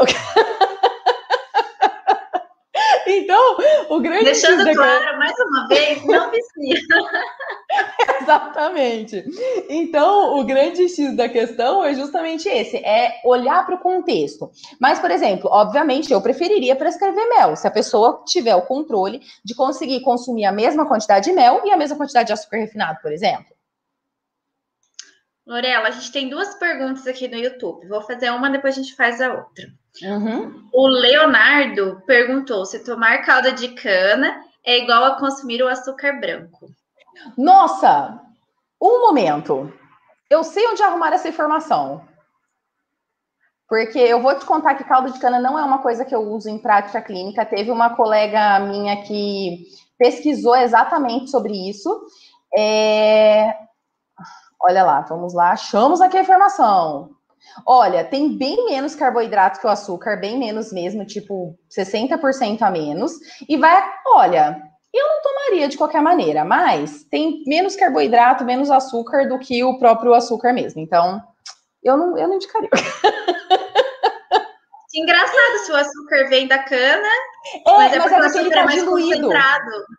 Então, 3.11 3.57
o 3.89 4.01
grande 4.01 4.25
Deixando 4.25 4.63
claro, 4.75 5.19
mais 5.19 5.35
uma 5.39 5.67
vez, 5.69 6.05
não 6.05 6.31
vicia. 6.31 6.81
Exatamente. 8.21 9.25
Então, 9.69 10.39
o 10.39 10.45
grande 10.45 10.89
X 10.89 11.17
da 11.17 11.29
questão 11.29 11.85
é 11.85 11.95
justamente 11.95 12.49
esse, 12.49 12.77
é 12.77 13.21
olhar 13.25 13.65
para 13.67 13.75
o 13.75 13.81
contexto. 13.81 14.51
Mas, 14.79 14.99
por 14.99 15.11
exemplo, 15.11 15.49
obviamente, 15.53 16.13
eu 16.13 16.21
preferiria 16.21 16.77
prescrever 16.77 17.29
mel, 17.29 17.57
se 17.57 17.67
a 17.67 17.71
pessoa 17.71 18.23
tiver 18.27 18.55
o 18.55 18.63
controle 18.63 19.21
de 19.45 19.55
conseguir 19.55 20.01
consumir 20.03 20.45
a 20.45 20.53
mesma 20.53 20.87
quantidade 20.87 21.29
de 21.29 21.33
mel 21.33 21.63
e 21.65 21.71
a 21.71 21.77
mesma 21.77 21.97
quantidade 21.97 22.29
de 22.29 22.33
açúcar 22.33 22.59
refinado, 22.59 22.99
por 23.03 23.13
exemplo. 23.13 23.60
Lorela, 25.47 25.89
a 25.89 25.91
gente 25.91 26.13
tem 26.13 26.29
duas 26.29 26.55
perguntas 26.55 27.07
aqui 27.07 27.27
no 27.27 27.37
YouTube. 27.37 27.89
Vou 27.89 28.03
fazer 28.03 28.31
uma, 28.31 28.51
depois 28.51 28.77
a 28.77 28.83
gente 28.83 28.95
faz 28.95 29.21
a 29.21 29.33
outra. 29.33 29.67
Uhum. 30.03 30.69
O 30.73 30.87
Leonardo 30.87 32.03
perguntou 32.07 32.65
se 32.65 32.85
tomar 32.85 33.25
calda 33.25 33.53
de 33.53 33.69
cana 33.69 34.45
é 34.65 34.79
igual 34.79 35.05
a 35.05 35.19
consumir 35.19 35.63
o 35.63 35.69
açúcar 35.69 36.21
branco. 36.21 36.71
Nossa, 37.37 38.21
um 38.81 39.01
momento. 39.01 39.73
Eu 40.29 40.45
sei 40.45 40.67
onde 40.69 40.83
arrumar 40.83 41.13
essa 41.13 41.29
informação. 41.29 42.09
Porque 43.69 43.99
eu 43.99 44.21
vou 44.21 44.37
te 44.37 44.45
contar 44.45 44.75
que 44.75 44.85
caldo 44.85 45.13
de 45.13 45.19
cana 45.21 45.41
não 45.41 45.59
é 45.59 45.65
uma 45.65 45.79
coisa 45.79 46.05
que 46.05 46.15
eu 46.15 46.21
uso 46.21 46.49
em 46.49 46.59
prática 46.59 47.01
clínica. 47.01 47.47
Teve 47.47 47.71
uma 47.71 47.95
colega 47.95 48.59
minha 48.61 49.03
que 49.03 49.65
pesquisou 49.97 50.57
exatamente 50.57 51.31
sobre 51.31 51.53
isso. 51.69 52.05
É... 52.57 53.55
Olha 54.63 54.85
lá, 54.85 55.01
vamos 55.03 55.33
lá, 55.33 55.53
achamos 55.53 56.01
aqui 56.01 56.17
a 56.19 56.23
informação. 56.23 57.11
Olha, 57.67 58.05
tem 58.05 58.37
bem 58.37 58.67
menos 58.67 58.95
carboidrato 58.95 59.61
que 59.61 59.67
o 59.67 59.71
açúcar, 59.71 60.17
bem 60.17 60.39
menos 60.39 60.73
mesmo, 60.73 61.05
tipo 61.05 61.59
60% 61.71 62.63
a 62.63 62.71
menos. 62.71 63.13
E 63.49 63.57
vai, 63.57 63.83
olha, 64.07 64.61
eu 64.93 65.09
não 65.09 65.23
tomaria 65.23 65.69
de 65.69 65.79
qualquer 65.79 66.03
maneira, 66.03 66.45
mas 66.45 67.05
tem 67.05 67.43
menos 67.47 67.77
carboidrato, 67.77 68.45
menos 68.45 68.71
açúcar 68.71 69.29
do 69.29 69.39
que 69.39 69.65
o 69.65 69.79
próprio 69.79 70.13
açúcar 70.13 70.53
mesmo. 70.53 70.81
Então, 70.81 71.23
eu 71.83 71.97
não, 71.97 72.19
eu 72.19 72.29
não 72.29 72.35
indicaria. 72.35 72.69
Engraçado 74.93 75.59
se 75.65 75.71
o 75.71 75.77
açúcar 75.77 76.29
vem 76.29 76.49
da 76.49 76.59
cana, 76.59 77.09
é, 77.55 77.61
mas 77.65 77.93
é 77.93 77.99
mas 77.99 78.13
porque, 78.13 78.39
é 78.39 78.41
ele 78.41 78.49
está 78.49 78.63
é 78.63 78.67
diluído. 78.67 79.33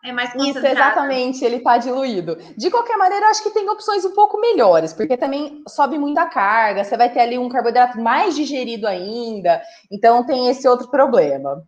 É 0.03 0.11
mais 0.11 0.33
concentrado. 0.33 0.65
Isso, 0.65 0.67
exatamente, 0.67 1.45
ele 1.45 1.55
está 1.57 1.77
diluído. 1.77 2.35
De 2.57 2.69
qualquer 2.69 2.97
maneira, 2.97 3.27
acho 3.27 3.41
que 3.41 3.51
tem 3.51 3.69
opções 3.69 4.03
um 4.03 4.11
pouco 4.11 4.39
melhores, 4.39 4.91
porque 4.91 5.15
também 5.15 5.63
sobe 5.67 5.97
muito 5.97 6.17
a 6.17 6.25
carga, 6.25 6.83
você 6.83 6.97
vai 6.97 7.09
ter 7.09 7.21
ali 7.21 7.37
um 7.37 7.47
carboidrato 7.47 7.99
mais 8.01 8.35
digerido 8.35 8.85
ainda, 8.85 9.61
então 9.89 10.25
tem 10.25 10.49
esse 10.49 10.67
outro 10.67 10.89
problema. 10.89 11.65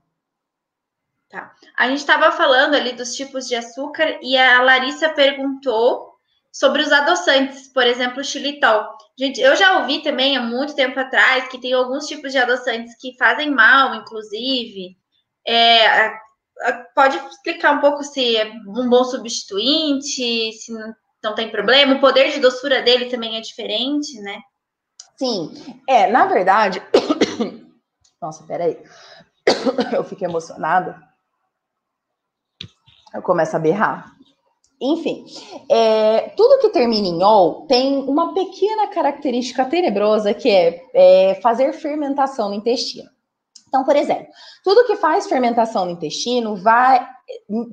Tá. 1.30 1.52
A 1.78 1.88
gente 1.88 2.00
estava 2.00 2.32
falando 2.32 2.76
ali 2.76 2.92
dos 2.92 3.16
tipos 3.16 3.48
de 3.48 3.56
açúcar 3.56 4.20
e 4.22 4.38
a 4.38 4.62
Larissa 4.62 5.10
perguntou 5.10 6.13
sobre 6.54 6.84
os 6.84 6.92
adoçantes, 6.92 7.68
por 7.68 7.84
exemplo, 7.84 8.22
o 8.22 8.24
xilitol. 8.24 8.96
Gente, 9.18 9.42
eu 9.42 9.56
já 9.56 9.80
ouvi 9.80 10.04
também 10.04 10.38
há 10.38 10.42
muito 10.42 10.76
tempo 10.76 11.00
atrás 11.00 11.48
que 11.48 11.60
tem 11.60 11.74
alguns 11.74 12.06
tipos 12.06 12.32
de 12.32 12.38
adoçantes 12.38 12.96
que 13.00 13.18
fazem 13.18 13.50
mal, 13.50 13.96
inclusive. 13.96 14.96
É, 15.48 16.14
pode 16.94 17.18
explicar 17.18 17.72
um 17.72 17.82
pouco 17.82 18.04
se 18.04 18.38
é 18.38 18.52
um 18.68 18.88
bom 18.88 19.04
substituinte, 19.04 20.54
se 20.54 20.72
não, 21.24 21.34
tem 21.34 21.50
problema? 21.50 21.96
O 21.96 22.02
poder 22.02 22.32
de 22.32 22.40
doçura 22.40 22.84
dele 22.84 23.06
também 23.06 23.36
é 23.36 23.42
diferente, 23.42 24.22
né? 24.22 24.40
Sim, 25.18 25.82
é, 25.90 26.06
na 26.08 26.28
verdade. 26.28 26.82
Nossa, 28.22 28.44
peraí. 28.46 28.78
Eu 29.92 30.04
fiquei 30.04 30.28
emocionada. 30.28 31.02
Eu 33.14 33.22
começo 33.22 33.56
a 33.56 33.60
berrar. 33.60 34.14
Enfim, 34.86 35.24
é, 35.70 36.34
tudo 36.36 36.60
que 36.60 36.68
termina 36.68 37.08
em 37.08 37.24
ol 37.24 37.66
tem 37.68 38.04
uma 38.04 38.34
pequena 38.34 38.88
característica 38.88 39.64
tenebrosa 39.64 40.34
que 40.34 40.50
é, 40.50 40.84
é 40.94 41.36
fazer 41.36 41.72
fermentação 41.72 42.50
no 42.50 42.56
intestino. 42.56 43.10
Então, 43.66 43.86
por 43.86 43.96
exemplo, 43.96 44.28
tudo 44.62 44.86
que 44.86 44.98
faz 44.98 45.26
fermentação 45.26 45.86
no 45.86 45.92
intestino 45.92 46.58
vai 46.58 47.08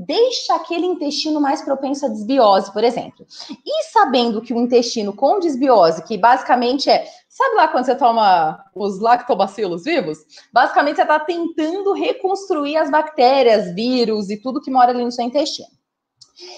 deixa 0.07 0.55
aquele 0.55 0.87
intestino 0.87 1.41
mais 1.41 1.61
propenso 1.61 2.07
à 2.07 2.09
desbiose, 2.09 2.73
por 2.73 2.85
exemplo. 2.85 3.27
E 3.67 3.85
sabendo 3.91 4.41
que 4.41 4.55
o 4.55 4.59
intestino 4.59 5.13
com 5.13 5.41
desbiose, 5.41 6.05
que 6.05 6.17
basicamente 6.17 6.89
é, 6.89 7.05
sabe 7.29 7.57
lá 7.57 7.67
quando 7.67 7.87
você 7.87 7.97
toma 7.97 8.65
os 8.75 9.01
lactobacilos 9.01 9.83
vivos? 9.83 10.19
Basicamente 10.53 10.97
você 10.97 11.03
está 11.03 11.19
tentando 11.19 11.93
reconstruir 11.93 12.77
as 12.77 12.89
bactérias, 12.89 13.75
vírus 13.75 14.31
e 14.31 14.41
tudo 14.41 14.61
que 14.61 14.71
mora 14.71 14.93
ali 14.93 15.05
no 15.05 15.11
seu 15.11 15.25
intestino. 15.25 15.80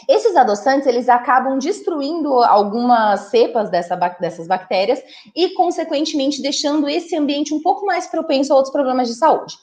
Esses 0.09 0.37
adoçantes, 0.37 0.87
eles 0.87 1.09
acabam 1.09 1.59
destruindo 1.59 2.43
algumas 2.43 3.31
cepas 3.31 3.71
dessa, 3.71 3.97
dessas 4.21 4.47
bactérias 4.47 5.03
e, 5.35 5.51
consequentemente, 5.51 6.43
deixando 6.43 6.89
esse 6.89 7.17
ambiente 7.17 7.55
um 7.55 7.63
pouco 7.63 7.87
mais 7.87 8.07
propenso 8.07 8.53
a 8.53 8.57
outros 8.57 8.73
problemas 8.73 9.09
de 9.09 9.15
saúde. 9.15 9.57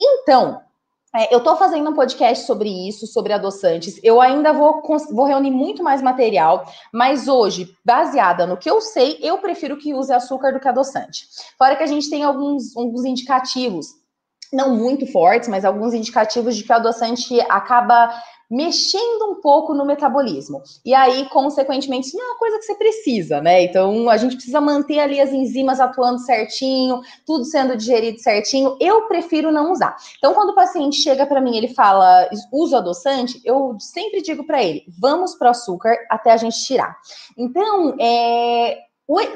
Então, 0.00 0.60
é, 1.14 1.32
eu 1.32 1.38
estou 1.38 1.56
fazendo 1.56 1.88
um 1.88 1.94
podcast 1.94 2.44
sobre 2.44 2.68
isso, 2.68 3.06
sobre 3.06 3.32
adoçantes. 3.32 3.98
Eu 4.02 4.20
ainda 4.20 4.52
vou, 4.52 4.82
vou 5.10 5.24
reunir 5.24 5.50
muito 5.50 5.82
mais 5.82 6.02
material, 6.02 6.70
mas 6.92 7.26
hoje, 7.26 7.74
baseada 7.82 8.46
no 8.46 8.58
que 8.58 8.68
eu 8.68 8.82
sei, 8.82 9.18
eu 9.22 9.38
prefiro 9.38 9.78
que 9.78 9.94
use 9.94 10.12
açúcar 10.12 10.52
do 10.52 10.60
que 10.60 10.68
adoçante. 10.68 11.26
Fora 11.56 11.74
que 11.74 11.82
a 11.82 11.86
gente 11.86 12.10
tem 12.10 12.22
alguns, 12.22 12.76
alguns 12.76 13.06
indicativos, 13.06 13.94
não 14.52 14.76
muito 14.76 15.10
fortes, 15.10 15.48
mas 15.48 15.64
alguns 15.64 15.94
indicativos 15.94 16.54
de 16.54 16.64
que 16.64 16.72
o 16.72 16.76
adoçante 16.76 17.40
acaba 17.48 18.10
mexendo 18.50 19.30
um 19.30 19.40
pouco 19.40 19.74
no 19.74 19.84
metabolismo. 19.84 20.62
E 20.84 20.94
aí, 20.94 21.28
consequentemente, 21.28 22.08
isso 22.08 22.16
não 22.16 22.24
é 22.24 22.28
uma 22.30 22.38
coisa 22.38 22.58
que 22.58 22.64
você 22.64 22.74
precisa, 22.74 23.40
né? 23.40 23.64
Então, 23.64 24.08
a 24.08 24.16
gente 24.16 24.36
precisa 24.36 24.60
manter 24.60 24.98
ali 24.98 25.20
as 25.20 25.32
enzimas 25.32 25.80
atuando 25.80 26.18
certinho, 26.20 27.00
tudo 27.24 27.44
sendo 27.44 27.76
digerido 27.76 28.20
certinho. 28.20 28.76
Eu 28.80 29.02
prefiro 29.08 29.50
não 29.50 29.72
usar. 29.72 29.96
Então, 30.18 30.34
quando 30.34 30.50
o 30.50 30.54
paciente 30.54 30.96
chega 30.96 31.26
para 31.26 31.40
mim, 31.40 31.56
ele 31.56 31.68
fala, 31.68 32.28
uso 32.52 32.76
adoçante, 32.76 33.40
eu 33.44 33.76
sempre 33.80 34.22
digo 34.22 34.44
para 34.44 34.62
ele, 34.62 34.84
vamos 34.98 35.34
para 35.34 35.48
o 35.48 35.50
açúcar 35.50 35.96
até 36.08 36.32
a 36.32 36.36
gente 36.36 36.64
tirar. 36.64 36.96
Então, 37.36 37.96
é, 38.00 38.85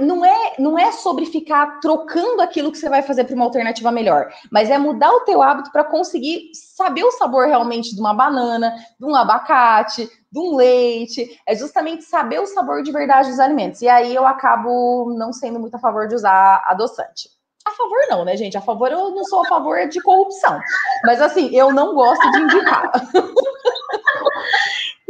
não 0.01 0.25
é, 0.25 0.55
não 0.59 0.79
é 0.79 0.91
sobre 0.91 1.27
ficar 1.27 1.79
trocando 1.81 2.43
aquilo 2.43 2.73
que 2.73 2.79
você 2.79 2.89
vai 2.89 3.03
fazer 3.03 3.25
para 3.25 3.35
uma 3.35 3.45
alternativa 3.45 3.93
melhor, 3.93 4.29
mas 4.51 4.69
é 4.69 4.77
mudar 4.77 5.13
o 5.13 5.21
teu 5.21 5.43
hábito 5.43 5.71
para 5.71 5.85
conseguir 5.85 6.51
saber 6.55 7.05
o 7.05 7.13
sabor 7.13 7.47
realmente 7.47 7.95
de 7.95 8.01
uma 8.01 8.13
banana, 8.13 8.75
de 8.99 9.07
um 9.07 9.15
abacate, 9.15 10.09
de 10.31 10.39
um 10.39 10.57
leite, 10.57 11.41
é 11.47 11.55
justamente 11.55 12.05
saber 12.05 12.41
o 12.41 12.47
sabor 12.47 12.83
de 12.83 12.91
verdade 12.91 13.31
dos 13.31 13.39
alimentos. 13.39 13.81
E 13.83 13.89
aí 13.89 14.15
eu 14.15 14.27
acabo 14.27 15.15
não 15.17 15.33
sendo 15.33 15.61
muito 15.61 15.77
a 15.77 15.81
favor 15.81 16.09
de 16.09 16.15
usar 16.15 16.65
adoçante. 16.67 17.29
A 17.67 17.71
favor 17.73 17.99
não, 18.09 18.25
né, 18.25 18.37
gente? 18.37 18.57
A 18.57 18.61
favor 18.61 18.91
eu 18.91 19.11
não 19.11 19.25
sou 19.25 19.43
a 19.43 19.49
favor 19.49 19.87
de 19.89 20.01
corrupção. 20.03 20.59
Mas 21.05 21.21
assim, 21.21 21.55
eu 21.55 21.73
não 21.73 21.95
gosto 21.95 22.31
de 22.33 22.39
indicar. 22.41 22.91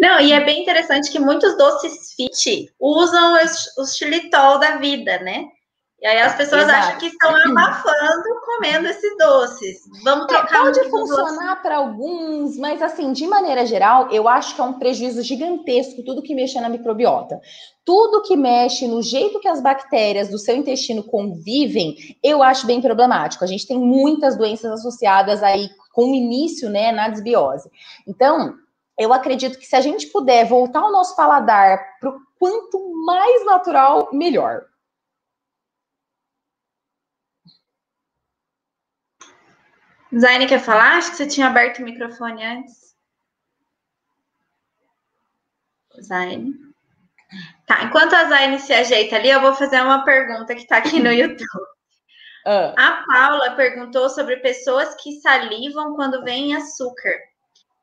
Não, 0.01 0.19
e 0.19 0.33
é 0.33 0.43
bem 0.43 0.63
interessante 0.63 1.11
que 1.11 1.19
muitos 1.19 1.57
doces 1.59 2.15
fit 2.15 2.73
usam 2.81 3.35
os, 3.45 3.77
os 3.77 3.97
xilitol 3.97 4.59
da 4.59 4.79
vida, 4.79 5.19
né? 5.19 5.45
E 6.01 6.07
aí 6.07 6.19
as 6.19 6.35
pessoas 6.35 6.63
Exato. 6.63 6.79
acham 6.79 6.99
que 6.99 7.07
estão 7.09 7.31
abafando 7.31 8.41
comendo 8.47 8.89
esses 8.89 9.19
doces. 9.19 9.81
Vamos 10.03 10.27
trocar 10.27 10.61
é, 10.61 10.73
Pode 10.73 10.89
funcionar 10.89 11.61
para 11.61 11.77
alguns, 11.77 12.57
mas 12.57 12.81
assim, 12.81 13.13
de 13.13 13.27
maneira 13.27 13.67
geral, 13.67 14.11
eu 14.11 14.27
acho 14.27 14.55
que 14.55 14.61
é 14.63 14.65
um 14.65 14.79
prejuízo 14.79 15.23
gigantesco 15.23 16.03
tudo 16.03 16.23
que 16.23 16.35
mexe 16.35 16.59
na 16.59 16.71
microbiota. 16.71 17.39
Tudo 17.85 18.23
que 18.23 18.35
mexe 18.35 18.89
no 18.89 19.03
jeito 19.03 19.41
que 19.41 19.49
as 19.49 19.61
bactérias 19.61 20.31
do 20.31 20.39
seu 20.39 20.57
intestino 20.57 21.03
convivem, 21.03 21.95
eu 22.23 22.43
acho 22.43 22.67
bem 22.67 22.81
problemático. 22.81 23.45
A 23.45 23.47
gente 23.47 23.67
tem 23.67 23.79
muitas 23.79 24.39
doenças 24.39 24.73
associadas 24.73 25.43
aí 25.43 25.69
com 25.93 26.13
o 26.13 26.15
início, 26.15 26.71
né, 26.71 26.93
na 26.93 27.11
desbiose. 27.11 27.69
Então, 28.09 28.55
eu 29.01 29.15
acredito 29.15 29.59
que 29.59 29.65
se 29.65 29.75
a 29.75 29.81
gente 29.81 30.09
puder 30.09 30.45
voltar 30.45 30.85
o 30.85 30.93
nosso 30.93 31.17
paladar 31.17 31.99
para 31.99 32.11
o 32.11 32.21
quanto 32.39 32.95
mais 33.07 33.47
natural, 33.47 34.11
melhor. 34.13 34.67
Zaine 40.15 40.47
quer 40.47 40.61
falar? 40.61 40.99
Acho 40.99 41.13
que 41.13 41.17
você 41.17 41.27
tinha 41.27 41.47
aberto 41.47 41.79
o 41.79 41.83
microfone 41.83 42.45
antes. 42.45 42.95
Zaine. 46.03 46.55
Tá, 47.67 47.85
enquanto 47.85 48.13
a 48.13 48.29
Zaine 48.29 48.59
se 48.59 48.75
ajeita 48.75 49.17
ali, 49.17 49.31
eu 49.31 49.41
vou 49.41 49.55
fazer 49.55 49.81
uma 49.81 50.05
pergunta 50.05 50.55
que 50.55 50.61
está 50.61 50.77
aqui 50.77 51.01
no 51.01 51.09
YouTube. 51.11 51.71
Uh. 52.47 52.75
A 52.77 53.03
Paula 53.07 53.53
perguntou 53.53 54.11
sobre 54.11 54.37
pessoas 54.39 54.95
que 54.97 55.21
salivam 55.23 55.95
quando 55.95 56.23
vem 56.23 56.55
açúcar 56.55 57.30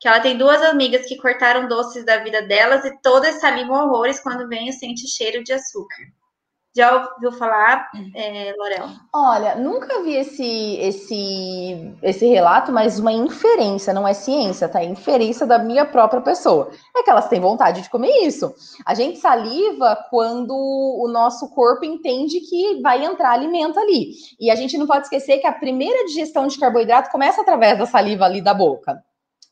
que 0.00 0.06
ela 0.06 0.20
tem 0.20 0.36
duas 0.36 0.62
amigas 0.62 1.06
que 1.06 1.16
cortaram 1.16 1.68
doces 1.68 2.04
da 2.04 2.18
vida 2.18 2.42
delas 2.42 2.84
e 2.84 2.96
todas 3.02 3.40
salivam 3.40 3.86
horrores 3.86 4.20
quando 4.20 4.48
vem 4.48 4.68
e 4.68 4.72
sente 4.72 5.06
cheiro 5.08 5.42
de 5.42 5.52
açúcar. 5.52 6.04
Já 6.76 7.10
ouviu 7.14 7.32
falar, 7.32 7.90
é, 8.14 8.54
Lorel? 8.56 8.86
Olha, 9.12 9.56
nunca 9.56 10.00
vi 10.02 10.14
esse, 10.14 10.76
esse, 10.76 11.92
esse 12.00 12.26
relato, 12.26 12.70
mas 12.70 13.00
uma 13.00 13.10
inferência, 13.10 13.92
não 13.92 14.06
é 14.06 14.14
ciência, 14.14 14.68
tá? 14.68 14.80
É 14.80 14.84
inferência 14.84 15.44
da 15.44 15.58
minha 15.58 15.84
própria 15.84 16.20
pessoa. 16.20 16.70
É 16.96 17.02
que 17.02 17.10
elas 17.10 17.26
têm 17.26 17.40
vontade 17.40 17.82
de 17.82 17.90
comer 17.90 18.24
isso. 18.24 18.54
A 18.86 18.94
gente 18.94 19.18
saliva 19.18 19.98
quando 20.08 20.54
o 20.54 21.08
nosso 21.08 21.48
corpo 21.48 21.84
entende 21.84 22.38
que 22.40 22.80
vai 22.80 23.04
entrar 23.04 23.32
alimento 23.32 23.80
ali. 23.80 24.12
E 24.38 24.48
a 24.48 24.54
gente 24.54 24.78
não 24.78 24.86
pode 24.86 25.06
esquecer 25.06 25.38
que 25.38 25.48
a 25.48 25.52
primeira 25.52 26.04
digestão 26.04 26.46
de 26.46 26.60
carboidrato 26.60 27.10
começa 27.10 27.40
através 27.40 27.76
da 27.76 27.86
saliva 27.86 28.24
ali 28.24 28.40
da 28.40 28.54
boca. 28.54 29.02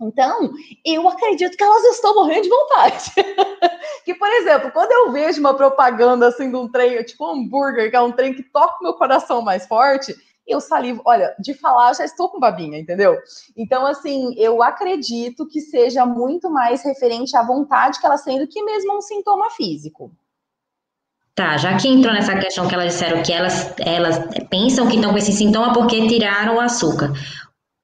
Então, 0.00 0.50
eu 0.84 1.08
acredito 1.08 1.56
que 1.56 1.64
elas 1.64 1.82
estão 1.84 2.14
morrendo 2.14 2.42
de 2.42 2.48
vontade. 2.48 3.12
que, 4.04 4.14
por 4.14 4.28
exemplo, 4.28 4.70
quando 4.70 4.92
eu 4.92 5.10
vejo 5.10 5.40
uma 5.40 5.54
propaganda 5.54 6.28
assim 6.28 6.50
de 6.50 6.56
um 6.56 6.70
trem, 6.70 7.02
tipo 7.02 7.24
um 7.24 7.32
hambúrguer, 7.32 7.90
que 7.90 7.96
é 7.96 8.00
um 8.00 8.12
trem 8.12 8.34
que 8.34 8.42
toca 8.42 8.76
o 8.78 8.82
meu 8.82 8.94
coração 8.94 9.40
mais 9.40 9.66
forte, 9.66 10.14
eu 10.46 10.60
salivo. 10.60 11.02
Olha, 11.04 11.34
de 11.38 11.54
falar, 11.54 11.94
já 11.94 12.04
estou 12.04 12.28
com 12.28 12.38
babinha, 12.38 12.78
entendeu? 12.78 13.18
Então, 13.56 13.86
assim, 13.86 14.34
eu 14.36 14.62
acredito 14.62 15.46
que 15.48 15.60
seja 15.60 16.04
muito 16.04 16.50
mais 16.50 16.84
referente 16.84 17.36
à 17.36 17.42
vontade 17.42 17.98
que 17.98 18.06
elas 18.06 18.22
têm 18.22 18.38
do 18.38 18.46
que 18.46 18.62
mesmo 18.62 18.96
um 18.96 19.00
sintoma 19.00 19.50
físico. 19.50 20.12
Tá, 21.34 21.58
já 21.58 21.76
que 21.76 21.86
entrou 21.86 22.14
nessa 22.14 22.34
questão 22.38 22.66
que 22.66 22.74
elas 22.74 22.94
disseram 22.94 23.22
que 23.22 23.30
elas, 23.30 23.74
elas 23.78 24.18
pensam 24.48 24.88
que 24.88 24.96
estão 24.96 25.10
com 25.10 25.18
esse 25.18 25.32
sintoma 25.32 25.70
porque 25.70 26.08
tiraram 26.08 26.56
o 26.56 26.60
açúcar. 26.60 27.12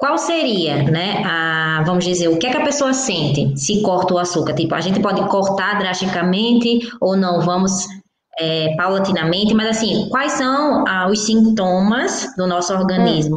Qual 0.02 0.18
seria, 0.18 0.82
né, 0.82 1.22
a, 1.24 1.84
vamos 1.86 2.04
dizer, 2.04 2.26
o 2.26 2.36
que 2.36 2.48
é 2.48 2.50
que 2.50 2.56
a 2.56 2.64
pessoa 2.64 2.92
sente 2.92 3.56
se 3.56 3.82
corta 3.82 4.14
o 4.14 4.18
açúcar? 4.18 4.52
Tipo, 4.52 4.74
a 4.74 4.80
gente 4.80 4.98
pode 4.98 5.24
cortar 5.28 5.78
drasticamente 5.78 6.90
ou 7.00 7.16
não, 7.16 7.40
vamos 7.40 7.86
é, 8.36 8.74
paulatinamente, 8.74 9.54
mas 9.54 9.76
assim, 9.76 10.08
quais 10.10 10.32
são 10.32 10.84
ah, 10.88 11.08
os 11.08 11.20
sintomas 11.20 12.34
do 12.36 12.48
nosso 12.48 12.74
organismo? 12.74 13.36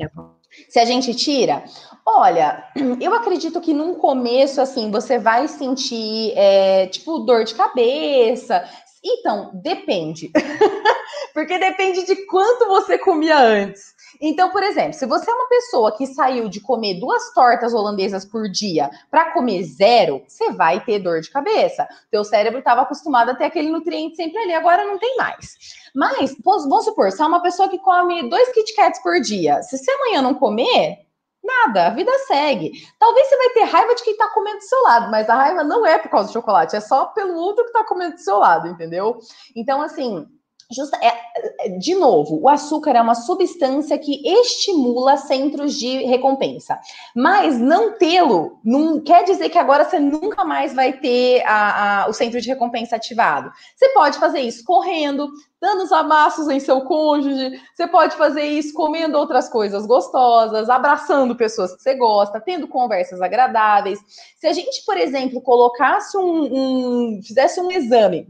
Hum. 0.00 0.30
Se 0.70 0.78
a 0.78 0.86
gente 0.86 1.14
tira, 1.14 1.62
olha, 2.06 2.64
eu 3.02 3.12
acredito 3.12 3.60
que 3.60 3.74
num 3.74 3.92
começo, 3.92 4.62
assim, 4.62 4.90
você 4.90 5.18
vai 5.18 5.46
sentir, 5.46 6.32
é, 6.34 6.86
tipo, 6.86 7.18
dor 7.18 7.44
de 7.44 7.54
cabeça. 7.54 8.64
Então, 9.04 9.50
depende. 9.62 10.30
Porque 11.34 11.58
depende 11.58 12.06
de 12.06 12.16
quanto 12.24 12.66
você 12.66 12.96
comia 12.96 13.38
antes. 13.38 13.97
Então, 14.20 14.50
por 14.50 14.62
exemplo, 14.62 14.94
se 14.94 15.06
você 15.06 15.30
é 15.30 15.34
uma 15.34 15.48
pessoa 15.48 15.96
que 15.96 16.06
saiu 16.06 16.48
de 16.48 16.60
comer 16.60 17.00
duas 17.00 17.32
tortas 17.32 17.72
holandesas 17.72 18.24
por 18.24 18.48
dia 18.50 18.90
para 19.10 19.32
comer 19.32 19.62
zero, 19.64 20.22
você 20.26 20.50
vai 20.52 20.84
ter 20.84 20.98
dor 20.98 21.20
de 21.20 21.30
cabeça. 21.30 21.86
Teu 22.10 22.24
cérebro 22.24 22.58
estava 22.58 22.82
acostumado 22.82 23.30
a 23.30 23.34
ter 23.34 23.44
aquele 23.44 23.70
nutriente 23.70 24.16
sempre 24.16 24.38
ali, 24.38 24.54
agora 24.54 24.84
não 24.84 24.98
tem 24.98 25.16
mais. 25.16 25.56
Mas, 25.94 26.36
vamos 26.44 26.84
supor, 26.84 27.10
você 27.10 27.22
é 27.22 27.26
uma 27.26 27.42
pessoa 27.42 27.68
que 27.68 27.78
come 27.78 28.28
dois 28.28 28.52
Kit 28.52 28.74
Kats 28.74 29.02
por 29.02 29.20
dia. 29.20 29.62
Se 29.62 29.78
você 29.78 29.90
amanhã 29.90 30.22
não 30.22 30.34
comer, 30.34 31.08
Nada, 31.42 31.86
a 31.86 31.90
vida 31.90 32.12
segue. 32.26 32.72
Talvez 32.98 33.26
você 33.28 33.36
vai 33.36 33.48
ter 33.50 33.62
raiva 33.62 33.94
de 33.94 34.02
quem 34.02 34.12
está 34.12 34.28
comendo 34.28 34.58
do 34.58 34.64
seu 34.64 34.82
lado, 34.82 35.10
mas 35.10 35.30
a 35.30 35.34
raiva 35.34 35.64
não 35.64 35.86
é 35.86 35.98
por 35.98 36.10
causa 36.10 36.28
do 36.28 36.32
chocolate, 36.32 36.76
é 36.76 36.80
só 36.80 37.06
pelo 37.06 37.34
outro 37.36 37.64
que 37.64 37.70
está 37.70 37.84
comendo 37.84 38.16
do 38.16 38.20
seu 38.20 38.38
lado, 38.38 38.68
entendeu? 38.68 39.18
Então, 39.56 39.80
assim, 39.80 40.26
Justa, 40.70 40.98
é, 41.02 41.70
de 41.78 41.94
novo, 41.94 42.38
o 42.42 42.46
açúcar 42.46 42.90
é 42.90 43.00
uma 43.00 43.14
substância 43.14 43.96
que 43.96 44.20
estimula 44.22 45.16
centros 45.16 45.72
de 45.78 46.04
recompensa. 46.04 46.78
Mas 47.16 47.58
não 47.58 47.96
tê-lo 47.96 48.60
não 48.62 49.00
quer 49.00 49.24
dizer 49.24 49.48
que 49.48 49.56
agora 49.56 49.86
você 49.86 49.98
nunca 49.98 50.44
mais 50.44 50.74
vai 50.74 50.92
ter 50.92 51.42
a, 51.46 52.02
a, 52.02 52.08
o 52.10 52.12
centro 52.12 52.38
de 52.38 52.48
recompensa 52.48 52.96
ativado. 52.96 53.50
Você 53.74 53.88
pode 53.94 54.18
fazer 54.18 54.40
isso 54.40 54.62
correndo, 54.62 55.30
dando 55.58 55.84
os 55.84 55.92
amassos 55.92 56.48
em 56.48 56.60
seu 56.60 56.82
cônjuge, 56.82 57.58
você 57.74 57.86
pode 57.86 58.14
fazer 58.16 58.42
isso 58.42 58.74
comendo 58.74 59.16
outras 59.16 59.48
coisas 59.48 59.86
gostosas, 59.86 60.68
abraçando 60.68 61.34
pessoas 61.34 61.74
que 61.74 61.82
você 61.82 61.94
gosta, 61.94 62.42
tendo 62.42 62.68
conversas 62.68 63.22
agradáveis. 63.22 63.98
Se 64.36 64.46
a 64.46 64.52
gente, 64.52 64.84
por 64.84 64.98
exemplo, 64.98 65.40
colocasse 65.40 66.14
um, 66.18 66.42
um 66.52 67.22
fizesse 67.22 67.58
um 67.58 67.70
exame 67.70 68.28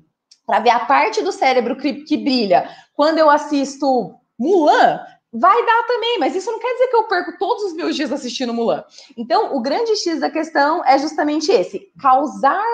para 0.48 0.60
ver 0.60 0.70
a 0.70 0.80
parte 0.86 1.20
do 1.20 1.30
cérebro 1.30 1.76
que, 1.76 1.92
que 2.04 2.16
brilha. 2.16 2.66
Quando 2.94 3.18
eu 3.18 3.28
assisto 3.28 4.14
Mulan, 4.38 4.98
vai 5.30 5.66
dar 5.66 5.86
também, 5.86 6.18
mas 6.18 6.34
isso 6.34 6.50
não 6.50 6.58
quer 6.58 6.72
dizer 6.72 6.86
que 6.88 6.96
eu 6.96 7.06
perco 7.06 7.38
todos 7.38 7.64
os 7.64 7.74
meus 7.74 7.94
dias 7.94 8.10
assistindo 8.10 8.54
Mulan. 8.54 8.82
Então, 9.14 9.54
o 9.54 9.60
grande 9.60 9.94
X 9.94 10.20
da 10.20 10.30
questão 10.30 10.82
é 10.86 10.98
justamente 10.98 11.52
esse: 11.52 11.92
causar 12.00 12.64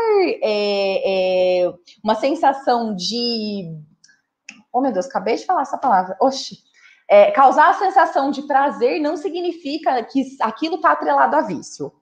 é, 0.40 1.64
é, 1.64 1.74
uma 2.02 2.14
sensação 2.14 2.94
de. 2.94 3.64
Oh, 4.72 4.80
meu 4.80 4.92
Deus, 4.92 5.06
acabei 5.06 5.34
de 5.34 5.44
falar 5.44 5.62
essa 5.62 5.76
palavra. 5.76 6.16
Oxi. 6.20 6.58
É, 7.10 7.32
causar 7.32 7.70
a 7.70 7.74
sensação 7.74 8.30
de 8.30 8.42
prazer 8.42 9.00
não 9.00 9.16
significa 9.16 10.00
que 10.04 10.24
aquilo 10.40 10.76
está 10.76 10.92
atrelado 10.92 11.34
a 11.34 11.42
vício. 11.42 11.92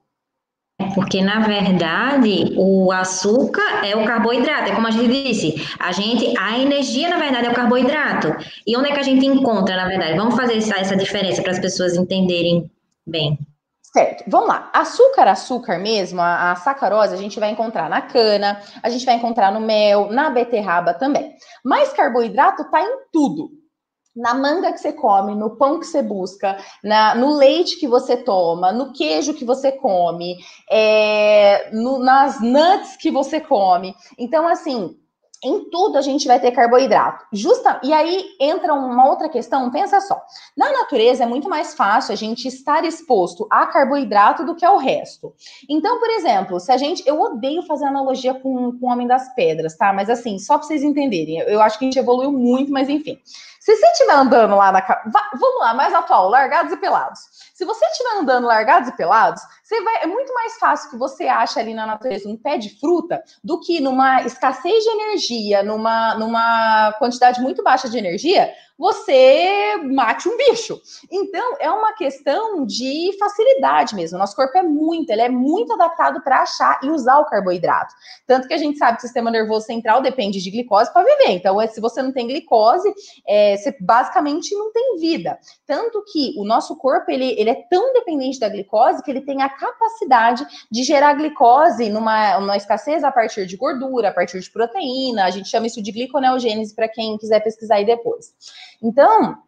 Porque, 0.95 1.23
na 1.23 1.41
verdade, 1.41 2.55
o 2.57 2.91
açúcar 2.93 3.85
é 3.85 3.97
o 3.97 4.05
carboidrato. 4.05 4.71
É 4.71 4.75
como 4.75 4.87
a 4.87 4.91
gente 4.91 5.09
disse, 5.09 5.55
a 5.79 5.93
gente, 5.93 6.37
a 6.39 6.59
energia, 6.59 7.09
na 7.09 7.19
verdade, 7.19 7.47
é 7.47 7.51
o 7.51 7.55
carboidrato. 7.55 8.35
E 8.67 8.77
onde 8.77 8.91
é 8.91 8.93
que 8.93 9.01
a 9.01 9.05
gente 9.05 9.25
encontra, 9.25 9.77
na 9.77 9.87
verdade? 9.87 10.17
Vamos 10.17 10.35
fazer 10.35 10.57
essa, 10.57 10.79
essa 10.79 10.97
diferença 10.97 11.43
para 11.43 11.53
as 11.53 11.59
pessoas 11.59 11.97
entenderem 11.97 12.71
bem. 13.07 13.39
Certo, 13.83 14.25
vamos 14.27 14.49
lá. 14.49 14.71
Açúcar, 14.73 15.29
açúcar 15.29 15.79
mesmo, 15.79 16.21
a, 16.21 16.53
a, 16.53 16.57
sacarose, 16.57 17.15
a 17.15 17.19
gente 17.19 17.39
vai 17.39 17.51
encontrar 17.51 17.91
na 17.91 18.01
cana, 18.01 18.61
a 18.83 18.89
gente 18.89 19.05
vai 19.05 19.17
encontrar 19.17 19.53
no 19.53 19.61
mel, 19.61 20.11
na 20.11 20.31
beterraba 20.31 20.95
também. 20.95 21.35
Mas 21.63 21.93
carboidrato 21.93 22.71
tá 22.71 22.81
em 22.81 22.97
tudo 23.13 23.62
na 24.15 24.35
manga 24.35 24.73
que 24.73 24.79
você 24.79 24.93
come, 24.93 25.35
no 25.35 25.57
pão 25.57 25.81
que 25.81 25.87
você 25.87 26.03
busca, 26.03 26.57
na, 26.83 27.15
no 27.15 27.35
leite 27.35 27.79
que 27.79 27.89
você 27.89 28.17
toma, 28.17 28.73
no 28.73 28.93
queijo 28.93 29.35
que 29.35 29.45
você 29.45 29.73
come, 29.73 30.37
é, 30.71 31.71
no, 31.73 31.99
nas 31.99 32.41
nuts 32.41 32.97
que 32.97 33.11
você 33.11 33.41
come. 33.41 33.95
Então, 34.19 34.47
assim, 34.47 34.97
em 35.45 35.69
tudo 35.71 35.99
a 35.99 36.01
gente 36.01 36.27
vai 36.27 36.39
ter 36.39 36.53
carboidrato. 36.53 37.27
Justa, 37.33 37.81
e 37.83 37.93
aí 37.93 38.25
entra 38.39 38.73
uma 38.73 39.09
outra 39.09 39.29
questão, 39.29 39.71
pensa 39.71 40.01
só. 40.01 40.23
Na 40.57 40.71
natureza 40.71 41.25
é 41.25 41.27
muito 41.27 41.49
mais 41.49 41.75
fácil 41.75 42.13
a 42.13 42.17
gente 42.17 42.47
estar 42.47 42.85
exposto 42.85 43.47
a 43.51 43.67
carboidrato 43.67 44.45
do 44.45 44.55
que 44.55 44.65
ao 44.65 44.79
resto. 44.79 45.35
Então, 45.69 45.99
por 45.99 46.11
exemplo, 46.11 46.61
se 46.61 46.71
a 46.71 46.77
gente. 46.77 47.03
Eu 47.05 47.21
odeio 47.21 47.63
fazer 47.63 47.87
analogia 47.87 48.35
com, 48.35 48.79
com 48.79 48.87
o 48.87 48.89
Homem 48.89 49.07
das 49.07 49.35
Pedras, 49.35 49.77
tá? 49.77 49.93
Mas 49.93 50.09
assim, 50.09 50.39
só 50.39 50.57
para 50.57 50.67
vocês 50.67 50.85
entenderem, 50.85 51.39
eu 51.41 51.61
acho 51.61 51.79
que 51.79 51.85
a 51.85 51.89
gente 51.89 51.99
evoluiu 51.99 52.31
muito, 52.31 52.71
mas 52.71 52.89
enfim. 52.89 53.19
Se 53.63 53.77
você 53.77 53.87
estiver 53.93 54.15
andando 54.15 54.57
lá 54.57 54.73
na. 54.73 54.81
Vamos 55.39 55.61
lá, 55.61 55.73
mais 55.73 55.95
atual, 55.95 56.29
largados 56.29 56.73
e 56.73 56.77
pelados. 56.77 57.21
Se 57.55 57.65
você 57.65 57.85
estiver 57.87 58.19
andando 58.19 58.45
largados 58.45 58.89
e 58.89 58.97
pelados, 58.97 59.41
vai, 59.85 60.03
é 60.03 60.07
muito 60.09 60.35
mais 60.35 60.59
fácil 60.59 60.91
que 60.91 60.97
você 60.97 61.29
ache 61.29 61.61
ali 61.61 61.73
na 61.73 61.87
natureza 61.87 62.29
um 62.29 62.37
pé 62.37 62.59
de 62.59 62.77
fruta 62.81 63.23
do 63.43 63.61
que 63.61 63.81
numa 63.81 64.23
escassez 64.23 64.83
de 64.83 64.91
energia, 64.91 65.63
numa, 65.63 66.17
numa 66.17 66.93
quantidade 66.99 67.41
muito 67.41 67.63
baixa 67.63 67.89
de 67.89 67.97
energia, 67.97 68.53
você 68.79 69.77
mate 69.85 70.29
um 70.29 70.37
bicho. 70.37 70.81
Então, 71.11 71.57
é 71.61 71.71
uma 71.71 71.93
questão 71.95 72.65
de 72.67 73.17
facilidade 73.19 73.95
mesmo. 73.95 74.19
Nosso 74.19 74.37
corpo 74.37 74.57
é 74.57 74.63
muito, 74.63 75.11
ele 75.11 75.23
é 75.23 75.29
muito 75.29 75.73
adaptado 75.73 76.23
para 76.23 76.43
achar 76.43 76.81
e 76.83 76.91
usar 76.91 77.19
o 77.19 77.27
carboidrato. 77.27 77.95
Tanto 78.27 78.49
que 78.49 78.55
a 78.55 78.59
gente 78.59 78.79
sabe 78.79 78.99
que 78.99 79.05
o 79.05 79.07
sistema 79.07 79.31
nervoso 79.31 79.67
central 79.67 80.03
depende 80.03 80.41
de 80.41 80.51
glicose 80.51 80.93
para 80.93 81.05
viver. 81.05 81.33
Então, 81.33 81.61
é, 81.61 81.67
se 81.67 81.81
você 81.81 82.03
não 82.03 82.13
tem 82.13 82.27
glicose, 82.27 82.93
é, 83.27 83.57
você 83.57 83.77
basicamente 83.81 84.55
não 84.55 84.73
tem 84.73 84.99
vida. 84.99 85.39
Tanto 85.67 86.03
que 86.13 86.35
o 86.37 86.45
nosso 86.45 86.77
corpo, 86.77 87.11
ele, 87.11 87.35
ele 87.39 87.51
é 87.51 87.63
tão 87.71 87.93
dependente 87.93 88.39
da 88.39 88.49
glicose 88.49 89.03
que 89.03 89.11
ele 89.11 89.21
tem 89.21 89.43
a 89.43 89.49
capacidade 89.49 90.47
de 90.71 90.83
gerar 90.83 91.15
glicose 91.15 91.89
numa, 91.89 92.39
numa 92.41 92.57
escassez 92.57 93.05
a 93.05 93.13
partir 93.13 93.47
de 93.47 93.57
gordura, 93.57 94.09
a 94.09 94.13
partir 94.13 94.41
de 94.41 94.51
proteína. 94.51 95.25
A 95.25 95.31
gente 95.31 95.49
chama 95.49 95.67
isso 95.67 95.83
de 95.83 95.93
gliconeogênese 95.93 96.75
para 96.75 96.89
quem 96.89 97.17
quiser 97.19 97.41
pesquisar 97.41 97.77
aí 97.77 97.85
depois. 97.85 98.33
Então, 98.83 99.39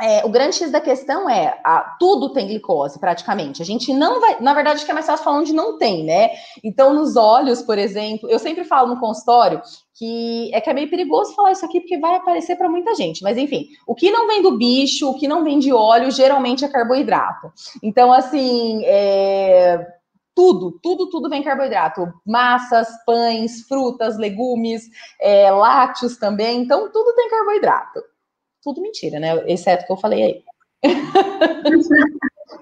é, 0.00 0.24
o 0.24 0.30
grande 0.30 0.56
X 0.56 0.70
da 0.70 0.80
questão 0.80 1.28
é, 1.28 1.60
a, 1.62 1.96
tudo 1.98 2.32
tem 2.32 2.46
glicose, 2.46 2.98
praticamente. 2.98 3.60
A 3.60 3.64
gente 3.64 3.92
não 3.92 4.18
vai, 4.18 4.40
na 4.40 4.54
verdade, 4.54 4.84
que 4.84 4.90
é 4.90 4.94
mais 4.94 5.06
fácil 5.06 5.24
falar 5.24 5.38
onde 5.38 5.52
não 5.52 5.76
tem, 5.76 6.04
né? 6.04 6.30
Então, 6.64 6.94
nos 6.94 7.16
olhos, 7.16 7.60
por 7.60 7.78
exemplo, 7.78 8.28
eu 8.30 8.38
sempre 8.38 8.64
falo 8.64 8.94
no 8.94 9.00
consultório 9.00 9.60
que 9.94 10.50
é 10.54 10.60
que 10.62 10.70
é 10.70 10.72
meio 10.72 10.88
perigoso 10.88 11.34
falar 11.34 11.52
isso 11.52 11.66
aqui 11.66 11.80
porque 11.80 11.98
vai 11.98 12.16
aparecer 12.16 12.56
para 12.56 12.70
muita 12.70 12.94
gente. 12.94 13.22
Mas 13.22 13.36
enfim, 13.36 13.68
o 13.86 13.94
que 13.94 14.10
não 14.10 14.26
vem 14.26 14.40
do 14.40 14.56
bicho, 14.56 15.10
o 15.10 15.18
que 15.18 15.28
não 15.28 15.44
vem 15.44 15.58
de 15.58 15.70
óleo, 15.70 16.10
geralmente 16.10 16.64
é 16.64 16.68
carboidrato. 16.68 17.52
Então, 17.82 18.10
assim, 18.10 18.82
é, 18.86 19.86
tudo, 20.34 20.78
tudo, 20.82 21.10
tudo 21.10 21.28
vem 21.28 21.42
carboidrato. 21.42 22.10
Massas, 22.26 22.88
pães, 23.04 23.66
frutas, 23.68 24.16
legumes, 24.16 24.84
é, 25.20 25.50
lácteos 25.50 26.16
também. 26.16 26.62
Então, 26.62 26.90
tudo 26.90 27.14
tem 27.14 27.28
carboidrato 27.28 28.00
tudo 28.62 28.80
mentira, 28.80 29.18
né? 29.18 29.42
Exceto 29.46 29.84
o 29.84 29.86
que 29.86 29.92
eu 29.92 29.96
falei 29.96 30.22
aí. 30.22 30.42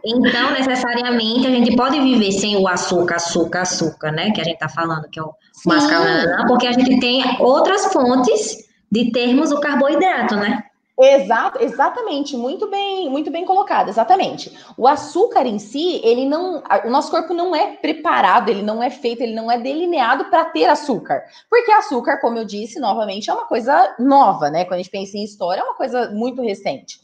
Então, 0.04 0.52
necessariamente, 0.52 1.46
a 1.46 1.50
gente 1.50 1.74
pode 1.74 1.98
viver 2.00 2.30
sem 2.32 2.56
o 2.56 2.68
açúcar, 2.68 3.16
açúcar, 3.16 3.62
açúcar, 3.62 4.12
né? 4.12 4.30
Que 4.30 4.40
a 4.40 4.44
gente 4.44 4.58
tá 4.58 4.68
falando, 4.68 5.08
que 5.08 5.18
é 5.18 5.22
o 5.22 5.32
mascarão, 5.66 6.46
porque 6.46 6.66
a 6.66 6.72
gente 6.72 7.00
tem 7.00 7.22
outras 7.40 7.86
fontes 7.92 8.68
de 8.90 9.10
termos 9.10 9.50
o 9.50 9.60
carboidrato, 9.60 10.36
né? 10.36 10.62
Exato, 11.00 11.62
exatamente, 11.62 12.36
muito 12.36 12.68
bem, 12.68 13.08
muito 13.08 13.30
bem 13.30 13.44
colocado, 13.44 13.88
exatamente. 13.88 14.58
O 14.76 14.84
açúcar 14.88 15.46
em 15.46 15.56
si, 15.56 16.00
ele 16.02 16.24
não, 16.24 16.60
o 16.84 16.90
nosso 16.90 17.08
corpo 17.08 17.32
não 17.32 17.54
é 17.54 17.76
preparado, 17.76 18.48
ele 18.48 18.62
não 18.62 18.82
é 18.82 18.90
feito, 18.90 19.22
ele 19.22 19.32
não 19.32 19.48
é 19.48 19.56
delineado 19.56 20.24
para 20.24 20.46
ter 20.46 20.64
açúcar. 20.64 21.22
Porque 21.48 21.70
açúcar, 21.70 22.18
como 22.20 22.36
eu 22.38 22.44
disse, 22.44 22.80
novamente, 22.80 23.30
é 23.30 23.32
uma 23.32 23.46
coisa 23.46 23.94
nova, 24.00 24.50
né? 24.50 24.64
Quando 24.64 24.74
a 24.74 24.82
gente 24.82 24.90
pensa 24.90 25.16
em 25.16 25.22
história, 25.22 25.60
é 25.60 25.64
uma 25.64 25.76
coisa 25.76 26.10
muito 26.10 26.42
recente. 26.42 26.98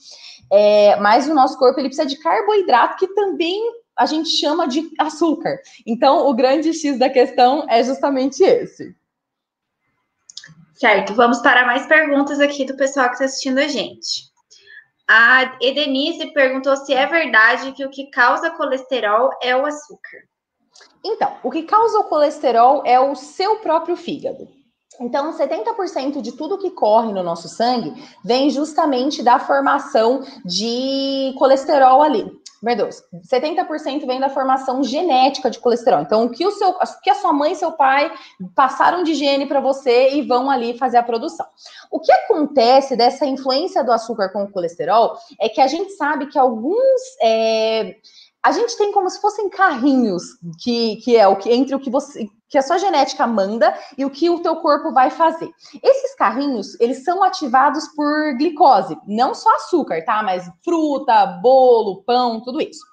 É, 0.52 0.96
mas 0.96 1.28
o 1.28 1.34
nosso 1.34 1.56
corpo 1.56 1.78
ele 1.78 1.88
precisa 1.88 2.08
de 2.08 2.18
carboidrato, 2.18 2.96
que 2.96 3.06
também 3.14 3.62
a 3.96 4.06
gente 4.06 4.28
chama 4.28 4.66
de 4.66 4.90
açúcar. 4.98 5.56
Então, 5.86 6.28
o 6.28 6.34
grande 6.34 6.72
X 6.74 6.98
da 6.98 7.08
questão 7.08 7.64
é 7.68 7.80
justamente 7.84 8.42
esse. 8.42 8.92
Certo, 10.74 11.14
vamos 11.14 11.38
para 11.38 11.64
mais 11.66 11.86
perguntas 11.86 12.40
aqui 12.40 12.64
do 12.64 12.76
pessoal 12.76 13.06
que 13.06 13.12
está 13.14 13.24
assistindo 13.26 13.58
a 13.58 13.68
gente. 13.68 14.32
A 15.08 15.56
Edenise 15.60 16.32
perguntou 16.32 16.76
se 16.76 16.92
é 16.92 17.06
verdade 17.06 17.72
que 17.72 17.84
o 17.84 17.90
que 17.90 18.10
causa 18.10 18.50
colesterol 18.50 19.30
é 19.40 19.54
o 19.54 19.66
açúcar. 19.66 20.18
Então, 21.04 21.36
o 21.42 21.50
que 21.50 21.62
causa 21.62 21.98
o 21.98 22.04
colesterol 22.04 22.82
é 22.84 22.98
o 22.98 23.14
seu 23.14 23.56
próprio 23.56 23.96
fígado. 23.96 24.48
Então, 25.00 25.36
70% 25.36 26.20
de 26.20 26.32
tudo 26.32 26.58
que 26.58 26.70
corre 26.70 27.12
no 27.12 27.22
nosso 27.22 27.48
sangue 27.48 27.92
vem 28.24 28.48
justamente 28.48 29.22
da 29.22 29.38
formação 29.38 30.22
de 30.44 31.34
colesterol 31.36 32.02
ali. 32.02 32.24
Meu 32.64 32.74
Deus, 32.74 33.02
70% 33.30 34.06
vem 34.06 34.18
da 34.18 34.30
formação 34.30 34.82
genética 34.82 35.50
de 35.50 35.58
colesterol. 35.58 36.00
Então, 36.00 36.24
o 36.24 36.30
que, 36.30 36.46
o 36.46 36.50
seu, 36.50 36.70
o 36.70 37.00
que 37.02 37.10
a 37.10 37.14
sua 37.14 37.30
mãe 37.30 37.52
e 37.52 37.56
seu 37.56 37.72
pai 37.72 38.10
passaram 38.54 39.02
de 39.02 39.12
gene 39.12 39.44
para 39.44 39.60
você 39.60 40.14
e 40.14 40.22
vão 40.22 40.50
ali 40.50 40.78
fazer 40.78 40.96
a 40.96 41.02
produção. 41.02 41.44
O 41.90 42.00
que 42.00 42.10
acontece 42.10 42.96
dessa 42.96 43.26
influência 43.26 43.84
do 43.84 43.92
açúcar 43.92 44.30
com 44.30 44.44
o 44.44 44.50
colesterol 44.50 45.14
é 45.38 45.46
que 45.50 45.60
a 45.60 45.66
gente 45.66 45.92
sabe 45.92 46.26
que 46.28 46.38
alguns. 46.38 47.02
É, 47.20 47.96
a 48.44 48.52
gente 48.52 48.76
tem 48.76 48.92
como 48.92 49.08
se 49.08 49.18
fossem 49.20 49.48
carrinhos, 49.48 50.22
que, 50.62 50.96
que 50.96 51.16
é 51.16 51.26
o 51.26 51.36
que 51.36 51.50
entre 51.50 51.74
o 51.74 51.80
que 51.80 51.90
você 51.90 52.28
que 52.46 52.58
a 52.58 52.62
sua 52.62 52.78
genética 52.78 53.26
manda 53.26 53.76
e 53.98 54.04
o 54.04 54.10
que 54.10 54.30
o 54.30 54.38
teu 54.38 54.54
corpo 54.56 54.92
vai 54.92 55.10
fazer. 55.10 55.50
Esses 55.82 56.14
carrinhos, 56.14 56.78
eles 56.78 57.02
são 57.02 57.24
ativados 57.24 57.88
por 57.96 58.36
glicose, 58.36 58.96
não 59.08 59.34
só 59.34 59.52
açúcar, 59.56 60.04
tá? 60.04 60.22
Mas 60.22 60.48
fruta, 60.62 61.26
bolo, 61.42 62.04
pão, 62.04 62.40
tudo 62.40 62.60
isso. 62.60 62.84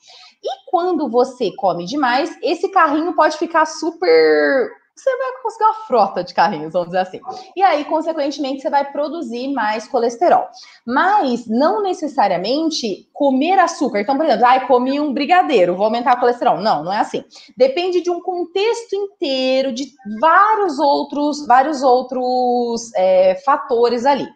E 0.41 0.71
quando 0.71 1.07
você 1.07 1.51
come 1.57 1.85
demais, 1.85 2.35
esse 2.41 2.69
carrinho 2.69 3.13
pode 3.13 3.37
ficar 3.37 3.67
super 3.67 4.71
você 4.95 5.17
vai 5.17 5.41
conseguir 5.41 5.63
uma 5.63 5.73
frota 5.85 6.23
de 6.23 6.33
carrinhos, 6.33 6.73
vamos 6.73 6.89
dizer 6.89 6.99
assim. 6.99 7.19
E 7.55 7.61
aí, 7.61 7.85
consequentemente, 7.85 8.61
você 8.61 8.69
vai 8.69 8.91
produzir 8.91 9.51
mais 9.53 9.87
colesterol. 9.87 10.47
Mas 10.85 11.47
não 11.47 11.81
necessariamente 11.81 13.09
comer 13.13 13.59
açúcar. 13.59 14.01
Então, 14.01 14.15
por 14.15 14.25
exemplo, 14.25 14.45
ah, 14.45 14.59
comi 14.67 14.99
um 14.99 15.13
brigadeiro, 15.13 15.75
vou 15.75 15.85
aumentar 15.85 16.17
o 16.17 16.19
colesterol. 16.19 16.59
Não, 16.59 16.83
não 16.83 16.93
é 16.93 16.99
assim. 16.99 17.23
Depende 17.57 18.01
de 18.01 18.09
um 18.09 18.21
contexto 18.21 18.93
inteiro, 18.93 19.73
de 19.73 19.91
vários 20.19 20.77
outros, 20.77 21.45
vários 21.47 21.81
outros 21.81 22.93
é, 22.95 23.35
fatores 23.43 24.05
ali. 24.05 24.27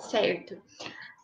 Certo. 0.00 0.56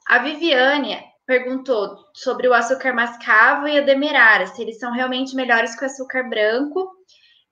A 0.07 0.19
Viviane, 0.19 0.99
perguntou 1.27 1.97
sobre 2.13 2.49
o 2.49 2.55
açúcar 2.55 2.93
mascavo 2.93 3.67
e 3.67 3.79
a 3.79 3.83
demerara, 3.83 4.47
se 4.47 4.63
eles 4.63 4.79
são 4.79 4.93
realmente 4.93 5.35
melhores 5.35 5.75
que 5.75 5.85
o 5.85 5.87
açúcar 5.87 6.29
branco, 6.29 6.91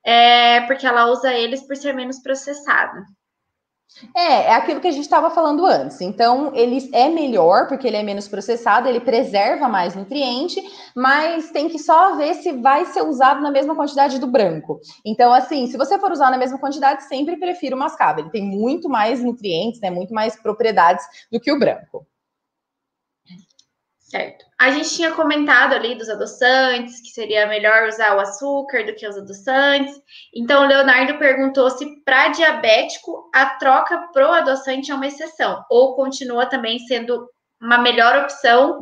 é, 0.04 0.60
porque 0.62 0.86
ela 0.86 1.06
usa 1.06 1.32
eles 1.32 1.66
por 1.66 1.76
ser 1.76 1.92
menos 1.92 2.20
processado. 2.20 3.02
É, 4.16 4.44
é 4.44 4.54
aquilo 4.54 4.80
que 4.80 4.88
a 4.88 4.90
gente 4.90 5.04
estava 5.04 5.30
falando 5.30 5.66
antes. 5.66 6.00
Então, 6.00 6.50
ele 6.54 6.88
é 6.92 7.08
melhor 7.08 7.68
porque 7.68 7.86
ele 7.86 7.96
é 7.96 8.02
menos 8.02 8.26
processado, 8.26 8.88
ele 8.88 9.00
preserva 9.00 9.68
mais 9.68 9.94
nutriente, 9.94 10.60
mas 10.96 11.50
tem 11.50 11.68
que 11.68 11.78
só 11.78 12.16
ver 12.16 12.34
se 12.36 12.52
vai 12.52 12.86
ser 12.86 13.02
usado 13.02 13.42
na 13.42 13.50
mesma 13.50 13.74
quantidade 13.74 14.18
do 14.18 14.26
branco. 14.26 14.80
Então, 15.04 15.32
assim, 15.32 15.66
se 15.66 15.76
você 15.76 15.98
for 15.98 16.10
usar 16.10 16.30
na 16.30 16.38
mesma 16.38 16.58
quantidade, 16.58 17.04
sempre 17.04 17.36
prefiro 17.36 17.76
o 17.76 17.78
mascavo. 17.78 18.20
Ele 18.20 18.30
tem 18.30 18.42
muito 18.42 18.88
mais 18.88 19.22
nutrientes, 19.22 19.80
né, 19.80 19.90
muito 19.90 20.14
mais 20.14 20.40
propriedades 20.40 21.04
do 21.30 21.38
que 21.38 21.52
o 21.52 21.58
branco. 21.58 22.06
Certo. 24.12 24.44
A 24.60 24.70
gente 24.70 24.94
tinha 24.94 25.12
comentado 25.12 25.72
ali 25.72 25.94
dos 25.94 26.10
adoçantes, 26.10 27.00
que 27.00 27.08
seria 27.08 27.46
melhor 27.46 27.88
usar 27.88 28.14
o 28.14 28.20
açúcar 28.20 28.84
do 28.84 28.94
que 28.94 29.08
os 29.08 29.16
adoçantes. 29.16 29.98
Então, 30.36 30.62
o 30.62 30.66
Leonardo 30.66 31.18
perguntou 31.18 31.70
se 31.70 31.86
para 32.04 32.28
diabético 32.28 33.30
a 33.34 33.46
troca 33.56 34.10
pro 34.12 34.30
adoçante 34.30 34.90
é 34.90 34.94
uma 34.94 35.06
exceção, 35.06 35.64
ou 35.70 35.96
continua 35.96 36.44
também 36.44 36.78
sendo 36.80 37.26
uma 37.58 37.78
melhor 37.78 38.24
opção 38.24 38.80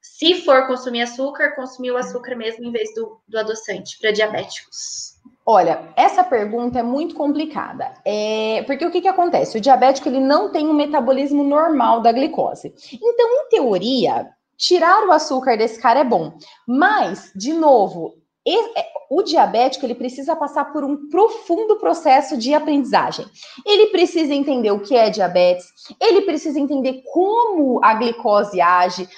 se 0.00 0.40
for 0.46 0.66
consumir 0.66 1.02
açúcar, 1.02 1.54
consumir 1.54 1.90
o 1.90 1.98
açúcar 1.98 2.34
mesmo 2.34 2.64
em 2.64 2.72
vez 2.72 2.88
do, 2.94 3.20
do 3.28 3.38
adoçante 3.38 3.98
para 4.00 4.12
diabéticos. 4.12 5.10
Olha, 5.44 5.92
essa 5.94 6.24
pergunta 6.24 6.78
é 6.78 6.82
muito 6.82 7.14
complicada. 7.14 7.92
É, 8.02 8.62
porque 8.66 8.86
o 8.86 8.90
que, 8.90 9.02
que 9.02 9.08
acontece? 9.08 9.58
O 9.58 9.60
diabético 9.60 10.08
ele 10.08 10.20
não 10.20 10.50
tem 10.50 10.66
um 10.66 10.72
metabolismo 10.72 11.44
normal 11.44 12.00
da 12.00 12.12
glicose. 12.12 12.72
Então, 12.94 13.28
em 13.28 13.48
teoria, 13.50 14.30
tirar 14.60 15.08
o 15.08 15.10
açúcar 15.10 15.56
desse 15.56 15.80
cara 15.80 16.00
é 16.00 16.04
bom. 16.04 16.36
Mas, 16.68 17.32
de 17.34 17.52
novo, 17.52 18.19
o 19.10 19.22
diabético 19.22 19.84
ele 19.84 19.94
precisa 19.94 20.36
passar 20.36 20.72
por 20.72 20.84
um 20.84 21.08
profundo 21.08 21.76
processo 21.76 22.36
de 22.36 22.54
aprendizagem. 22.54 23.26
Ele 23.66 23.86
precisa 23.86 24.32
entender 24.32 24.70
o 24.70 24.80
que 24.80 24.96
é 24.96 25.10
diabetes, 25.10 25.66
ele 26.00 26.22
precisa 26.22 26.58
entender 26.58 27.02
como 27.12 27.80
a 27.84 27.94
glicose 27.94 28.60
age, 28.60 29.08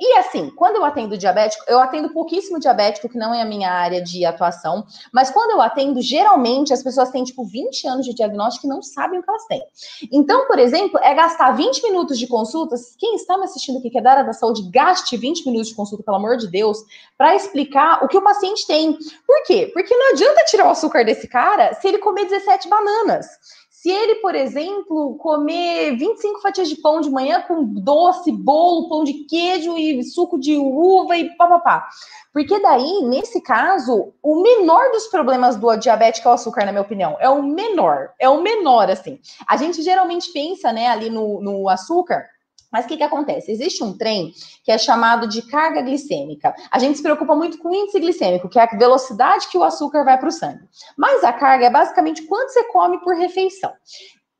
e 0.00 0.18
assim, 0.18 0.50
quando 0.50 0.76
eu 0.76 0.84
atendo 0.84 1.16
diabético, 1.16 1.64
eu 1.68 1.78
atendo 1.78 2.12
pouquíssimo 2.12 2.58
diabético, 2.58 3.08
que 3.08 3.16
não 3.16 3.32
é 3.32 3.40
a 3.40 3.44
minha 3.44 3.70
área 3.70 4.02
de 4.02 4.24
atuação, 4.24 4.84
mas 5.12 5.30
quando 5.30 5.52
eu 5.52 5.62
atendo, 5.62 6.02
geralmente 6.02 6.72
as 6.72 6.82
pessoas 6.82 7.10
têm 7.10 7.22
tipo 7.22 7.44
20 7.44 7.86
anos 7.86 8.04
de 8.04 8.12
diagnóstico 8.12 8.66
e 8.66 8.68
não 8.68 8.82
sabem 8.82 9.20
o 9.20 9.22
que 9.22 9.30
elas 9.30 9.46
têm. 9.46 9.62
Então, 10.12 10.46
por 10.46 10.58
exemplo, 10.58 10.98
é 11.02 11.14
gastar 11.14 11.52
20 11.52 11.82
minutos 11.84 12.18
de 12.18 12.26
consulta. 12.26 12.74
Quem 12.98 13.14
está 13.14 13.38
me 13.38 13.44
assistindo 13.44 13.78
aqui, 13.78 13.90
que 13.90 13.98
é 13.98 14.02
da 14.02 14.10
área 14.10 14.24
da 14.24 14.32
saúde, 14.32 14.68
gaste 14.70 15.16
20 15.16 15.46
minutos 15.46 15.68
de 15.68 15.74
consulta, 15.74 16.02
pelo 16.02 16.16
amor 16.16 16.36
de 16.36 16.48
Deus, 16.48 16.78
para 17.16 17.34
explicar 17.34 18.04
o 18.04 18.08
que 18.08 18.18
o 18.18 18.22
paciente 18.22 18.66
tem. 18.70 18.96
Por 19.26 19.42
quê? 19.42 19.68
Porque 19.74 19.96
não 19.96 20.12
adianta 20.12 20.44
tirar 20.44 20.66
o 20.66 20.70
açúcar 20.70 21.04
desse 21.04 21.26
cara 21.26 21.74
se 21.74 21.88
ele 21.88 21.98
comer 21.98 22.26
17 22.26 22.68
bananas. 22.68 23.26
Se 23.68 23.90
ele, 23.90 24.16
por 24.16 24.34
exemplo, 24.34 25.16
comer 25.16 25.96
25 25.96 26.40
fatias 26.40 26.68
de 26.68 26.76
pão 26.76 27.00
de 27.00 27.10
manhã 27.10 27.42
com 27.48 27.64
doce, 27.64 28.30
bolo, 28.30 28.88
pão 28.88 29.02
de 29.02 29.24
queijo 29.24 29.76
e 29.76 30.04
suco 30.04 30.38
de 30.38 30.56
uva 30.56 31.16
e 31.16 31.34
papapá. 31.36 31.88
Porque 32.32 32.60
daí, 32.60 33.02
nesse 33.04 33.40
caso, 33.40 34.12
o 34.22 34.42
menor 34.42 34.92
dos 34.92 35.08
problemas 35.08 35.56
do 35.56 35.74
diabético 35.76 36.28
é 36.28 36.30
o 36.30 36.34
açúcar, 36.34 36.66
na 36.66 36.72
minha 36.72 36.82
opinião. 36.82 37.16
É 37.18 37.28
o 37.28 37.42
menor. 37.42 38.10
É 38.18 38.28
o 38.28 38.42
menor, 38.42 38.88
assim. 38.90 39.18
A 39.48 39.56
gente 39.56 39.82
geralmente 39.82 40.30
pensa, 40.30 40.72
né, 40.72 40.86
ali 40.88 41.10
no, 41.10 41.40
no 41.40 41.68
açúcar 41.68 42.26
mas 42.70 42.84
o 42.84 42.88
que, 42.88 42.96
que 42.96 43.02
acontece? 43.02 43.50
Existe 43.50 43.82
um 43.82 43.96
trem 43.96 44.32
que 44.64 44.70
é 44.70 44.78
chamado 44.78 45.26
de 45.26 45.42
carga 45.42 45.82
glicêmica. 45.82 46.54
A 46.70 46.78
gente 46.78 46.96
se 46.96 47.02
preocupa 47.02 47.34
muito 47.34 47.58
com 47.58 47.68
o 47.68 47.74
índice 47.74 47.98
glicêmico, 47.98 48.48
que 48.48 48.58
é 48.58 48.62
a 48.62 48.76
velocidade 48.76 49.48
que 49.48 49.58
o 49.58 49.64
açúcar 49.64 50.04
vai 50.04 50.18
para 50.18 50.28
o 50.28 50.32
sangue. 50.32 50.68
Mas 50.96 51.24
a 51.24 51.32
carga 51.32 51.66
é 51.66 51.70
basicamente 51.70 52.22
quanto 52.22 52.50
você 52.50 52.64
come 52.64 52.98
por 53.00 53.16
refeição. 53.16 53.72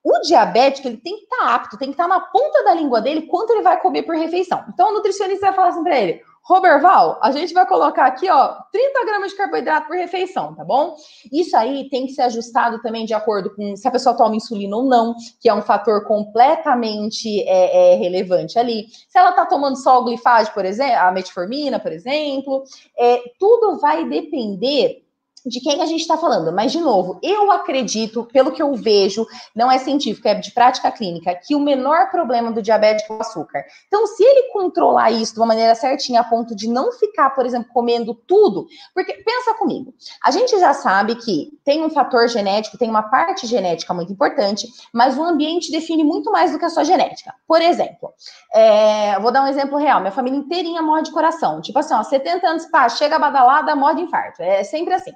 O 0.02 0.18
diabético, 0.20 0.88
ele 0.88 0.96
tem 0.96 1.16
que 1.16 1.24
estar 1.24 1.36
tá 1.36 1.54
apto, 1.54 1.76
tem 1.76 1.88
que 1.88 1.94
estar 1.94 2.08
tá 2.08 2.08
na 2.08 2.20
ponta 2.20 2.64
da 2.64 2.72
língua 2.72 3.02
dele 3.02 3.22
quanto 3.22 3.50
ele 3.50 3.62
vai 3.62 3.78
comer 3.80 4.02
por 4.04 4.16
refeição. 4.16 4.64
Então, 4.72 4.88
o 4.90 4.92
nutricionista 4.94 5.46
vai 5.46 5.54
falar 5.54 5.68
assim 5.68 5.82
para 5.82 6.00
ele: 6.00 6.22
Roberval, 6.42 7.18
a 7.22 7.30
gente 7.30 7.52
vai 7.52 7.66
colocar 7.66 8.06
aqui, 8.06 8.28
ó, 8.28 8.56
30 8.72 9.04
gramas 9.04 9.30
de 9.30 9.36
carboidrato 9.36 9.86
por 9.86 9.96
refeição, 9.96 10.54
tá 10.54 10.64
bom? 10.64 10.96
Isso 11.30 11.56
aí 11.56 11.88
tem 11.88 12.06
que 12.06 12.12
ser 12.12 12.22
ajustado 12.22 12.80
também 12.82 13.04
de 13.04 13.14
acordo 13.14 13.54
com 13.54 13.76
se 13.76 13.86
a 13.86 13.90
pessoa 13.90 14.16
toma 14.16 14.34
insulina 14.34 14.76
ou 14.76 14.84
não, 14.84 15.14
que 15.40 15.48
é 15.48 15.54
um 15.54 15.62
fator 15.62 16.04
completamente 16.06 17.42
é, 17.42 17.92
é, 17.92 17.96
relevante 17.96 18.58
ali. 18.58 18.86
Se 19.08 19.18
ela 19.18 19.32
tá 19.32 19.46
tomando 19.46 19.76
só 19.76 20.00
o 20.00 20.04
glifage, 20.04 20.52
por 20.52 20.64
exemplo, 20.64 20.96
a 20.96 21.12
metformina, 21.12 21.78
por 21.78 21.92
exemplo, 21.92 22.64
é, 22.98 23.22
tudo 23.38 23.78
vai 23.78 24.08
depender 24.08 25.04
de 25.46 25.60
quem 25.60 25.82
a 25.82 25.86
gente 25.86 26.00
está 26.00 26.16
falando. 26.16 26.52
Mas, 26.52 26.72
de 26.72 26.80
novo, 26.80 27.18
eu 27.22 27.50
acredito, 27.50 28.24
pelo 28.32 28.52
que 28.52 28.62
eu 28.62 28.74
vejo, 28.74 29.26
não 29.54 29.70
é 29.70 29.78
científico, 29.78 30.28
é 30.28 30.34
de 30.34 30.52
prática 30.52 30.90
clínica, 30.90 31.34
que 31.34 31.54
o 31.54 31.60
menor 31.60 32.10
problema 32.10 32.50
do 32.52 32.62
diabético 32.62 33.12
é 33.12 33.16
o 33.16 33.20
açúcar. 33.20 33.64
Então, 33.86 34.06
se 34.06 34.22
ele 34.22 34.52
controlar 34.52 35.10
isso 35.10 35.34
de 35.34 35.40
uma 35.40 35.46
maneira 35.46 35.74
certinha, 35.74 36.20
a 36.20 36.24
ponto 36.24 36.54
de 36.54 36.68
não 36.68 36.92
ficar, 36.92 37.30
por 37.30 37.46
exemplo, 37.46 37.70
comendo 37.72 38.14
tudo, 38.14 38.66
porque 38.94 39.12
pensa 39.12 39.54
comigo, 39.54 39.94
a 40.24 40.30
gente 40.30 40.58
já 40.58 40.74
sabe 40.74 41.16
que 41.16 41.50
tem 41.64 41.84
um 41.84 41.90
fator 41.90 42.28
genético, 42.28 42.78
tem 42.78 42.90
uma 42.90 43.02
parte 43.02 43.46
genética 43.46 43.94
muito 43.94 44.12
importante, 44.12 44.66
mas 44.92 45.16
o 45.16 45.22
ambiente 45.22 45.70
define 45.70 46.04
muito 46.04 46.30
mais 46.30 46.52
do 46.52 46.58
que 46.58 46.64
a 46.64 46.70
sua 46.70 46.84
genética. 46.84 47.34
Por 47.46 47.60
exemplo, 47.60 48.12
é, 48.52 49.18
vou 49.20 49.32
dar 49.32 49.42
um 49.42 49.46
exemplo 49.46 49.78
real: 49.78 50.00
minha 50.00 50.12
família 50.12 50.38
inteirinha 50.38 50.82
morre 50.82 51.02
de 51.02 51.12
coração. 51.12 51.60
Tipo 51.60 51.78
assim, 51.78 51.94
ó, 51.94 52.02
70 52.02 52.46
anos, 52.46 52.66
pá, 52.66 52.88
chega 52.88 53.18
badalada, 53.18 53.76
morre 53.76 53.96
de 53.96 54.02
infarto. 54.02 54.42
É 54.42 54.64
sempre 54.64 54.94
assim. 54.94 55.12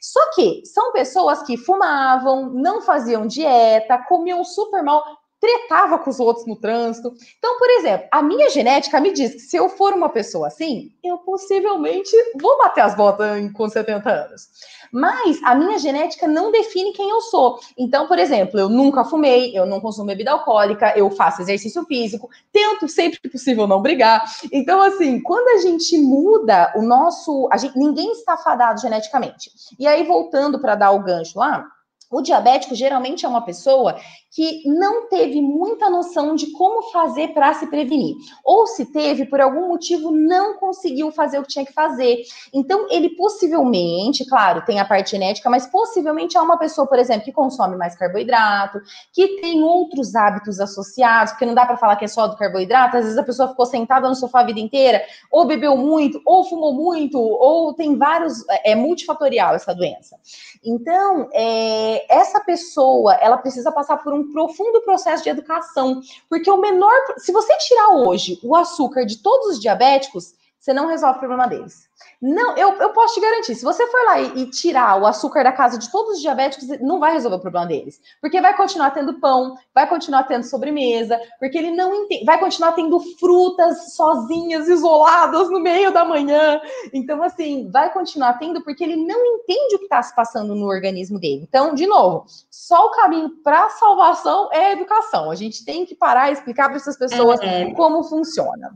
Só 0.00 0.30
que 0.34 0.64
são 0.64 0.92
pessoas 0.92 1.42
que 1.42 1.56
fumavam, 1.56 2.50
não 2.50 2.80
faziam 2.80 3.26
dieta, 3.26 3.98
comiam 4.08 4.44
super 4.44 4.82
mal, 4.82 5.04
tretava 5.40 5.98
com 5.98 6.10
os 6.10 6.20
outros 6.20 6.46
no 6.46 6.56
trânsito. 6.56 7.14
Então, 7.38 7.58
por 7.58 7.70
exemplo, 7.70 8.08
a 8.10 8.22
minha 8.22 8.50
genética 8.50 9.00
me 9.00 9.12
diz 9.12 9.32
que 9.32 9.40
se 9.40 9.56
eu 9.56 9.68
for 9.68 9.92
uma 9.94 10.08
pessoa 10.08 10.48
assim, 10.48 10.90
eu 11.02 11.18
possivelmente 11.18 12.10
vou 12.40 12.58
bater 12.58 12.80
as 12.80 12.94
botas 12.94 13.52
com 13.52 13.68
70 13.68 14.10
anos. 14.10 14.48
Mas 14.90 15.40
a 15.44 15.54
minha 15.54 15.78
genética 15.78 16.26
não 16.26 16.50
define 16.50 16.92
quem 16.92 17.10
eu 17.10 17.20
sou. 17.20 17.58
Então, 17.76 18.06
por 18.08 18.18
exemplo, 18.18 18.58
eu 18.58 18.68
nunca 18.68 19.04
fumei, 19.04 19.56
eu 19.56 19.66
não 19.66 19.80
consumo 19.80 20.06
bebida 20.06 20.32
alcoólica, 20.32 20.96
eu 20.96 21.10
faço 21.10 21.42
exercício 21.42 21.84
físico, 21.84 22.28
tento 22.52 22.88
sempre 22.88 23.20
que 23.20 23.28
possível 23.28 23.66
não 23.66 23.82
brigar. 23.82 24.24
Então, 24.50 24.80
assim, 24.80 25.20
quando 25.20 25.48
a 25.58 25.62
gente 25.62 25.98
muda 25.98 26.72
o 26.74 26.82
nosso. 26.82 27.48
A 27.52 27.56
gente, 27.56 27.78
ninguém 27.78 28.12
está 28.12 28.36
fadado 28.36 28.80
geneticamente. 28.80 29.50
E 29.78 29.86
aí, 29.86 30.04
voltando 30.04 30.58
para 30.58 30.74
dar 30.74 30.90
o 30.90 31.02
gancho 31.02 31.38
lá. 31.38 31.66
O 32.10 32.22
diabético 32.22 32.74
geralmente 32.74 33.26
é 33.26 33.28
uma 33.28 33.44
pessoa 33.44 34.00
que 34.30 34.62
não 34.68 35.08
teve 35.08 35.40
muita 35.40 35.88
noção 35.88 36.34
de 36.34 36.52
como 36.52 36.90
fazer 36.90 37.28
para 37.28 37.54
se 37.54 37.66
prevenir. 37.66 38.14
Ou 38.44 38.66
se 38.66 38.86
teve, 38.86 39.24
por 39.24 39.40
algum 39.40 39.68
motivo, 39.68 40.10
não 40.10 40.58
conseguiu 40.58 41.10
fazer 41.10 41.38
o 41.38 41.42
que 41.42 41.48
tinha 41.48 41.64
que 41.64 41.72
fazer. 41.72 42.22
Então, 42.52 42.86
ele 42.90 43.10
possivelmente, 43.10 44.26
claro, 44.26 44.64
tem 44.64 44.80
a 44.80 44.84
parte 44.84 45.12
genética, 45.12 45.48
mas 45.48 45.66
possivelmente 45.66 46.36
é 46.36 46.40
uma 46.40 46.58
pessoa, 46.58 46.86
por 46.86 46.98
exemplo, 46.98 47.24
que 47.24 47.32
consome 47.32 47.76
mais 47.76 47.96
carboidrato, 47.96 48.80
que 49.12 49.40
tem 49.40 49.62
outros 49.62 50.14
hábitos 50.14 50.60
associados, 50.60 51.32
porque 51.32 51.46
não 51.46 51.54
dá 51.54 51.64
para 51.64 51.76
falar 51.76 51.96
que 51.96 52.04
é 52.04 52.08
só 52.08 52.26
do 52.26 52.36
carboidrato, 52.36 52.96
às 52.96 53.04
vezes 53.04 53.18
a 53.18 53.22
pessoa 53.22 53.48
ficou 53.48 53.66
sentada 53.66 54.08
no 54.08 54.14
sofá 54.14 54.40
a 54.40 54.44
vida 54.44 54.60
inteira, 54.60 55.02
ou 55.30 55.46
bebeu 55.46 55.76
muito, 55.76 56.20
ou 56.24 56.44
fumou 56.44 56.72
muito, 56.72 57.18
ou 57.18 57.72
tem 57.74 57.96
vários. 57.96 58.46
É, 58.48 58.72
é 58.72 58.74
multifatorial 58.74 59.54
essa 59.54 59.74
doença. 59.74 60.16
Então, 60.64 61.28
é, 61.32 62.14
essa 62.14 62.40
pessoa, 62.40 63.14
ela 63.14 63.38
precisa 63.38 63.72
passar 63.72 63.98
por 63.98 64.12
um 64.12 64.17
profundo 64.24 64.82
processo 64.82 65.22
de 65.22 65.30
educação, 65.30 66.00
porque 66.28 66.50
o 66.50 66.56
menor, 66.56 66.94
se 67.16 67.32
você 67.32 67.56
tirar 67.58 67.90
hoje 67.90 68.38
o 68.42 68.54
açúcar 68.54 69.04
de 69.04 69.18
todos 69.18 69.54
os 69.54 69.60
diabéticos, 69.60 70.34
você 70.58 70.72
não 70.72 70.88
resolve 70.88 71.16
o 71.16 71.20
problema 71.20 71.46
deles. 71.46 71.88
Não, 72.20 72.56
eu, 72.56 72.72
eu 72.74 72.90
posso 72.90 73.14
te 73.14 73.20
garantir, 73.20 73.54
se 73.54 73.64
você 73.64 73.86
for 73.86 74.04
lá 74.04 74.20
e, 74.20 74.42
e, 74.42 74.50
tirar 74.50 75.00
o 75.00 75.06
açúcar 75.06 75.44
da 75.44 75.52
casa 75.52 75.78
de 75.78 75.90
todos 75.90 76.14
os 76.14 76.20
diabéticos, 76.20 76.68
não 76.80 76.98
vai 76.98 77.12
resolver 77.12 77.36
o 77.36 77.40
problema 77.40 77.66
deles. 77.66 78.00
Porque 78.20 78.40
vai 78.40 78.56
continuar 78.56 78.90
tendo 78.90 79.20
pão, 79.20 79.56
vai 79.74 79.88
continuar 79.88 80.24
tendo 80.24 80.44
sobremesa, 80.44 81.20
porque 81.38 81.56
ele 81.56 81.70
não 81.70 81.94
entende, 81.94 82.24
vai 82.24 82.38
continuar 82.38 82.72
tendo 82.72 82.98
frutas 83.18 83.94
sozinhas, 83.94 84.68
isoladas 84.68 85.48
no 85.50 85.60
meio 85.60 85.92
da 85.92 86.04
manhã. 86.04 86.60
Então, 86.92 87.22
assim, 87.22 87.70
vai 87.70 87.92
continuar 87.92 88.34
tendo 88.34 88.62
porque 88.62 88.82
ele 88.82 88.96
não 88.96 89.24
entende 89.24 89.76
o 89.76 89.78
que 89.78 89.84
está 89.84 90.02
se 90.02 90.14
passando 90.14 90.54
no 90.54 90.66
organismo 90.66 91.20
dele. 91.20 91.46
Então, 91.48 91.74
de 91.74 91.86
novo, 91.86 92.26
só 92.50 92.86
o 92.86 92.90
caminho 92.92 93.30
para 93.42 93.66
a 93.66 93.70
salvação 93.70 94.48
é 94.52 94.66
a 94.66 94.72
educação. 94.72 95.30
A 95.30 95.34
gente 95.34 95.64
tem 95.64 95.86
que 95.86 95.94
parar 95.94 96.30
e 96.30 96.32
explicar 96.32 96.68
para 96.68 96.76
essas 96.76 96.96
pessoas 96.96 97.40
é. 97.40 97.72
como 97.74 98.02
funciona. 98.02 98.72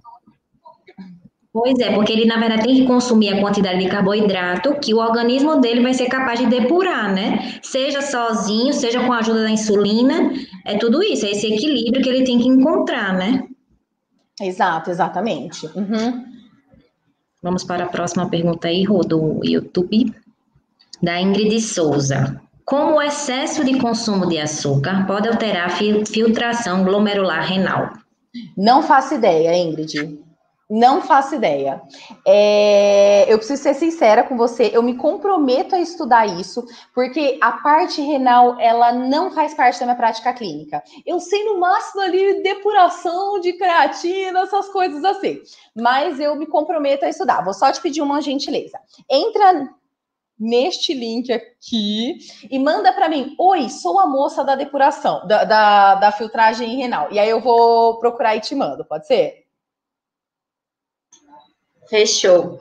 Pois 1.53 1.79
é, 1.81 1.93
porque 1.93 2.13
ele, 2.13 2.25
na 2.25 2.39
verdade, 2.39 2.63
tem 2.63 2.77
que 2.77 2.87
consumir 2.87 3.29
a 3.29 3.41
quantidade 3.41 3.79
de 3.79 3.87
carboidrato 3.87 4.75
que 4.81 4.95
o 4.95 4.99
organismo 4.99 5.61
dele 5.61 5.83
vai 5.83 5.93
ser 5.93 6.07
capaz 6.07 6.41
de 6.41 6.47
depurar, 6.47 7.13
né? 7.13 7.59
Seja 7.63 8.01
sozinho, 8.01 8.73
seja 8.73 9.05
com 9.05 9.13
a 9.13 9.19
ajuda 9.19 9.43
da 9.43 9.51
insulina, 9.51 10.33
é 10.65 10.79
tudo 10.79 11.03
isso, 11.03 11.27
é 11.27 11.31
esse 11.33 11.53
equilíbrio 11.53 12.03
que 12.03 12.09
ele 12.09 12.25
tem 12.25 12.39
que 12.39 12.49
encontrar, 12.49 13.13
né? 13.13 13.47
Exato, 14.41 14.91
exatamente. 14.91 15.67
Uhum. 15.77 16.25
Vamos 17.43 17.65
para 17.65 17.85
a 17.85 17.89
próxima 17.89 18.31
pergunta 18.31 18.69
aí, 18.69 18.85
Rô, 18.85 19.01
do 19.01 19.41
YouTube, 19.45 20.15
da 21.03 21.21
Ingrid 21.21 21.61
Souza. 21.61 22.41
Como 22.65 22.97
o 22.97 23.03
excesso 23.03 23.63
de 23.63 23.79
consumo 23.79 24.27
de 24.27 24.39
açúcar 24.39 25.07
pode 25.07 25.29
alterar 25.29 25.67
a 25.67 26.05
filtração 26.07 26.83
glomerular 26.83 27.47
renal? 27.47 27.91
Não 28.57 28.83
faço 28.83 29.15
ideia, 29.15 29.55
Ingrid. 29.55 30.22
Não 30.75 31.03
faço 31.03 31.35
ideia. 31.35 31.83
É, 32.27 33.31
eu 33.31 33.37
preciso 33.37 33.63
ser 33.63 33.75
sincera 33.75 34.25
com 34.25 34.39
você, 34.39 34.71
eu 34.73 34.83
me 34.83 34.97
comprometo 34.97 35.75
a 35.75 35.81
estudar 35.81 36.25
isso, 36.25 36.65
porque 36.95 37.39
a 37.43 37.53
parte 37.53 38.01
renal, 38.01 38.59
ela 38.59 38.91
não 38.91 39.31
faz 39.33 39.53
parte 39.53 39.79
da 39.79 39.85
minha 39.85 39.97
prática 39.97 40.33
clínica. 40.33 40.83
Eu 41.05 41.21
sei 41.21 41.45
no 41.45 41.61
máximo 41.61 42.01
ali 42.01 42.43
depuração 42.43 43.39
de 43.39 43.53
creatina, 43.53 44.41
essas 44.41 44.71
coisas 44.71 45.05
assim. 45.05 45.43
Mas 45.77 46.19
eu 46.19 46.37
me 46.37 46.47
comprometo 46.47 47.05
a 47.05 47.11
estudar. 47.11 47.45
Vou 47.45 47.53
só 47.53 47.71
te 47.71 47.79
pedir 47.83 48.01
uma 48.01 48.23
gentileza. 48.23 48.79
Entra 49.11 49.69
neste 50.41 50.95
link 50.95 51.31
aqui 51.31 52.17
e 52.51 52.59
manda 52.59 52.95
para 52.95 53.11
mim: 53.11 53.37
Oi, 53.39 53.69
sou 53.69 54.01
a 54.01 54.07
moça 54.07 54.43
da 54.43 54.55
depuração, 54.55 55.27
da, 55.27 55.45
da, 55.45 55.95
da 55.97 56.13
filtragem 56.13 56.79
renal. 56.79 57.09
E 57.13 57.19
aí 57.19 57.29
eu 57.29 57.43
vou 57.43 57.99
procurar 57.99 58.37
e 58.37 58.41
te 58.41 58.55
mando, 58.55 58.87
pode 58.87 59.07
ser? 59.07 59.42
Fechou. 61.93 62.59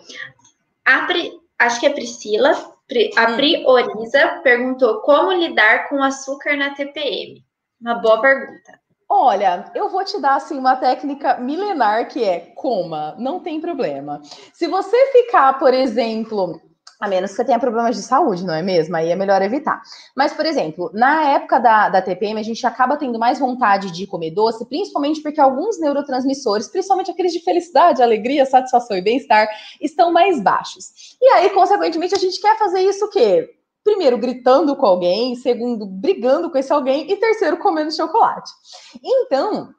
A 0.83 1.05
Pri, 1.05 1.31
acho 1.57 1.79
que 1.79 1.85
é 1.85 1.93
Priscila, 1.93 2.51
a 2.51 3.31
hum. 3.31 3.35
Prioriza 3.37 4.41
perguntou 4.43 4.99
como 4.99 5.31
lidar 5.31 5.87
com 5.87 6.03
açúcar 6.03 6.57
na 6.57 6.75
TPM. 6.75 7.41
Uma 7.79 7.95
boa 7.95 8.19
pergunta. 8.19 8.77
Olha, 9.07 9.71
eu 9.73 9.89
vou 9.89 10.03
te 10.03 10.19
dar 10.19 10.35
assim 10.35 10.57
uma 10.57 10.75
técnica 10.75 11.37
milenar 11.37 12.09
que 12.09 12.21
é 12.21 12.51
coma, 12.55 13.15
não 13.17 13.39
tem 13.39 13.61
problema. 13.61 14.21
Se 14.53 14.67
você 14.67 14.97
ficar, 15.13 15.57
por 15.57 15.73
exemplo, 15.73 16.61
a 17.01 17.07
menos 17.07 17.31
que 17.31 17.37
você 17.37 17.45
tenha 17.45 17.57
problemas 17.57 17.95
de 17.95 18.03
saúde, 18.03 18.45
não 18.45 18.53
é 18.53 18.61
mesmo? 18.61 18.95
Aí 18.95 19.09
é 19.09 19.15
melhor 19.15 19.41
evitar. 19.41 19.81
Mas, 20.15 20.33
por 20.33 20.45
exemplo, 20.45 20.91
na 20.93 21.31
época 21.31 21.59
da, 21.59 21.89
da 21.89 21.99
TPM, 21.99 22.39
a 22.39 22.43
gente 22.43 22.65
acaba 22.65 22.95
tendo 22.95 23.17
mais 23.17 23.39
vontade 23.39 23.91
de 23.91 24.05
comer 24.05 24.29
doce, 24.29 24.63
principalmente 24.67 25.19
porque 25.19 25.41
alguns 25.41 25.79
neurotransmissores, 25.79 26.67
principalmente 26.67 27.09
aqueles 27.09 27.33
de 27.33 27.39
felicidade, 27.39 28.03
alegria, 28.03 28.45
satisfação 28.45 28.95
e 28.95 29.01
bem-estar, 29.01 29.47
estão 29.81 30.13
mais 30.13 30.39
baixos. 30.39 31.17
E 31.19 31.25
aí, 31.29 31.49
consequentemente, 31.49 32.13
a 32.13 32.19
gente 32.19 32.39
quer 32.39 32.55
fazer 32.59 32.81
isso 32.81 33.05
o 33.05 33.09
quê? 33.09 33.49
Primeiro, 33.83 34.19
gritando 34.19 34.75
com 34.75 34.85
alguém, 34.85 35.35
segundo, 35.35 35.87
brigando 35.87 36.51
com 36.51 36.57
esse 36.59 36.71
alguém, 36.71 37.11
e 37.11 37.15
terceiro, 37.15 37.57
comendo 37.57 37.91
chocolate. 37.91 38.51
Então, 39.03 39.73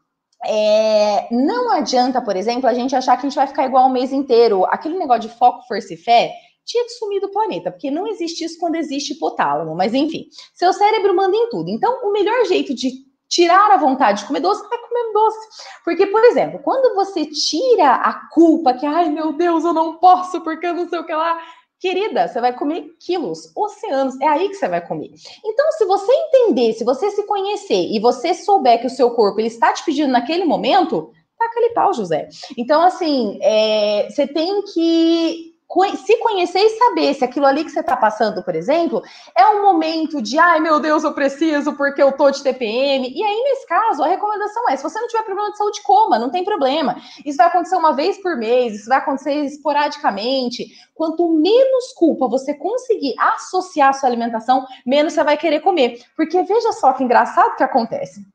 é, 0.44 1.28
não 1.30 1.70
adianta, 1.70 2.20
por 2.20 2.34
exemplo, 2.34 2.68
a 2.68 2.74
gente 2.74 2.96
achar 2.96 3.16
que 3.16 3.24
a 3.24 3.28
gente 3.28 3.36
vai 3.36 3.46
ficar 3.46 3.64
igual 3.64 3.86
o 3.86 3.92
mês 3.92 4.12
inteiro. 4.12 4.64
Aquele 4.66 4.98
negócio 4.98 5.22
de 5.22 5.28
foco, 5.28 5.62
força 5.68 5.94
e 5.94 5.96
fé 5.96 6.32
tinha 6.64 6.84
que 6.84 6.90
sumir 6.90 7.20
do 7.20 7.30
planeta, 7.30 7.70
porque 7.70 7.90
não 7.90 8.06
existe 8.06 8.44
isso 8.44 8.58
quando 8.58 8.76
existe 8.76 9.14
hipotálamo. 9.14 9.74
Mas 9.74 9.94
enfim, 9.94 10.26
seu 10.54 10.72
cérebro 10.72 11.14
manda 11.14 11.36
em 11.36 11.48
tudo. 11.48 11.70
Então, 11.70 12.00
o 12.04 12.12
melhor 12.12 12.44
jeito 12.46 12.74
de 12.74 12.90
tirar 13.28 13.70
a 13.70 13.78
vontade 13.78 14.20
de 14.20 14.26
comer 14.26 14.40
doce 14.40 14.62
é 14.62 14.78
comer 14.78 15.12
doce. 15.14 15.48
Porque, 15.84 16.06
por 16.06 16.22
exemplo, 16.24 16.60
quando 16.62 16.94
você 16.94 17.24
tira 17.24 17.94
a 17.94 18.28
culpa 18.28 18.74
que, 18.74 18.84
ai 18.84 19.08
meu 19.08 19.32
Deus, 19.32 19.64
eu 19.64 19.72
não 19.72 19.96
posso 19.96 20.42
porque 20.42 20.66
eu 20.66 20.74
não 20.74 20.88
sei 20.88 20.98
o 20.98 21.06
que 21.06 21.14
lá. 21.14 21.40
Querida, 21.80 22.28
você 22.28 22.40
vai 22.40 22.56
comer 22.56 22.94
quilos, 23.00 23.50
oceanos, 23.56 24.20
é 24.20 24.28
aí 24.28 24.48
que 24.48 24.54
você 24.54 24.68
vai 24.68 24.86
comer. 24.86 25.10
Então, 25.44 25.72
se 25.72 25.84
você 25.84 26.12
entender, 26.12 26.74
se 26.74 26.84
você 26.84 27.10
se 27.10 27.26
conhecer 27.26 27.88
e 27.90 27.98
você 27.98 28.34
souber 28.34 28.80
que 28.80 28.86
o 28.86 28.90
seu 28.90 29.10
corpo 29.10 29.40
ele 29.40 29.48
está 29.48 29.72
te 29.72 29.84
pedindo 29.84 30.12
naquele 30.12 30.44
momento, 30.44 31.10
taca 31.36 31.58
ali 31.58 31.74
pau, 31.74 31.92
José. 31.92 32.28
Então, 32.56 32.82
assim, 32.82 33.36
é, 33.42 34.06
você 34.08 34.28
tem 34.28 34.62
que 34.62 35.51
se 35.96 36.16
conhecer 36.18 36.60
e 36.60 36.78
saber 36.78 37.14
se 37.14 37.24
aquilo 37.24 37.46
ali 37.46 37.64
que 37.64 37.70
você 37.70 37.80
está 37.80 37.96
passando, 37.96 38.42
por 38.42 38.54
exemplo, 38.54 39.02
é 39.36 39.46
um 39.46 39.62
momento 39.62 40.20
de, 40.20 40.38
ai 40.38 40.60
meu 40.60 40.78
Deus, 40.78 41.02
eu 41.04 41.14
preciso 41.14 41.74
porque 41.74 42.02
eu 42.02 42.12
tô 42.12 42.30
de 42.30 42.42
TPM. 42.42 43.08
E 43.08 43.22
aí, 43.22 43.42
nesse 43.44 43.66
caso, 43.66 44.02
a 44.02 44.06
recomendação 44.06 44.68
é: 44.68 44.76
se 44.76 44.82
você 44.82 45.00
não 45.00 45.08
tiver 45.08 45.22
problema 45.22 45.50
de 45.50 45.58
saúde, 45.58 45.82
coma, 45.82 46.18
não 46.18 46.30
tem 46.30 46.44
problema. 46.44 46.96
Isso 47.24 47.38
vai 47.38 47.46
acontecer 47.46 47.76
uma 47.76 47.94
vez 47.94 48.20
por 48.20 48.36
mês, 48.36 48.74
isso 48.74 48.88
vai 48.88 48.98
acontecer 48.98 49.32
esporadicamente. 49.44 50.66
Quanto 50.94 51.28
menos 51.32 51.92
culpa 51.94 52.28
você 52.28 52.54
conseguir 52.54 53.14
associar 53.18 53.90
a 53.90 53.92
sua 53.92 54.08
alimentação, 54.08 54.66
menos 54.86 55.14
você 55.14 55.24
vai 55.24 55.36
querer 55.36 55.60
comer. 55.60 56.00
Porque 56.16 56.42
veja 56.42 56.72
só 56.72 56.92
que 56.92 57.02
engraçado 57.02 57.56
que 57.56 57.62
acontece. 57.62 58.31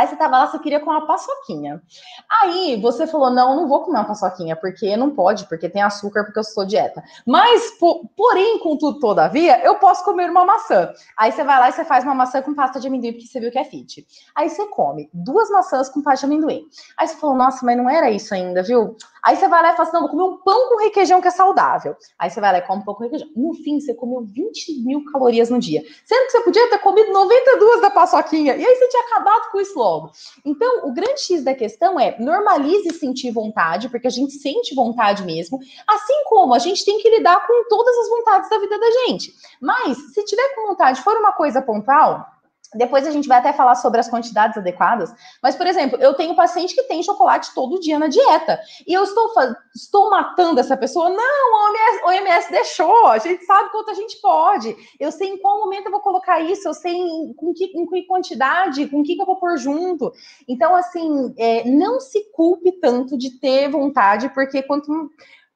Aí 0.00 0.06
você 0.06 0.16
tava 0.16 0.38
lá, 0.38 0.46
você 0.46 0.58
queria 0.58 0.80
comer 0.80 0.96
uma 0.96 1.06
paçoquinha. 1.06 1.82
Aí 2.26 2.80
você 2.80 3.06
falou: 3.06 3.28
não, 3.28 3.54
não 3.54 3.68
vou 3.68 3.82
comer 3.82 3.98
uma 3.98 4.06
paçoquinha, 4.06 4.56
porque 4.56 4.96
não 4.96 5.10
pode, 5.10 5.44
porque 5.44 5.68
tem 5.68 5.82
açúcar, 5.82 6.24
porque 6.24 6.38
eu 6.38 6.44
sou 6.44 6.64
dieta. 6.64 7.04
Mas, 7.26 7.72
por, 7.72 8.08
porém, 8.16 8.58
contudo, 8.60 8.98
todavia, 8.98 9.62
eu 9.62 9.74
posso 9.74 10.02
comer 10.02 10.30
uma 10.30 10.46
maçã. 10.46 10.90
Aí 11.18 11.30
você 11.30 11.44
vai 11.44 11.60
lá 11.60 11.68
e 11.68 11.72
você 11.72 11.84
faz 11.84 12.02
uma 12.02 12.14
maçã 12.14 12.40
com 12.40 12.54
pasta 12.54 12.80
de 12.80 12.88
amendoim, 12.88 13.12
porque 13.12 13.26
você 13.26 13.40
viu 13.40 13.50
que 13.50 13.58
é 13.58 13.64
fit. 13.64 14.06
Aí 14.34 14.48
você 14.48 14.66
come 14.68 15.10
duas 15.12 15.50
maçãs 15.50 15.90
com 15.90 16.00
pasta 16.00 16.26
de 16.26 16.32
amendoim. 16.32 16.64
Aí 16.96 17.06
você 17.06 17.16
falou: 17.16 17.36
nossa, 17.36 17.66
mas 17.66 17.76
não 17.76 17.90
era 17.90 18.10
isso 18.10 18.32
ainda, 18.32 18.62
viu? 18.62 18.96
Aí 19.22 19.36
você 19.36 19.48
vai 19.48 19.62
lá 19.62 19.72
e 19.72 19.76
fala 19.76 19.88
assim: 19.88 19.96
não, 19.96 20.02
vou 20.02 20.10
comer 20.10 20.22
um 20.22 20.36
pão 20.38 20.68
com 20.68 20.78
requeijão 20.78 21.20
que 21.20 21.28
é 21.28 21.30
saudável. 21.30 21.96
Aí 22.18 22.30
você 22.30 22.40
vai 22.40 22.52
lá 22.52 22.58
e 22.58 22.62
come 22.62 22.82
um 22.82 22.84
pão 22.84 22.94
com 22.94 23.04
requeijão. 23.04 23.28
No 23.36 23.54
fim, 23.54 23.80
você 23.80 23.94
comeu 23.94 24.22
20 24.22 24.82
mil 24.82 25.04
calorias 25.12 25.50
no 25.50 25.58
dia. 25.58 25.82
Sendo 26.04 26.26
que 26.26 26.32
você 26.32 26.40
podia 26.40 26.70
ter 26.70 26.78
comido 26.78 27.12
92 27.12 27.80
da 27.80 27.90
paçoquinha. 27.90 28.56
E 28.56 28.64
aí 28.64 28.76
você 28.76 28.88
tinha 28.88 29.02
acabado 29.04 29.50
com 29.50 29.60
isso 29.60 29.78
logo. 29.78 30.10
Então, 30.44 30.88
o 30.88 30.92
grande 30.92 31.20
X 31.20 31.44
da 31.44 31.54
questão 31.54 31.98
é 31.98 32.16
normalize 32.18 32.90
sentir 32.98 33.30
vontade, 33.30 33.88
porque 33.88 34.06
a 34.06 34.10
gente 34.10 34.32
sente 34.32 34.74
vontade 34.74 35.22
mesmo. 35.24 35.58
Assim 35.86 36.24
como 36.26 36.54
a 36.54 36.58
gente 36.58 36.84
tem 36.84 36.98
que 36.98 37.08
lidar 37.08 37.46
com 37.46 37.68
todas 37.68 37.96
as 37.98 38.08
vontades 38.08 38.50
da 38.50 38.58
vida 38.58 38.78
da 38.78 38.90
gente. 38.90 39.32
Mas, 39.60 39.96
se 40.14 40.24
tiver 40.24 40.54
com 40.54 40.68
vontade, 40.68 41.02
for 41.02 41.16
uma 41.16 41.32
coisa 41.32 41.60
pontual, 41.62 42.26
depois 42.74 43.06
a 43.06 43.10
gente 43.10 43.26
vai 43.26 43.38
até 43.38 43.52
falar 43.52 43.74
sobre 43.74 44.00
as 44.00 44.08
quantidades 44.08 44.56
adequadas. 44.56 45.12
Mas, 45.42 45.56
por 45.56 45.66
exemplo, 45.66 45.98
eu 46.00 46.14
tenho 46.14 46.36
paciente 46.36 46.74
que 46.74 46.84
tem 46.84 47.02
chocolate 47.02 47.52
todo 47.54 47.80
dia 47.80 47.98
na 47.98 48.06
dieta. 48.06 48.60
E 48.86 48.92
eu 48.92 49.02
estou, 49.02 49.28
estou 49.74 50.10
matando 50.10 50.60
essa 50.60 50.76
pessoa? 50.76 51.10
Não, 51.10 51.18
a 51.18 51.68
OMS, 51.68 52.04
OMS 52.04 52.50
deixou. 52.50 53.06
A 53.08 53.18
gente 53.18 53.44
sabe 53.44 53.70
quanto 53.70 53.90
a 53.90 53.94
gente 53.94 54.20
pode. 54.20 54.76
Eu 54.98 55.10
sei 55.10 55.28
em 55.28 55.38
qual 55.38 55.58
momento 55.58 55.86
eu 55.86 55.92
vou 55.92 56.00
colocar 56.00 56.40
isso. 56.40 56.68
Eu 56.68 56.74
sei 56.74 56.92
em, 56.92 57.32
com 57.34 57.52
que, 57.52 57.64
em 57.64 57.86
que 57.86 58.02
quantidade, 58.02 58.86
com 58.86 59.02
que, 59.02 59.16
que 59.16 59.22
eu 59.22 59.26
vou 59.26 59.36
pôr 59.36 59.58
junto. 59.58 60.12
Então, 60.48 60.74
assim, 60.74 61.34
é, 61.38 61.68
não 61.68 61.98
se 61.98 62.30
culpe 62.32 62.72
tanto 62.72 63.18
de 63.18 63.38
ter 63.38 63.68
vontade, 63.68 64.28
porque 64.28 64.62
quanto 64.62 65.10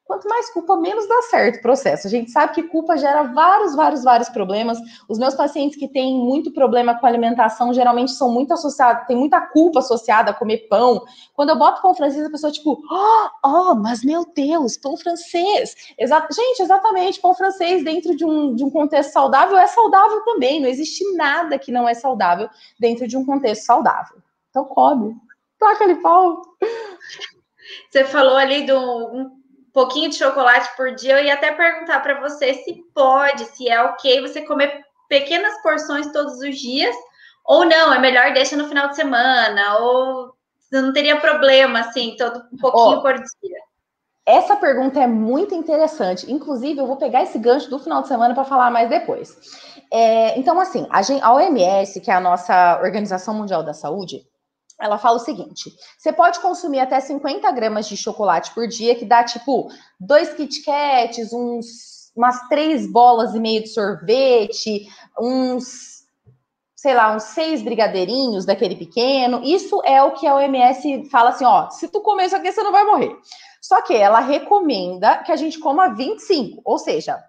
Quanto 0.05 0.29
mais 0.29 0.51
culpa, 0.51 0.77
menos 0.77 1.07
dá 1.07 1.19
certo 1.23 1.57
o 1.57 1.61
processo. 1.63 2.05
A 2.05 2.09
gente 2.11 2.29
sabe 2.29 2.53
que 2.53 2.61
culpa 2.61 2.95
gera 2.95 3.23
vários, 3.23 3.75
vários, 3.75 4.03
vários 4.03 4.29
problemas. 4.29 4.77
Os 5.09 5.17
meus 5.17 5.33
pacientes 5.33 5.79
que 5.79 5.87
têm 5.87 6.15
muito 6.15 6.53
problema 6.53 6.93
com 6.93 7.07
alimentação 7.07 7.73
geralmente 7.73 8.11
são 8.11 8.31
muito 8.31 8.53
associados, 8.53 9.07
tem 9.07 9.17
muita 9.17 9.41
culpa 9.41 9.79
associada 9.79 10.29
a 10.29 10.33
comer 10.33 10.67
pão. 10.69 11.03
Quando 11.33 11.49
eu 11.49 11.57
boto 11.57 11.81
pão 11.81 11.95
francês, 11.95 12.23
a 12.23 12.29
pessoa 12.29 12.53
tipo, 12.53 12.79
oh, 12.87 13.29
oh 13.43 13.73
mas 13.73 14.03
meu 14.03 14.23
Deus, 14.31 14.77
pão 14.77 14.95
francês. 14.95 15.75
Exa 15.97 16.27
gente, 16.31 16.61
exatamente, 16.61 17.19
pão 17.19 17.33
francês 17.33 17.83
dentro 17.83 18.15
de 18.15 18.23
um, 18.23 18.53
de 18.53 18.63
um 18.63 18.69
contexto 18.69 19.11
saudável 19.11 19.57
é 19.57 19.65
saudável 19.65 20.21
também. 20.23 20.61
Não 20.61 20.69
existe 20.69 21.03
nada 21.15 21.57
que 21.57 21.71
não 21.71 21.89
é 21.89 21.95
saudável 21.95 22.47
dentro 22.79 23.07
de 23.07 23.17
um 23.17 23.25
contexto 23.25 23.63
saudável. 23.63 24.17
Então 24.51 24.65
come. 24.65 25.15
Toca 25.57 25.83
ali 25.83 25.95
pau. 25.95 26.43
Você 27.89 28.03
falou 28.05 28.37
ali 28.37 28.67
do 28.67 29.31
pouquinho 29.75 30.09
de 30.09 30.15
chocolate 30.15 30.73
por 30.77 30.95
dia, 30.95 31.19
eu 31.19 31.25
ia 31.25 31.33
até 31.33 31.51
perguntar 31.51 31.99
para 31.99 32.21
você 32.21 32.53
se 32.53 32.73
pode, 32.93 33.43
se 33.43 33.67
é 33.69 33.83
ok 33.83 34.21
você 34.21 34.41
comer 34.41 34.85
pequenas 35.09 35.61
porções 35.61 36.11
todos 36.13 36.39
os 36.39 36.57
dias, 36.57 36.95
ou 37.43 37.65
não, 37.65 37.93
é 37.93 37.99
melhor 37.99 38.33
deixar 38.33 38.55
no 38.55 38.69
final 38.69 38.87
de 38.87 38.95
semana, 38.95 39.77
ou 39.79 40.33
não 40.71 40.93
teria 40.93 41.19
problema, 41.19 41.81
assim, 41.81 42.15
todo 42.17 42.41
um 42.53 42.57
pouquinho 42.57 42.99
oh, 42.99 43.01
por 43.01 43.15
dia. 43.15 43.59
Essa 44.25 44.55
pergunta 44.55 44.99
é 44.99 45.05
muito 45.05 45.53
interessante. 45.53 46.31
Inclusive, 46.31 46.79
eu 46.79 46.87
vou 46.87 46.95
pegar 46.95 47.23
esse 47.23 47.37
gancho 47.37 47.69
do 47.69 47.77
final 47.77 48.01
de 48.01 48.07
semana 48.07 48.33
para 48.33 48.45
falar 48.45 48.71
mais 48.71 48.89
depois. 48.89 49.37
É, 49.91 50.39
então, 50.39 50.59
assim, 50.59 50.87
a, 50.89 51.01
a 51.21 51.33
OMS, 51.33 51.99
que 51.99 52.09
é 52.09 52.13
a 52.15 52.19
nossa 52.19 52.79
Organização 52.81 53.35
Mundial 53.35 53.61
da 53.61 53.73
Saúde, 53.73 54.25
ela 54.79 54.97
fala 54.97 55.17
o 55.17 55.19
seguinte: 55.19 55.73
você 55.97 56.11
pode 56.11 56.39
consumir 56.39 56.79
até 56.79 56.99
50 56.99 57.49
gramas 57.51 57.87
de 57.87 57.97
chocolate 57.97 58.53
por 58.53 58.67
dia, 58.67 58.95
que 58.95 59.05
dá 59.05 59.23
tipo 59.23 59.69
dois 59.99 60.33
Kit 60.33 60.63
Kats, 60.63 61.31
uns, 61.33 62.11
umas 62.15 62.47
três 62.47 62.91
bolas 62.91 63.33
e 63.33 63.39
meio 63.39 63.63
de 63.63 63.69
sorvete, 63.69 64.87
uns, 65.19 66.05
sei 66.75 66.93
lá, 66.93 67.15
uns 67.15 67.23
seis 67.23 67.61
brigadeirinhos 67.61 68.45
daquele 68.45 68.75
pequeno. 68.75 69.41
Isso 69.43 69.81
é 69.85 70.01
o 70.03 70.11
que 70.11 70.27
a 70.27 70.35
OMS 70.35 71.09
fala 71.09 71.29
assim: 71.29 71.45
ó, 71.45 71.69
se 71.69 71.87
tu 71.87 72.01
comer 72.01 72.25
isso 72.25 72.35
aqui, 72.35 72.51
você 72.51 72.63
não 72.63 72.71
vai 72.71 72.83
morrer. 72.83 73.15
Só 73.61 73.81
que 73.81 73.95
ela 73.95 74.19
recomenda 74.19 75.17
que 75.23 75.31
a 75.31 75.35
gente 75.35 75.57
coma 75.59 75.95
25, 75.95 76.61
ou 76.63 76.77
seja, 76.77 77.19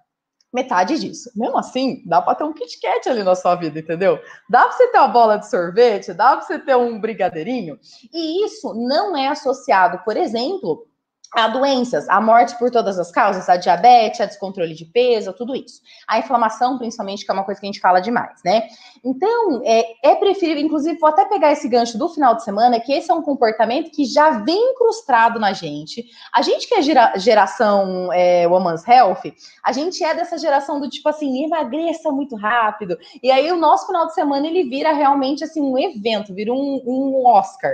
metade 0.56 0.98
disso. 0.98 1.30
Mesmo 1.36 1.58
assim, 1.58 2.02
dá 2.06 2.22
para 2.22 2.34
ter 2.34 2.44
um 2.44 2.52
Kit 2.54 2.80
Kat 2.80 3.06
ali 3.10 3.22
na 3.22 3.34
sua 3.34 3.54
vida, 3.56 3.78
entendeu? 3.78 4.18
Dá 4.48 4.62
para 4.62 4.72
você 4.72 4.88
ter 4.88 4.98
uma 4.98 5.08
bola 5.08 5.36
de 5.36 5.50
sorvete, 5.50 6.14
dá 6.14 6.34
para 6.34 6.40
você 6.40 6.58
ter 6.58 6.74
um 6.74 6.98
brigadeirinho. 6.98 7.78
E 8.10 8.46
isso 8.46 8.72
não 8.74 9.14
é 9.14 9.28
associado, 9.28 9.98
por 10.02 10.16
exemplo, 10.16 10.86
a 11.34 11.48
doenças, 11.48 12.08
a 12.08 12.20
morte 12.20 12.56
por 12.58 12.70
todas 12.70 12.98
as 12.98 13.10
causas, 13.10 13.48
a 13.48 13.56
diabetes, 13.56 14.20
a 14.20 14.26
descontrole 14.26 14.74
de 14.74 14.84
peso, 14.84 15.32
tudo 15.32 15.54
isso. 15.54 15.80
A 16.06 16.18
inflamação, 16.18 16.78
principalmente, 16.78 17.24
que 17.24 17.30
é 17.30 17.34
uma 17.34 17.44
coisa 17.44 17.60
que 17.60 17.66
a 17.66 17.70
gente 17.70 17.80
fala 17.80 18.00
demais, 18.00 18.40
né? 18.44 18.68
Então, 19.04 19.62
é, 19.64 20.10
é 20.10 20.14
preferível, 20.16 20.62
inclusive, 20.62 20.98
vou 20.98 21.08
até 21.08 21.24
pegar 21.24 21.52
esse 21.52 21.68
gancho 21.68 21.98
do 21.98 22.08
final 22.08 22.34
de 22.34 22.44
semana, 22.44 22.80
que 22.80 22.92
esse 22.92 23.10
é 23.10 23.14
um 23.14 23.22
comportamento 23.22 23.90
que 23.90 24.04
já 24.04 24.30
vem 24.30 24.72
incrustado 24.72 25.38
na 25.38 25.52
gente. 25.52 26.06
A 26.32 26.42
gente 26.42 26.66
que 26.66 26.74
é 26.74 26.82
gera, 26.82 27.16
geração 27.16 28.12
é, 28.12 28.46
Woman's 28.48 28.86
Health, 28.86 29.32
a 29.62 29.72
gente 29.72 30.02
é 30.02 30.14
dessa 30.14 30.38
geração 30.38 30.80
do 30.80 30.88
tipo 30.88 31.08
assim, 31.08 31.44
emagreça 31.44 32.10
muito 32.10 32.36
rápido. 32.36 32.96
E 33.22 33.30
aí, 33.30 33.50
o 33.52 33.56
nosso 33.56 33.86
final 33.86 34.06
de 34.06 34.14
semana, 34.14 34.46
ele 34.46 34.68
vira 34.68 34.92
realmente, 34.92 35.44
assim, 35.44 35.60
um 35.60 35.78
evento, 35.78 36.34
vira 36.34 36.52
um, 36.52 36.82
um 36.86 37.26
Oscar. 37.26 37.72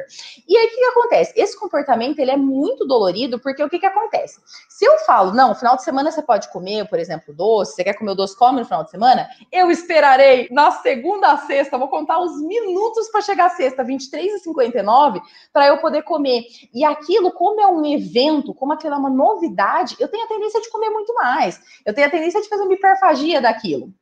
E 0.48 0.56
aí, 0.56 0.66
o 0.66 0.70
que, 0.70 0.76
que 0.76 0.84
acontece? 0.84 1.32
Esse 1.36 1.58
comportamento, 1.58 2.18
ele 2.18 2.30
é 2.30 2.36
muito 2.36 2.86
dolorido, 2.86 3.40
porque 3.42 3.62
o 3.62 3.68
que, 3.68 3.78
que 3.78 3.86
acontece? 3.86 4.40
Se 4.68 4.84
eu 4.84 4.98
falo, 5.00 5.32
não, 5.32 5.54
final 5.54 5.76
de 5.76 5.82
semana 5.82 6.10
você 6.10 6.22
pode 6.22 6.48
comer, 6.50 6.88
por 6.88 6.98
exemplo, 6.98 7.34
doce, 7.34 7.74
você 7.74 7.84
quer 7.84 7.94
comer 7.94 8.12
o 8.12 8.14
doce, 8.14 8.36
come 8.36 8.60
no 8.60 8.64
final 8.64 8.84
de 8.84 8.90
semana, 8.90 9.28
eu 9.50 9.70
esperarei 9.70 10.48
na 10.50 10.70
segunda 10.70 11.32
a 11.32 11.38
sexta, 11.38 11.78
vou 11.78 11.88
contar 11.88 12.18
os 12.20 12.40
minutos 12.40 13.08
para 13.10 13.20
chegar 13.20 13.46
a 13.46 13.50
sexta, 13.50 13.84
23 13.84 14.32
e 14.32 14.38
59, 14.38 15.20
para 15.52 15.66
eu 15.66 15.78
poder 15.78 16.02
comer. 16.02 16.44
E 16.72 16.84
aquilo, 16.84 17.32
como 17.32 17.60
é 17.60 17.66
um 17.66 17.84
evento, 17.84 18.54
como 18.54 18.72
aquilo 18.72 18.94
é 18.94 18.98
uma 18.98 19.10
novidade, 19.10 19.96
eu 19.98 20.08
tenho 20.08 20.24
a 20.24 20.28
tendência 20.28 20.60
de 20.60 20.70
comer 20.70 20.90
muito 20.90 21.12
mais. 21.14 21.60
Eu 21.84 21.94
tenho 21.94 22.06
a 22.06 22.10
tendência 22.10 22.40
de 22.40 22.48
fazer 22.48 22.62
uma 22.62 22.72
hiperfagia 22.72 23.40
daquilo. 23.40 23.92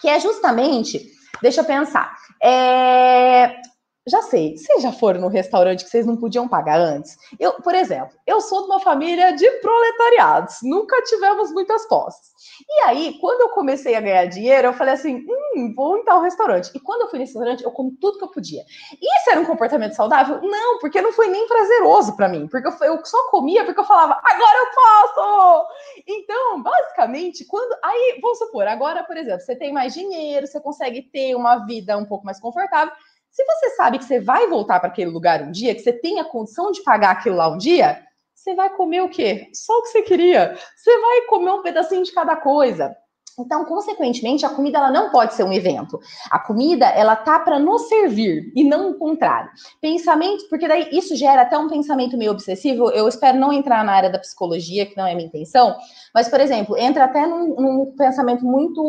Que 0.00 0.08
é 0.08 0.18
justamente, 0.20 1.10
deixa 1.42 1.60
eu 1.60 1.64
pensar, 1.64 2.16
é, 2.42 3.60
já 4.08 4.22
sei, 4.22 4.56
vocês 4.56 4.82
já 4.82 4.92
foram 4.92 5.20
no 5.20 5.28
restaurante 5.28 5.84
que 5.84 5.90
vocês 5.90 6.06
não 6.06 6.16
podiam 6.16 6.48
pagar 6.48 6.80
antes? 6.80 7.16
Eu, 7.38 7.52
por 7.54 7.74
exemplo, 7.74 8.16
eu 8.26 8.40
sou 8.40 8.62
de 8.62 8.66
uma 8.66 8.80
família 8.80 9.32
de 9.32 9.48
proletariados, 9.60 10.56
nunca 10.62 11.02
tivemos 11.02 11.52
muitas 11.52 11.86
posses. 11.86 12.30
E 12.66 12.80
aí, 12.88 13.18
quando 13.20 13.42
eu 13.42 13.50
comecei 13.50 13.94
a 13.94 14.00
ganhar 14.00 14.24
dinheiro, 14.26 14.68
eu 14.68 14.72
falei 14.72 14.94
assim: 14.94 15.24
hum, 15.28 15.74
vou 15.74 15.98
em 15.98 16.04
tal 16.04 16.22
restaurante. 16.22 16.70
E 16.74 16.80
quando 16.80 17.02
eu 17.02 17.08
fui 17.08 17.18
nesse 17.18 17.34
restaurante, 17.34 17.62
eu 17.62 17.70
comi 17.70 17.92
tudo 18.00 18.18
que 18.18 18.24
eu 18.24 18.30
podia. 18.30 18.62
Isso 18.92 19.30
era 19.30 19.40
um 19.40 19.44
comportamento 19.44 19.92
saudável? 19.92 20.40
Não, 20.42 20.78
porque 20.78 21.00
não 21.02 21.12
foi 21.12 21.28
nem 21.28 21.46
prazeroso 21.46 22.16
para 22.16 22.28
mim. 22.28 22.48
Porque 22.48 22.68
eu, 22.68 22.72
eu 22.86 23.04
só 23.04 23.30
comia 23.30 23.64
porque 23.64 23.80
eu 23.80 23.84
falava, 23.84 24.18
agora 24.24 24.58
eu 24.58 24.66
posso! 24.74 25.66
Então, 26.06 26.62
basicamente, 26.62 27.44
quando. 27.44 27.76
Aí, 27.84 28.18
vamos 28.20 28.38
supor, 28.38 28.66
agora, 28.66 29.04
por 29.04 29.16
exemplo, 29.16 29.40
você 29.40 29.54
tem 29.54 29.72
mais 29.72 29.92
dinheiro, 29.92 30.46
você 30.46 30.60
consegue 30.60 31.02
ter 31.02 31.34
uma 31.34 31.66
vida 31.66 31.96
um 31.96 32.04
pouco 32.04 32.24
mais 32.24 32.40
confortável 32.40 32.92
se 33.30 33.44
você 33.44 33.70
sabe 33.70 33.98
que 33.98 34.04
você 34.04 34.20
vai 34.20 34.46
voltar 34.48 34.80
para 34.80 34.88
aquele 34.88 35.10
lugar 35.10 35.42
um 35.42 35.50
dia, 35.50 35.74
que 35.74 35.80
você 35.80 35.92
tem 35.92 36.18
a 36.20 36.24
condição 36.24 36.72
de 36.72 36.82
pagar 36.82 37.12
aquilo 37.12 37.36
lá 37.36 37.48
um 37.48 37.58
dia, 37.58 38.04
você 38.34 38.54
vai 38.54 38.70
comer 38.70 39.02
o 39.02 39.08
quê? 39.08 39.48
Só 39.54 39.72
o 39.78 39.82
que 39.82 39.88
você 39.88 40.02
queria. 40.02 40.56
Você 40.76 41.00
vai 41.00 41.22
comer 41.22 41.50
um 41.52 41.62
pedacinho 41.62 42.02
de 42.02 42.12
cada 42.12 42.36
coisa. 42.36 42.96
Então, 43.38 43.64
consequentemente, 43.64 44.44
a 44.44 44.50
comida 44.50 44.78
ela 44.78 44.90
não 44.90 45.10
pode 45.10 45.34
ser 45.34 45.44
um 45.44 45.52
evento. 45.52 45.98
A 46.30 46.38
comida 46.38 46.86
ela 46.86 47.16
tá 47.16 47.38
para 47.38 47.58
nos 47.58 47.88
servir 47.88 48.52
e 48.54 48.64
não 48.64 48.90
o 48.90 48.94
contrário. 48.94 49.50
Pensamento, 49.80 50.48
porque 50.48 50.68
daí 50.68 50.88
isso 50.92 51.16
gera 51.16 51.42
até 51.42 51.56
um 51.56 51.68
pensamento 51.68 52.16
meio 52.16 52.32
obsessivo. 52.32 52.90
Eu 52.90 53.08
espero 53.08 53.38
não 53.38 53.52
entrar 53.52 53.84
na 53.84 53.92
área 53.92 54.10
da 54.10 54.18
psicologia, 54.18 54.86
que 54.86 54.96
não 54.96 55.06
é 55.06 55.14
minha 55.14 55.26
intenção, 55.26 55.76
mas 56.14 56.28
por 56.28 56.40
exemplo, 56.40 56.76
entra 56.76 57.04
até 57.04 57.26
num, 57.26 57.54
num 57.56 57.94
pensamento 57.96 58.44
muito 58.44 58.80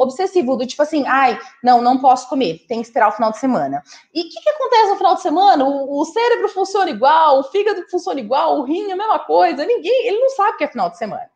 obsessivo 0.00 0.56
do 0.56 0.66
tipo 0.66 0.82
assim, 0.82 1.04
ai, 1.06 1.38
não, 1.62 1.82
não 1.82 1.98
posso 1.98 2.28
comer, 2.28 2.64
tem 2.68 2.80
que 2.80 2.86
esperar 2.86 3.08
o 3.08 3.12
final 3.12 3.30
de 3.30 3.38
semana. 3.38 3.82
E 4.14 4.20
o 4.20 4.24
que, 4.24 4.40
que, 4.40 4.50
acontece 4.50 4.90
no 4.90 4.96
final 4.96 5.14
de 5.14 5.22
semana? 5.22 5.64
O, 5.64 6.00
o, 6.00 6.04
cérebro 6.04 6.48
funciona 6.48 6.90
igual, 6.90 7.40
o 7.40 7.44
fígado 7.44 7.84
funciona 7.90 8.20
igual, 8.20 8.58
o 8.58 8.64
rim 8.64 8.90
é 8.90 8.92
a 8.92 8.96
mesma 8.96 9.18
coisa. 9.20 9.64
Ninguém, 9.64 10.06
ele 10.06 10.18
não 10.18 10.30
sabe 10.30 10.58
que 10.58 10.64
é 10.64 10.68
final 10.68 10.90
de 10.90 10.98
semana. 10.98 11.28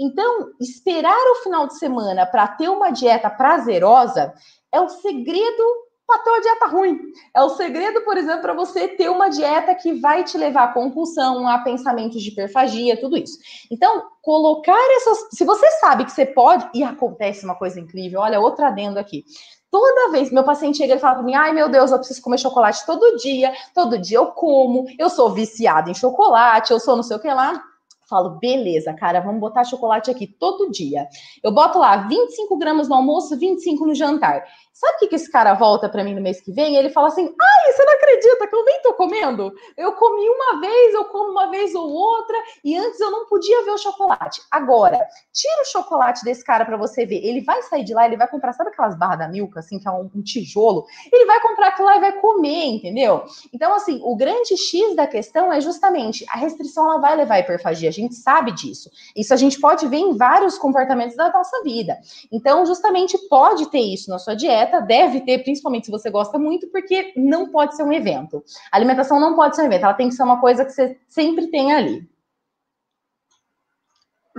Então, 0.00 0.52
esperar 0.58 1.30
o 1.32 1.42
final 1.42 1.66
de 1.66 1.78
semana 1.78 2.24
para 2.24 2.48
ter 2.48 2.70
uma 2.70 2.90
dieta 2.90 3.28
prazerosa 3.28 4.32
é 4.72 4.80
o 4.80 4.88
segredo 4.88 5.62
para 6.06 6.18
ter 6.22 6.30
uma 6.30 6.40
dieta 6.40 6.66
ruim. 6.66 6.98
É 7.36 7.42
o 7.42 7.50
segredo, 7.50 8.00
por 8.00 8.16
exemplo, 8.16 8.40
para 8.40 8.54
você 8.54 8.88
ter 8.88 9.10
uma 9.10 9.28
dieta 9.28 9.74
que 9.74 9.92
vai 10.00 10.24
te 10.24 10.38
levar 10.38 10.64
a 10.64 10.72
compulsão, 10.72 11.46
a 11.46 11.58
pensamentos 11.58 12.22
de 12.22 12.30
hiperfagia, 12.30 12.98
tudo 12.98 13.18
isso. 13.18 13.38
Então, 13.70 14.04
colocar 14.22 14.80
essas. 14.96 15.28
Se 15.32 15.44
você 15.44 15.70
sabe 15.72 16.06
que 16.06 16.12
você 16.12 16.24
pode, 16.24 16.68
e 16.72 16.82
acontece 16.82 17.44
uma 17.44 17.54
coisa 17.54 17.78
incrível, 17.78 18.20
olha, 18.20 18.40
outra 18.40 18.68
adendo 18.68 18.98
aqui. 18.98 19.22
Toda 19.70 20.10
vez 20.10 20.32
meu 20.32 20.42
paciente 20.42 20.78
chega 20.78 20.94
e 20.96 20.98
fala 20.98 21.16
para 21.16 21.24
mim: 21.24 21.34
ai 21.34 21.52
meu 21.52 21.68
Deus, 21.68 21.92
eu 21.92 21.98
preciso 21.98 22.22
comer 22.22 22.38
chocolate 22.38 22.84
todo 22.86 23.16
dia, 23.18 23.52
todo 23.72 23.98
dia 23.98 24.16
eu 24.16 24.28
como, 24.28 24.86
eu 24.98 25.10
sou 25.10 25.30
viciada 25.30 25.90
em 25.90 25.94
chocolate, 25.94 26.72
eu 26.72 26.80
sou 26.80 26.96
não 26.96 27.04
sei 27.04 27.16
o 27.18 27.20
que 27.20 27.28
lá 27.28 27.62
Falo, 28.10 28.30
beleza, 28.40 28.92
cara, 28.92 29.20
vamos 29.20 29.40
botar 29.40 29.62
chocolate 29.62 30.10
aqui 30.10 30.26
todo 30.26 30.68
dia. 30.68 31.06
Eu 31.44 31.52
boto 31.52 31.78
lá 31.78 31.96
25 32.08 32.58
gramas 32.58 32.88
no 32.88 32.96
almoço, 32.96 33.38
25 33.38 33.86
no 33.86 33.94
jantar. 33.94 34.44
Sabe 34.80 34.96
o 34.96 34.98
que, 35.00 35.08
que 35.08 35.16
esse 35.16 35.30
cara 35.30 35.52
volta 35.52 35.90
para 35.90 36.02
mim 36.02 36.14
no 36.14 36.22
mês 36.22 36.40
que 36.40 36.50
vem? 36.50 36.74
Ele 36.74 36.88
fala 36.88 37.08
assim: 37.08 37.22
ai, 37.22 37.72
você 37.72 37.84
não 37.84 37.92
acredita 37.92 38.46
que 38.46 38.56
eu 38.56 38.64
nem 38.64 38.80
tô 38.80 38.94
comendo? 38.94 39.52
Eu 39.76 39.92
comi 39.92 40.26
uma 40.26 40.58
vez, 40.58 40.94
eu 40.94 41.04
como 41.04 41.32
uma 41.32 41.50
vez 41.50 41.74
ou 41.74 41.86
outra, 41.86 42.36
e 42.64 42.76
antes 42.76 42.98
eu 42.98 43.10
não 43.10 43.26
podia 43.26 43.62
ver 43.62 43.72
o 43.72 43.78
chocolate. 43.78 44.40
Agora, 44.50 44.98
tira 45.34 45.62
o 45.62 45.66
chocolate 45.66 46.24
desse 46.24 46.42
cara 46.42 46.64
para 46.64 46.78
você 46.78 47.04
ver. 47.04 47.22
Ele 47.22 47.42
vai 47.42 47.62
sair 47.64 47.84
de 47.84 47.92
lá, 47.92 48.06
ele 48.06 48.16
vai 48.16 48.26
comprar, 48.26 48.54
sabe 48.54 48.70
aquelas 48.70 48.96
barras 48.96 49.18
da 49.18 49.28
Milka, 49.28 49.60
assim, 49.60 49.78
que 49.78 49.86
é 49.86 49.90
um, 49.90 50.10
um 50.14 50.22
tijolo? 50.22 50.86
Ele 51.12 51.26
vai 51.26 51.40
comprar 51.40 51.68
aquilo 51.68 51.86
lá 51.86 51.96
e 51.98 52.00
vai 52.00 52.12
comer, 52.12 52.64
entendeu? 52.64 53.24
Então, 53.52 53.74
assim, 53.74 54.00
o 54.02 54.16
grande 54.16 54.56
X 54.56 54.96
da 54.96 55.06
questão 55.06 55.52
é 55.52 55.60
justamente 55.60 56.24
a 56.30 56.38
restrição 56.38 56.90
ela 56.90 57.00
vai 57.00 57.16
levar 57.16 57.34
à 57.34 57.40
hiperfagia, 57.40 57.90
a 57.90 57.92
gente 58.00 58.14
sabe 58.14 58.52
disso. 58.52 58.90
Isso 59.16 59.32
a 59.32 59.36
gente 59.36 59.60
pode 59.60 59.86
ver 59.86 59.98
em 59.98 60.16
vários 60.16 60.58
comportamentos 60.58 61.16
da 61.16 61.30
nossa 61.30 61.62
vida. 61.62 61.98
Então, 62.32 62.64
justamente 62.66 63.16
pode 63.28 63.70
ter 63.70 63.80
isso 63.80 64.10
na 64.10 64.18
sua 64.18 64.34
dieta, 64.34 64.80
deve 64.80 65.20
ter, 65.20 65.38
principalmente 65.42 65.86
se 65.86 65.90
você 65.90 66.10
gosta 66.10 66.38
muito, 66.38 66.68
porque 66.68 67.12
não 67.16 67.50
pode 67.50 67.76
ser 67.76 67.82
um 67.82 67.92
evento. 67.92 68.42
A 68.70 68.76
alimentação 68.76 69.20
não 69.20 69.34
pode 69.34 69.56
ser 69.56 69.62
um 69.62 69.66
evento, 69.66 69.84
ela 69.84 69.94
tem 69.94 70.08
que 70.08 70.14
ser 70.14 70.22
uma 70.22 70.40
coisa 70.40 70.64
que 70.64 70.72
você 70.72 70.96
sempre 71.08 71.48
tem 71.48 71.72
ali. 71.72 72.08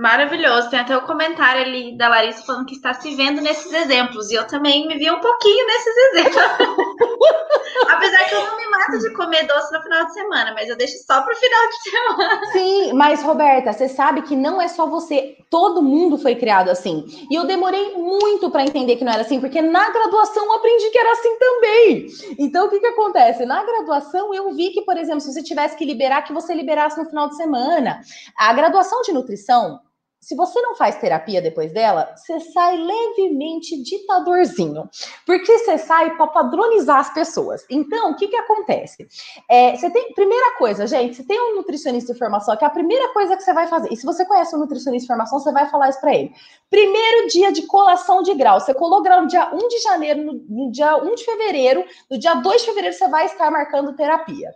Maravilhoso. 0.02 0.68
Tem 0.68 0.80
até 0.80 0.96
o 0.96 1.02
comentário 1.02 1.62
ali 1.62 1.96
da 1.96 2.08
Larissa 2.08 2.42
falando 2.42 2.66
que 2.66 2.74
está 2.74 2.92
se 2.92 3.14
vendo 3.14 3.40
nesses 3.40 3.72
exemplos. 3.72 4.32
E 4.32 4.34
eu 4.34 4.44
também 4.48 4.88
me 4.88 4.98
vi 4.98 5.08
um 5.08 5.20
pouquinho 5.20 5.64
nesses 5.64 5.96
exemplos. 5.96 6.42
Apesar 7.88 8.24
que 8.24 8.34
eu 8.34 8.44
não 8.44 8.56
me 8.56 8.66
mato 8.68 8.98
de 8.98 9.14
comer 9.14 9.46
doce 9.46 9.72
no 9.72 9.80
final 9.80 10.04
de 10.04 10.12
semana, 10.12 10.52
mas 10.54 10.68
eu 10.68 10.76
deixo 10.76 10.98
só 11.06 11.22
para 11.22 11.32
o 11.32 11.36
final 11.36 11.68
de 11.68 11.82
semana. 11.82 12.46
Sim, 12.46 12.92
mas 12.94 13.22
Roberta, 13.22 13.72
você 13.72 13.88
sabe 13.88 14.22
que 14.22 14.34
não 14.34 14.60
é 14.60 14.66
só 14.66 14.86
você. 14.86 15.36
Todo 15.48 15.80
mundo 15.80 16.18
foi 16.18 16.34
criado 16.34 16.68
assim. 16.68 17.04
E 17.30 17.34
eu 17.36 17.46
demorei 17.46 17.96
muito 17.96 18.50
para 18.50 18.64
entender 18.64 18.96
que 18.96 19.04
não 19.04 19.12
era 19.12 19.22
assim, 19.22 19.40
porque 19.40 19.62
na 19.62 19.88
graduação 19.90 20.46
eu 20.46 20.52
aprendi 20.54 20.90
que 20.90 20.98
era 20.98 21.12
assim 21.12 21.38
também. 21.38 22.06
Então 22.40 22.66
o 22.66 22.70
que, 22.70 22.80
que 22.80 22.86
acontece? 22.86 23.46
Na 23.46 23.62
graduação 23.64 24.34
eu 24.34 24.52
vi 24.52 24.70
que, 24.70 24.82
por 24.82 24.96
exemplo, 24.96 25.20
se 25.20 25.32
você 25.32 25.44
tivesse 25.44 25.76
que 25.76 25.84
liberar, 25.84 26.22
que 26.22 26.32
você 26.32 26.52
liberasse 26.54 26.98
no 26.98 27.08
final 27.08 27.28
de 27.28 27.36
semana. 27.36 28.00
A 28.36 28.52
graduação 28.52 29.00
de 29.02 29.12
nutrição 29.12 29.78
se 30.22 30.36
você 30.36 30.62
não 30.62 30.76
faz 30.76 30.94
terapia 31.00 31.42
depois 31.42 31.72
dela, 31.72 32.14
você 32.14 32.38
sai 32.38 32.76
levemente 32.76 33.82
ditadorzinho, 33.82 34.88
porque 35.26 35.58
você 35.58 35.76
sai 35.76 36.16
para 36.16 36.28
padronizar 36.28 37.00
as 37.00 37.12
pessoas. 37.12 37.66
Então, 37.68 38.12
o 38.12 38.16
que 38.16 38.28
que 38.28 38.36
acontece? 38.36 39.08
É, 39.50 39.76
você 39.76 39.90
tem, 39.90 40.14
primeira 40.14 40.56
coisa, 40.56 40.86
gente, 40.86 41.16
se 41.16 41.24
tem 41.24 41.40
um 41.40 41.56
nutricionista 41.56 42.12
de 42.12 42.18
formação, 42.20 42.56
que 42.56 42.64
é 42.64 42.68
a 42.68 42.70
primeira 42.70 43.12
coisa 43.12 43.36
que 43.36 43.42
você 43.42 43.52
vai 43.52 43.66
fazer. 43.66 43.92
E 43.92 43.96
se 43.96 44.06
você 44.06 44.24
conhece 44.24 44.54
um 44.54 44.60
nutricionista 44.60 45.02
de 45.02 45.08
formação, 45.08 45.40
você 45.40 45.50
vai 45.50 45.68
falar 45.68 45.88
isso 45.88 46.00
para 46.00 46.14
ele. 46.14 46.32
Primeiro 46.70 47.26
dia 47.26 47.50
de 47.50 47.62
colação 47.66 48.22
de 48.22 48.32
grau, 48.34 48.60
você 48.60 48.72
colou 48.72 49.02
grau 49.02 49.22
no 49.22 49.26
dia 49.26 49.52
1 49.52 49.68
de 49.68 49.78
janeiro, 49.80 50.22
no, 50.22 50.32
no 50.48 50.70
dia 50.70 50.98
1 50.98 51.14
de 51.16 51.24
fevereiro, 51.24 51.84
no 52.08 52.16
dia 52.16 52.34
2 52.34 52.60
de 52.60 52.68
fevereiro 52.68 52.96
você 52.96 53.08
vai 53.08 53.26
estar 53.26 53.50
marcando 53.50 53.96
terapia. 53.96 54.54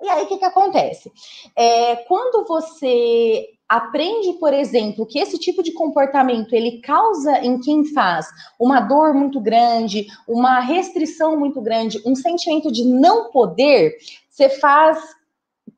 E 0.00 0.08
aí, 0.08 0.24
o 0.24 0.26
que, 0.26 0.38
que 0.38 0.44
acontece? 0.44 1.10
É, 1.56 1.96
quando 1.96 2.46
você 2.46 3.46
aprende, 3.68 4.34
por 4.34 4.52
exemplo, 4.52 5.06
que 5.06 5.18
esse 5.18 5.38
tipo 5.38 5.62
de 5.62 5.72
comportamento 5.72 6.54
ele 6.54 6.80
causa 6.80 7.38
em 7.38 7.58
quem 7.60 7.84
faz 7.86 8.26
uma 8.60 8.80
dor 8.80 9.14
muito 9.14 9.40
grande, 9.40 10.06
uma 10.28 10.60
restrição 10.60 11.36
muito 11.38 11.60
grande, 11.60 12.00
um 12.06 12.14
sentimento 12.14 12.70
de 12.70 12.84
não 12.84 13.30
poder, 13.30 13.96
você 14.30 14.48
faz 14.48 15.16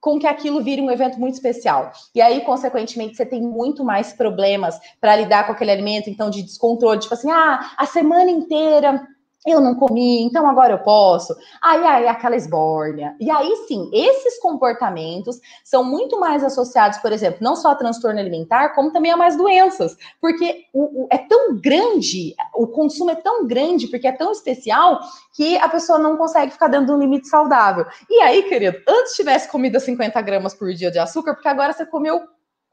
com 0.01 0.19
que 0.19 0.27
aquilo 0.27 0.63
vire 0.63 0.83
um 0.83 0.91
evento 0.91 1.19
muito 1.19 1.35
especial. 1.35 1.91
E 2.15 2.21
aí, 2.21 2.43
consequentemente, 2.43 3.17
você 3.17 3.27
tem 3.27 3.41
muito 3.41 3.85
mais 3.85 4.13
problemas 4.13 4.79
para 5.01 5.17
lidar 5.17 5.47
com 5.47 5.53
aquele 5.53 5.71
alimento, 5.71 6.11
então, 6.11 6.31
de 6.31 6.43
descontrole, 6.43 7.01
tipo 7.01 7.15
assim, 7.15 7.31
ah, 7.31 7.73
a 7.77 7.87
semana 7.87 8.31
inteira 8.31 9.07
eu 9.47 9.61
não 9.61 9.75
comi, 9.75 10.23
então 10.23 10.49
agora 10.49 10.73
eu 10.73 10.79
posso. 10.79 11.35
Aí, 11.63 11.85
aí, 11.85 12.09
aquela 12.09 12.37
esbórnia. 12.37 13.15
E 13.21 13.31
aí, 13.31 13.55
sim, 13.69 13.89
esses 13.93 14.39
comportamentos 14.41 15.41
são 15.65 15.85
muito 15.85 16.19
mais 16.19 16.43
associados, 16.43 16.99
por 16.99 17.13
exemplo, 17.13 17.39
não 17.41 17.55
só 17.55 17.71
a 17.71 17.75
transtorno 17.75 18.19
alimentar, 18.19 18.71
como 18.71 18.93
também 18.93 19.13
a 19.13 19.17
mais 19.17 19.37
doenças. 19.37 19.97
Porque 20.21 20.65
o, 20.73 21.05
o, 21.05 21.09
é 21.11 21.19
tão 21.19 21.57
grande, 21.61 22.35
o 22.55 22.67
consumo 22.67 23.11
é 23.11 23.17
tão 23.17 23.47
grande, 23.47 23.87
porque 23.87 24.09
é 24.09 24.13
tão 24.13 24.33
especial, 24.33 25.01
que 25.35 25.57
a 25.59 25.69
pessoa 25.69 25.99
não 25.99 26.17
consegue 26.17 26.53
ficar 26.53 26.69
dentro 26.69 26.87
de 26.87 26.93
um 26.93 26.99
limite 26.99 27.29
saudável. 27.29 27.87
E 28.11 28.21
aí, 28.21 28.43
querido, 28.43 28.79
antes 28.89 29.15
tivesse 29.15 29.49
comido 29.49 29.79
50 29.79 30.21
gramas 30.21 30.55
por 30.55 30.73
dia 30.75 30.91
de 30.91 30.99
açúcar, 30.99 31.35
porque 31.35 31.49
agora 31.49 31.73
você 31.73 31.87
comeu 31.87 32.21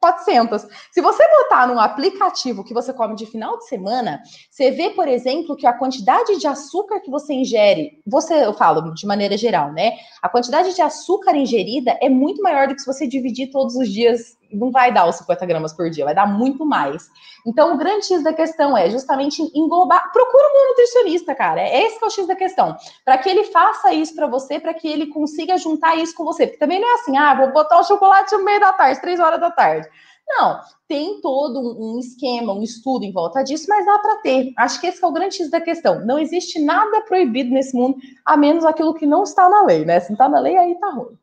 400. 0.06 0.68
Se 0.91 1.01
você 1.01 1.24
botar 1.28 1.68
num 1.68 1.80
aplicativo 1.80 2.64
que 2.64 2.76
você 2.76 2.93
come 2.93 3.16
de 3.16 3.26
final 3.26 3.58
de 3.58 3.68
semana, 3.68 4.22
você 4.51 4.70
vê, 4.70 4.91
por 4.91 5.08
exemplo, 5.08 5.56
que 5.56 5.66
a 5.66 5.74
quantidade 5.74 6.38
de 6.38 6.45
açúcar 6.45 6.99
que 6.99 7.10
você 7.10 7.34
ingere, 7.34 8.03
você, 8.06 8.45
eu 8.45 8.53
falo 8.53 8.93
de 8.93 9.08
maneira 9.08 9.36
geral, 9.36 9.74
né? 9.74 9.93
A 10.22 10.30
quantidade 10.30 10.76
de 10.76 10.82
açúcar 10.82 11.36
ingerida 11.36 11.97
é 11.99 12.08
muito 12.08 12.41
maior 12.43 12.68
do 12.68 12.76
que 12.76 12.82
se 12.82 12.86
você 12.86 13.08
dividir 13.08 13.49
todos 13.49 13.76
os 13.76 13.91
dias, 13.91 14.38
não 14.51 14.71
vai 14.71 14.93
dar 14.93 15.07
os 15.07 15.15
50 15.17 15.45
gramas 15.45 15.73
por 15.73 15.89
dia, 15.89 16.05
vai 16.05 16.15
dar 16.15 16.25
muito 16.25 16.65
mais. 16.65 17.09
Então, 17.45 17.73
o 17.73 17.77
grande 17.77 18.05
X 18.05 18.23
da 18.23 18.33
questão 18.33 18.75
é 18.75 18.89
justamente 18.89 19.41
englobar. 19.53 20.11
Procura 20.11 20.43
um 20.47 20.69
nutricionista, 20.69 21.35
cara. 21.35 21.61
É 21.61 21.83
esse 21.83 21.99
que 21.99 22.05
é 22.05 22.07
o 22.07 22.11
X 22.11 22.27
da 22.27 22.35
questão. 22.35 22.75
Para 23.03 23.17
que 23.17 23.29
ele 23.29 23.43
faça 23.45 23.93
isso 23.93 24.15
para 24.15 24.27
você, 24.27 24.59
para 24.59 24.73
que 24.73 24.87
ele 24.87 25.07
consiga 25.07 25.57
juntar 25.57 25.95
isso 25.95 26.15
com 26.15 26.23
você. 26.23 26.47
Porque 26.47 26.59
também 26.59 26.79
não 26.79 26.89
é 26.89 26.93
assim, 26.95 27.15
ah, 27.17 27.35
vou 27.35 27.51
botar 27.53 27.79
o 27.79 27.83
chocolate 27.83 28.35
no 28.35 28.43
meio 28.43 28.59
da 28.59 28.73
tarde, 28.73 28.99
três 28.99 29.19
horas 29.19 29.39
da 29.39 29.51
tarde. 29.51 29.87
Não, 30.27 30.59
tem 30.87 31.21
todo 31.21 31.59
um 31.79 31.99
esquema, 31.99 32.51
um 32.51 32.63
estudo 32.63 33.05
em 33.05 33.11
volta 33.11 33.43
disso, 33.43 33.67
mas 33.69 33.85
dá 33.85 33.99
para 33.99 34.15
ter. 34.17 34.53
Acho 34.57 34.81
que 34.81 34.87
esse 34.87 35.03
é 35.03 35.07
o 35.07 35.11
grande 35.11 35.35
X 35.35 35.51
da 35.51 35.61
questão. 35.61 36.03
Não 36.03 36.17
existe 36.17 36.59
nada 36.59 37.01
proibido 37.01 37.51
nesse 37.51 37.75
mundo, 37.75 37.97
a 38.25 38.35
menos 38.35 38.65
aquilo 38.65 38.95
que 38.95 39.05
não 39.05 39.21
está 39.21 39.47
na 39.47 39.61
lei, 39.63 39.85
né? 39.85 39.99
Se 39.99 40.09
não 40.09 40.15
está 40.15 40.27
na 40.27 40.39
lei, 40.39 40.57
aí 40.57 40.75
tá 40.79 40.89
ruim. 40.89 41.15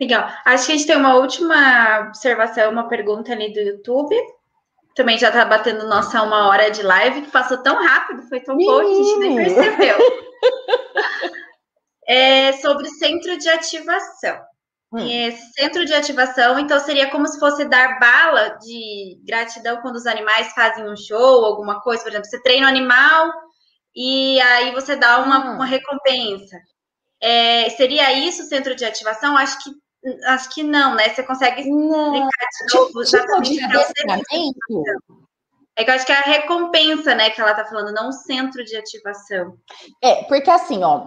Legal. 0.00 0.30
Acho 0.44 0.66
que 0.66 0.72
a 0.72 0.76
gente 0.76 0.86
tem 0.86 0.96
uma 0.96 1.16
última 1.16 2.06
observação, 2.08 2.70
uma 2.70 2.88
pergunta 2.88 3.32
ali 3.32 3.52
do 3.52 3.60
YouTube. 3.60 4.14
Também 4.94 5.18
já 5.18 5.28
está 5.28 5.44
batendo 5.44 5.88
nossa 5.88 6.22
uma 6.22 6.48
hora 6.48 6.70
de 6.70 6.82
live, 6.82 7.22
que 7.22 7.30
passou 7.30 7.58
tão 7.58 7.76
rápido, 7.76 8.22
foi 8.28 8.40
tão 8.40 8.56
pouco, 8.56 8.80
a 8.80 8.94
gente 8.94 9.18
nem 9.18 9.36
percebeu. 9.36 9.98
é 12.06 12.52
sobre 12.54 12.88
centro 12.90 13.36
de 13.38 13.48
ativação. 13.48 14.40
Hum. 14.92 15.06
Esse 15.06 15.52
centro 15.52 15.84
de 15.84 15.92
ativação, 15.92 16.58
então, 16.58 16.80
seria 16.80 17.10
como 17.10 17.28
se 17.28 17.38
fosse 17.38 17.64
dar 17.66 17.98
bala 17.98 18.56
de 18.60 19.20
gratidão 19.24 19.82
quando 19.82 19.96
os 19.96 20.06
animais 20.06 20.52
fazem 20.52 20.88
um 20.88 20.96
show, 20.96 21.44
alguma 21.44 21.80
coisa, 21.80 22.02
por 22.02 22.10
exemplo, 22.10 22.26
você 22.26 22.40
treina 22.40 22.66
o 22.66 22.68
um 22.68 22.70
animal 22.70 23.30
e 23.94 24.40
aí 24.40 24.72
você 24.72 24.96
dá 24.96 25.18
uma, 25.18 25.50
hum. 25.50 25.54
uma 25.56 25.66
recompensa. 25.66 26.56
É, 27.20 27.68
seria 27.70 28.12
isso 28.12 28.42
o 28.42 28.46
centro 28.46 28.74
de 28.74 28.84
ativação? 28.84 29.36
Acho 29.36 29.62
que 29.62 29.70
acho 30.26 30.50
que 30.50 30.62
não, 30.62 30.94
né? 30.94 31.08
Você 31.08 31.22
consegue 31.22 31.60
explicar 31.60 31.72
de 31.72 32.74
novo 32.74 32.88
tipo, 32.88 33.04
tipo 33.04 34.84
É 35.76 35.84
que 35.84 35.90
eu 35.90 35.94
acho 35.94 36.06
que 36.06 36.12
é 36.12 36.16
a 36.16 36.20
recompensa, 36.20 37.14
né, 37.14 37.30
que 37.30 37.40
ela 37.40 37.54
tá 37.54 37.64
falando, 37.64 37.92
não 37.92 38.08
o 38.08 38.12
centro 38.12 38.64
de 38.64 38.76
ativação. 38.76 39.56
É, 40.02 40.24
porque 40.24 40.50
assim, 40.50 40.82
ó, 40.82 41.06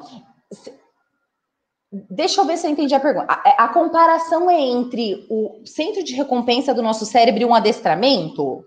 Deixa 1.92 2.40
eu 2.40 2.46
ver 2.46 2.58
se 2.58 2.66
eu 2.66 2.72
entendi 2.72 2.96
a 2.96 3.02
pergunta. 3.02 3.26
A, 3.28 3.50
é, 3.50 3.56
a, 3.58 3.68
comparação 3.68 4.50
é 4.50 4.58
entre 4.58 5.26
o 5.30 5.62
centro 5.66 6.02
de 6.02 6.14
recompensa 6.14 6.74
do 6.74 6.82
nosso 6.82 7.06
cérebro 7.06 7.42
e 7.42 7.46
um 7.46 7.54
adestramento? 7.54 8.66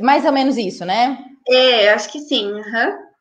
Mais 0.00 0.24
ou 0.24 0.32
menos 0.32 0.56
isso, 0.56 0.82
né? 0.82 1.22
É, 1.46 1.90
acho 1.90 2.10
que 2.10 2.20
sim. 2.20 2.50
Uhum. 2.50 3.11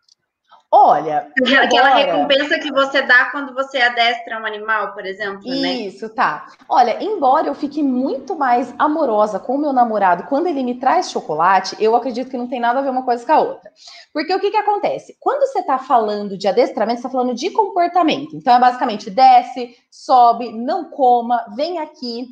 Olha. 0.74 1.28
Aquela 1.38 1.90
agora... 1.90 1.96
recompensa 1.96 2.58
que 2.58 2.72
você 2.72 3.02
dá 3.02 3.26
quando 3.26 3.54
você 3.54 3.78
adestra 3.80 4.40
um 4.40 4.46
animal, 4.46 4.94
por 4.94 5.06
exemplo, 5.06 5.50
né? 5.50 5.74
Isso, 5.74 6.08
tá. 6.08 6.48
Olha, 6.70 7.04
embora 7.04 7.48
eu 7.48 7.54
fique 7.54 7.84
muito 7.84 8.38
mais 8.38 8.74
amorosa 8.80 9.38
com 9.38 9.56
o 9.56 9.58
meu 9.58 9.74
namorado 9.74 10.24
quando 10.24 10.48
ele 10.48 10.64
me 10.64 10.80
traz 10.80 11.12
chocolate, 11.12 11.76
eu 11.78 11.94
acredito 11.94 12.30
que 12.30 12.38
não 12.38 12.48
tem 12.48 12.62
nada 12.62 12.80
a 12.80 12.82
ver 12.82 12.90
uma 12.90 13.04
coisa 13.04 13.26
com 13.26 13.34
a 13.34 13.40
outra. 13.40 13.70
Porque 14.14 14.34
o 14.34 14.40
que 14.40 14.50
que 14.50 14.58
acontece? 14.58 15.18
Quando 15.20 15.42
você 15.42 15.62
tá 15.62 15.78
falando 15.78 16.38
de 16.38 16.48
adestramento, 16.48 17.02
você 17.02 17.08
tá 17.08 17.12
falando 17.12 17.36
de 17.36 17.50
comportamento. 17.50 18.34
Então 18.34 18.56
é 18.56 18.60
basicamente 18.60 19.10
desce, 19.10 19.76
sobe, 19.92 20.54
não 20.54 20.86
coma, 20.86 21.46
vem 21.54 21.80
aqui, 21.80 22.30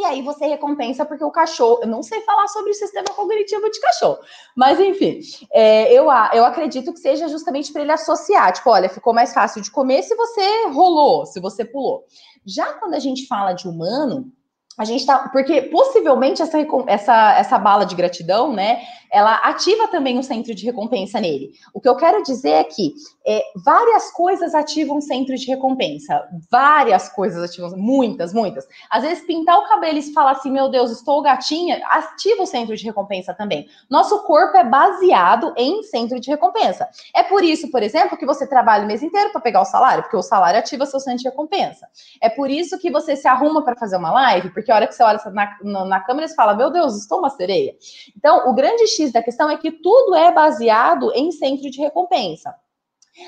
e 0.00 0.04
aí 0.04 0.22
você 0.22 0.46
recompensa 0.46 1.04
porque 1.04 1.22
o 1.22 1.30
cachorro. 1.30 1.80
Eu 1.82 1.88
não 1.88 2.02
sei 2.02 2.20
falar 2.22 2.48
sobre 2.48 2.70
o 2.70 2.74
sistema 2.74 3.08
cognitivo 3.14 3.70
de 3.70 3.80
cachorro, 3.80 4.18
mas 4.56 4.80
enfim, 4.80 5.20
é, 5.52 5.92
eu, 5.92 6.06
eu 6.32 6.44
acredito 6.44 6.92
que 6.92 7.00
seja 7.00 7.28
justamente 7.28 7.72
para 7.72 7.82
ele 7.82 7.92
associar. 7.92 8.52
Tipo, 8.52 8.70
olha, 8.70 8.88
ficou 8.88 9.12
mais 9.12 9.34
fácil 9.34 9.60
de 9.60 9.70
comer 9.70 10.02
se 10.02 10.14
você 10.14 10.66
rolou, 10.68 11.26
se 11.26 11.38
você 11.38 11.64
pulou. 11.64 12.04
Já 12.46 12.72
quando 12.74 12.94
a 12.94 12.98
gente 12.98 13.26
fala 13.26 13.52
de 13.52 13.68
humano, 13.68 14.32
a 14.78 14.84
gente 14.84 15.04
tá. 15.04 15.28
Porque 15.30 15.62
possivelmente 15.62 16.40
essa, 16.42 16.58
essa, 16.86 17.38
essa 17.38 17.58
bala 17.58 17.84
de 17.84 17.94
gratidão, 17.94 18.52
né? 18.52 18.80
Ela 19.12 19.34
ativa 19.38 19.88
também 19.88 20.18
o 20.18 20.22
centro 20.22 20.54
de 20.54 20.64
recompensa 20.64 21.20
nele. 21.20 21.50
O 21.74 21.80
que 21.80 21.88
eu 21.88 21.96
quero 21.96 22.22
dizer 22.22 22.50
é 22.50 22.64
que 22.64 22.94
É, 23.26 23.42
várias 23.64 24.10
coisas 24.12 24.54
ativam 24.54 24.96
o 24.96 25.02
centro 25.02 25.36
de 25.36 25.46
recompensa. 25.46 26.26
Várias 26.50 27.08
coisas 27.10 27.42
ativam, 27.44 27.70
muitas, 27.76 28.32
muitas. 28.32 28.66
Às 28.90 29.02
vezes, 29.02 29.26
pintar 29.26 29.58
o 29.58 29.68
cabelo 29.68 29.98
e 29.98 30.12
falar 30.14 30.32
assim, 30.32 30.50
meu 30.50 30.70
Deus, 30.70 30.90
estou 30.90 31.20
gatinha, 31.22 31.82
ativa 31.86 32.42
o 32.42 32.46
centro 32.46 32.74
de 32.74 32.82
recompensa 32.82 33.34
também. 33.34 33.68
Nosso 33.90 34.24
corpo 34.24 34.56
é 34.56 34.64
baseado 34.64 35.52
em 35.56 35.82
centro 35.82 36.18
de 36.18 36.30
recompensa. 36.30 36.88
É 37.14 37.22
por 37.22 37.44
isso, 37.44 37.70
por 37.70 37.82
exemplo, 37.82 38.16
que 38.16 38.26
você 38.26 38.46
trabalha 38.48 38.84
o 38.84 38.86
mês 38.86 39.02
inteiro 39.02 39.30
para 39.30 39.40
pegar 39.40 39.60
o 39.60 39.66
salário, 39.66 40.02
porque 40.02 40.16
o 40.16 40.22
salário 40.22 40.58
ativa 40.58 40.86
seu 40.86 40.98
centro 40.98 41.22
de 41.22 41.28
recompensa. 41.28 41.86
É 42.22 42.30
por 42.30 42.50
isso 42.50 42.78
que 42.78 42.90
você 42.90 43.14
se 43.14 43.28
arruma 43.28 43.62
para 43.62 43.76
fazer 43.76 43.98
uma 43.98 44.10
live, 44.12 44.50
porque 44.60 44.72
a 44.72 44.76
hora 44.76 44.86
que 44.86 44.94
você 44.94 45.02
olha 45.02 45.20
na, 45.32 45.58
na, 45.62 45.84
na 45.84 46.00
câmera, 46.00 46.28
você 46.28 46.34
fala, 46.34 46.54
meu 46.54 46.70
Deus, 46.70 46.96
estou 46.96 47.18
uma 47.18 47.30
sereia. 47.30 47.74
Então, 48.16 48.48
o 48.48 48.54
grande 48.54 48.86
X 48.86 49.12
da 49.12 49.22
questão 49.22 49.50
é 49.50 49.56
que 49.56 49.70
tudo 49.70 50.14
é 50.14 50.32
baseado 50.32 51.12
em 51.14 51.30
centro 51.32 51.70
de 51.70 51.80
recompensa. 51.80 52.54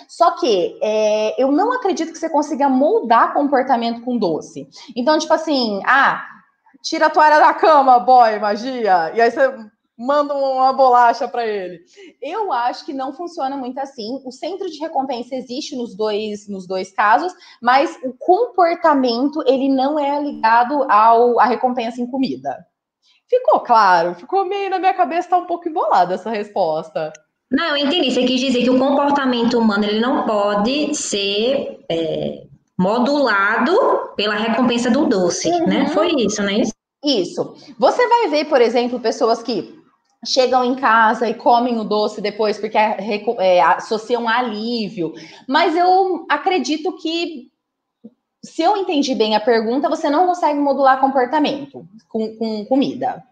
Só 0.09 0.33
que 0.33 0.79
é, 0.83 1.43
eu 1.43 1.51
não 1.51 1.73
acredito 1.73 2.13
que 2.13 2.19
você 2.19 2.31
consiga 2.31 2.69
moldar 2.69 3.35
comportamento 3.35 4.03
com 4.03 4.17
doce. 4.17 4.69
Então, 4.97 5.19
tipo 5.19 5.33
assim, 5.33 5.81
ah, 5.85 6.25
tira 6.83 7.07
a 7.07 7.11
toalha 7.11 7.39
da 7.39 7.53
cama, 7.55 7.99
boy, 7.99 8.39
magia. 8.39 9.13
E 9.15 9.21
aí 9.21 9.31
você 9.31 9.55
manda 10.03 10.35
uma 10.35 10.73
bolacha 10.73 11.29
para 11.29 11.47
ele. 11.47 11.81
Eu 12.21 12.53
acho 12.53 12.85
que 12.85 12.93
não 12.93 13.13
funciona 13.13 13.57
muito 13.57 13.79
assim. 13.79 14.21
O 14.25 14.33
centro 14.33 14.69
de 14.69 14.79
recompensa 14.79 15.37
existe 15.37 15.77
nos 15.77 15.95
dois, 15.95 16.49
nos 16.49 16.67
dois 16.67 16.93
casos, 16.93 17.33
mas 17.61 17.97
o 18.03 18.13
comportamento 18.19 19.43
ele 19.47 19.69
não 19.69 19.99
é 19.99 20.21
ligado 20.21 20.83
ao 20.91 21.39
à 21.39 21.45
recompensa 21.45 22.01
em 22.01 22.11
comida. 22.11 22.67
Ficou 23.29 23.61
claro? 23.61 24.15
Ficou 24.15 24.45
meio 24.45 24.69
na 24.69 24.79
minha 24.79 24.93
cabeça, 24.93 25.31
tá 25.31 25.39
um 25.39 25.47
pouco 25.47 25.69
embolada 25.69 26.15
essa 26.15 26.31
resposta. 26.31 27.13
Não, 27.51 27.77
eu 27.77 27.87
entendi. 27.87 28.11
Você 28.11 28.25
quis 28.25 28.41
dizer 28.41 28.63
que 28.63 28.71
o 28.71 28.79
comportamento 28.79 29.59
humano 29.59 29.85
ele 29.85 30.01
não 30.01 30.27
pode 30.27 30.95
ser 30.95 31.85
é, 31.89 32.45
modulado 32.79 33.77
pela 34.17 34.35
recompensa 34.35 34.91
do 34.91 35.07
doce, 35.07 35.49
né? 35.49 35.59
uhum. 35.59 35.67
né? 35.67 35.89
Foi 35.89 36.09
isso, 36.17 36.43
né? 36.43 36.63
Isso. 37.05 37.55
Você 37.79 38.09
vai 38.09 38.29
ver, 38.29 38.47
por 38.47 38.61
exemplo, 38.61 39.01
pessoas 39.01 39.43
que 39.43 39.82
chegam 40.25 40.65
em 40.65 40.75
casa 40.77 41.29
e 41.29 41.35
comem 41.35 41.79
o 41.79 41.85
doce 41.85 42.21
depois 42.21 42.59
porque 42.59 42.79
é, 42.79 42.97
é, 43.39 43.61
associam 43.61 44.29
alívio. 44.29 45.13
Mas 45.49 45.77
eu 45.77 46.27
acredito 46.29 46.97
que, 46.97 47.51
se 48.45 48.63
eu 48.63 48.77
entendi 48.77 49.15
bem 49.15 49.35
a 49.35 49.41
pergunta, 49.41 49.89
você 49.89 50.09
não 50.09 50.27
consegue 50.27 50.59
modular 50.59 51.01
comportamento 51.01 51.87
com, 52.09 52.37
com 52.37 52.65
comida. 52.67 53.25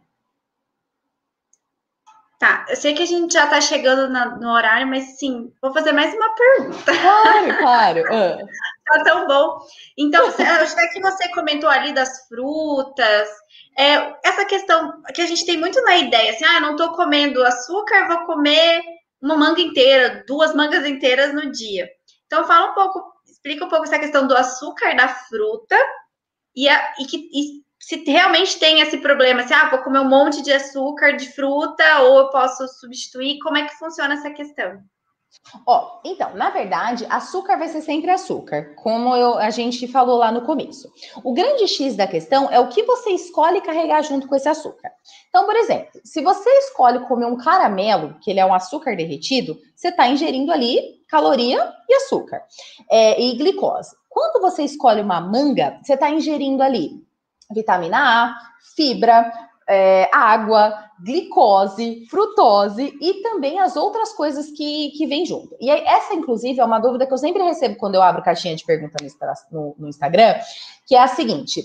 Tá, 2.40 2.64
eu 2.70 2.76
sei 2.76 2.94
que 2.94 3.02
a 3.02 3.06
gente 3.06 3.34
já 3.34 3.46
tá 3.46 3.60
chegando 3.60 4.08
na, 4.08 4.36
no 4.36 4.50
horário, 4.50 4.86
mas 4.86 5.18
sim, 5.18 5.52
vou 5.60 5.74
fazer 5.74 5.92
mais 5.92 6.14
uma 6.14 6.34
pergunta. 6.34 6.90
Claro, 6.90 7.58
claro. 7.60 8.00
Uh. 8.00 8.46
tá 8.86 9.04
tão 9.04 9.26
bom. 9.26 9.58
Então, 9.98 10.26
acho 10.26 10.74
que 10.90 11.02
você 11.02 11.28
comentou 11.34 11.68
ali 11.68 11.92
das 11.92 12.26
frutas, 12.28 13.28
é, 13.78 14.16
essa 14.24 14.44
questão 14.44 15.02
que 15.14 15.22
a 15.22 15.26
gente 15.26 15.46
tem 15.46 15.58
muito 15.58 15.80
na 15.82 15.96
ideia, 15.96 16.32
assim, 16.32 16.44
ah, 16.44 16.60
não 16.60 16.76
tô 16.76 16.92
comendo 16.92 17.44
açúcar, 17.44 18.08
vou 18.08 18.26
comer 18.26 18.82
uma 19.20 19.36
manga 19.36 19.60
inteira, 19.60 20.24
duas 20.26 20.54
mangas 20.54 20.86
inteiras 20.86 21.34
no 21.34 21.50
dia. 21.50 21.88
Então, 22.26 22.46
fala 22.46 22.70
um 22.70 22.74
pouco, 22.74 23.02
explica 23.26 23.64
um 23.64 23.68
pouco 23.68 23.84
essa 23.84 23.98
questão 23.98 24.26
do 24.26 24.36
açúcar 24.36 24.94
da 24.94 25.08
fruta 25.08 25.76
e, 26.54 26.68
a, 26.68 26.94
e 26.98 27.04
que 27.06 27.28
e 27.32 27.60
se 27.78 28.04
realmente 28.04 28.58
tem 28.58 28.80
esse 28.80 28.98
problema, 28.98 29.46
se 29.46 29.54
ah, 29.54 29.70
vou 29.70 29.80
comer 29.80 30.00
um 30.00 30.08
monte 30.08 30.42
de 30.42 30.52
açúcar 30.52 31.12
de 31.12 31.32
fruta 31.32 32.00
ou 32.00 32.18
eu 32.18 32.28
posso 32.30 32.68
substituir, 32.68 33.38
como 33.40 33.56
é 33.56 33.66
que 33.66 33.78
funciona 33.78 34.14
essa 34.14 34.30
questão? 34.30 34.82
Ó, 35.66 36.00
então, 36.04 36.34
na 36.34 36.50
verdade, 36.50 37.06
açúcar 37.08 37.56
vai 37.56 37.68
ser 37.68 37.80
sempre 37.82 38.10
açúcar, 38.10 38.74
como 38.76 39.16
eu, 39.16 39.38
a 39.38 39.50
gente 39.50 39.86
falou 39.88 40.18
lá 40.18 40.30
no 40.30 40.42
começo. 40.42 40.90
O 41.24 41.32
grande 41.32 41.66
X 41.66 41.96
da 41.96 42.06
questão 42.06 42.50
é 42.50 42.58
o 42.60 42.68
que 42.68 42.82
você 42.82 43.10
escolhe 43.10 43.60
carregar 43.60 44.02
junto 44.02 44.28
com 44.28 44.34
esse 44.34 44.48
açúcar. 44.48 44.90
Então, 45.28 45.46
por 45.46 45.56
exemplo, 45.56 46.00
se 46.04 46.22
você 46.22 46.48
escolhe 46.58 47.00
comer 47.06 47.26
um 47.26 47.36
caramelo, 47.36 48.16
que 48.20 48.30
ele 48.30 48.40
é 48.40 48.46
um 48.46 48.54
açúcar 48.54 48.96
derretido, 48.96 49.58
você 49.74 49.88
está 49.88 50.08
ingerindo 50.08 50.52
ali 50.52 51.00
caloria 51.08 51.72
e 51.88 51.94
açúcar 51.94 52.42
é, 52.90 53.20
e 53.20 53.36
glicose. 53.36 53.94
Quando 54.08 54.40
você 54.40 54.62
escolhe 54.62 55.00
uma 55.00 55.20
manga, 55.20 55.78
você 55.82 55.94
está 55.94 56.10
ingerindo 56.10 56.62
ali 56.62 57.04
vitamina 57.52 57.98
A, 57.98 58.36
fibra, 58.76 59.32
é, 59.70 60.10
água, 60.12 60.74
glicose, 61.02 62.04
frutose 62.10 62.92
e 63.00 63.22
também 63.22 63.60
as 63.60 63.76
outras 63.76 64.12
coisas 64.12 64.50
que, 64.50 64.90
que 64.96 65.06
vêm 65.06 65.24
junto. 65.24 65.56
E 65.60 65.70
aí, 65.70 65.82
essa, 65.86 66.14
inclusive, 66.14 66.60
é 66.60 66.64
uma 66.64 66.80
dúvida 66.80 67.06
que 67.06 67.12
eu 67.12 67.18
sempre 67.18 67.42
recebo 67.42 67.76
quando 67.76 67.94
eu 67.94 68.02
abro 68.02 68.22
caixinha 68.22 68.56
de 68.56 68.64
pergunta 68.64 68.96
no, 69.50 69.76
no 69.78 69.88
Instagram, 69.88 70.34
que 70.86 70.96
é 70.96 71.02
a 71.02 71.06
seguinte. 71.06 71.62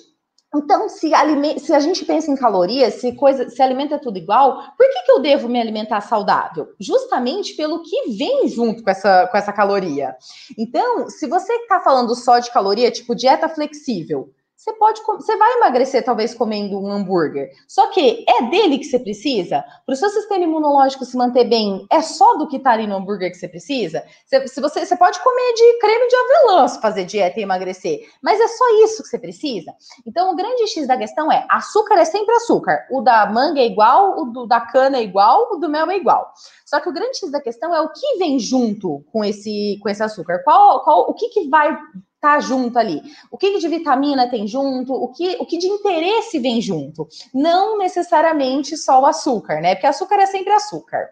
Então, 0.56 0.88
se, 0.88 1.12
se, 1.60 1.74
a 1.74 1.80
gente 1.80 2.06
pensa 2.06 2.32
em 2.32 2.36
calorias, 2.36 2.94
se 2.96 3.14
coisa, 3.14 3.50
se 3.50 3.62
alimenta 3.62 4.00
tudo 4.00 4.18
igual, 4.18 4.72
por 4.78 4.88
que, 4.90 5.02
que 5.04 5.12
eu 5.12 5.20
devo 5.20 5.50
me 5.50 5.60
alimentar 5.60 6.00
saudável? 6.00 6.70
Justamente 6.80 7.56
pelo 7.56 7.82
que 7.82 8.12
vem 8.18 8.48
junto 8.48 8.84
com 8.84 8.90
essa, 8.90 9.28
com 9.28 9.38
essa 9.38 9.52
caloria. 9.52 10.16
Então, 10.58 11.10
se 11.10 11.28
você 11.28 11.52
está 11.54 11.82
falando 11.82 12.16
só 12.16 12.40
de 12.40 12.52
caloria, 12.52 12.92
tipo 12.92 13.16
dieta 13.16 13.50
flexível, 13.50 14.30
você 14.66 14.74
pode, 14.74 15.02
você 15.04 15.38
vai 15.38 15.54
emagrecer 15.58 16.04
talvez 16.04 16.34
comendo 16.34 16.80
um 16.80 16.92
hambúrguer. 16.92 17.52
Só 17.68 17.86
que 17.92 18.26
é 18.28 18.50
dele 18.50 18.80
que 18.80 18.86
você 18.86 18.98
precisa? 18.98 19.64
Para 19.86 19.94
o 19.94 19.96
seu 19.96 20.10
sistema 20.10 20.44
imunológico 20.44 21.06
se 21.06 21.16
manter 21.16 21.44
bem, 21.44 21.86
é 21.92 22.02
só 22.02 22.36
do 22.38 22.48
que 22.48 22.58
está 22.58 22.72
ali 22.72 22.88
no 22.88 22.96
hambúrguer 22.96 23.30
que 23.30 23.38
você 23.38 23.48
precisa? 23.48 24.04
Se, 24.26 24.48
se 24.48 24.60
você, 24.60 24.84
você 24.84 24.98
pode 24.98 25.20
comer 25.22 25.54
de 25.54 25.80
creme 25.80 26.08
de 26.08 26.16
avelã 26.16 26.68
se 26.68 26.82
fazer 26.82 27.06
dieta 27.06 27.40
e 27.40 27.44
emagrecer, 27.44 28.10
mas 28.24 28.42
é 28.42 28.48
só 28.48 28.84
isso 28.84 29.04
que 29.04 29.10
você 29.10 29.20
precisa? 29.20 29.72
Então, 30.04 30.34
o 30.34 30.36
grande 30.36 30.68
X 30.68 30.88
da 30.88 30.98
questão 30.98 31.32
é: 31.32 31.46
açúcar 31.48 32.00
é 32.00 32.06
sempre 32.06 32.34
açúcar. 32.34 32.88
O 32.90 33.02
da 33.02 33.28
manga 33.28 33.60
é 33.60 33.68
igual, 33.68 34.20
o 34.20 34.26
do, 34.26 34.48
da 34.48 34.62
cana 34.62 34.98
é 34.98 35.04
igual, 35.04 35.48
o 35.52 35.58
do 35.58 35.70
mel 35.70 35.92
é 35.92 35.98
igual. 35.98 36.34
Só 36.66 36.80
que 36.80 36.90
o 36.90 36.94
grande 36.94 37.20
X 37.20 37.30
da 37.30 37.40
questão 37.40 37.76
é 37.76 37.82
o 37.82 37.90
que 37.90 38.18
vem 38.18 38.40
junto 38.40 39.06
com 39.12 39.24
esse, 39.24 39.78
com 39.84 39.90
esse 39.90 40.02
açúcar. 40.02 40.42
Qual, 40.44 40.84
qual, 40.84 41.02
o 41.02 41.14
que, 41.14 41.30
que 41.30 41.48
vai 41.50 41.78
tá 42.26 42.40
junto 42.40 42.80
ali? 42.80 43.02
O 43.30 43.38
que 43.38 43.60
de 43.60 43.68
vitamina 43.68 44.28
tem 44.28 44.48
junto? 44.48 44.94
O 44.94 45.10
que, 45.10 45.38
o 45.40 45.46
que 45.46 45.60
de 45.60 45.68
interesse 45.68 46.40
vem 46.40 46.60
junto? 46.60 47.08
Não 47.32 47.78
necessariamente 47.78 48.76
só 48.76 49.02
o 49.02 49.06
açúcar, 49.06 49.62
né? 49.62 49.76
Porque 49.76 49.86
açúcar 49.86 50.16
é 50.16 50.26
sempre 50.26 50.52
açúcar. 50.52 51.08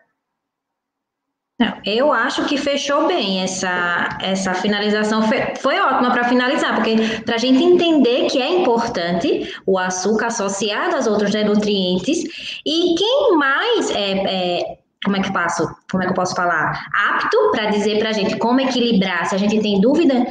Não, 1.60 1.80
eu 1.86 2.12
acho 2.12 2.46
que 2.46 2.58
fechou 2.58 3.06
bem 3.06 3.44
essa, 3.44 4.18
essa 4.20 4.56
finalização. 4.56 5.22
Foi, 5.60 5.80
ótima 5.80 6.12
para 6.12 6.24
finalizar, 6.24 6.76
porque 6.76 6.96
para 7.24 7.36
a 7.36 7.38
gente 7.38 7.64
entender 7.64 8.28
que 8.28 8.42
é 8.42 8.50
importante 8.50 9.56
o 9.66 9.78
açúcar 9.78 10.28
associado 10.28 10.96
aos 10.96 11.06
outros 11.06 11.32
né, 11.32 11.44
nutrientes 11.44 12.60
e 12.66 12.96
quem 12.96 13.38
mais 13.38 13.92
é, 13.92 14.12
é 14.26 14.78
como 15.04 15.18
é 15.18 15.22
que 15.22 15.32
passo, 15.32 15.68
como 15.92 16.02
é 16.02 16.06
que 16.06 16.12
eu 16.12 16.16
posso 16.16 16.34
falar, 16.34 16.88
apto 16.94 17.52
para 17.52 17.66
dizer 17.68 18.00
para 18.00 18.10
a 18.10 18.14
gente 18.14 18.38
como 18.38 18.62
equilibrar, 18.62 19.26
se 19.26 19.36
a 19.36 19.38
gente 19.38 19.60
tem 19.60 19.80
dúvida, 19.80 20.26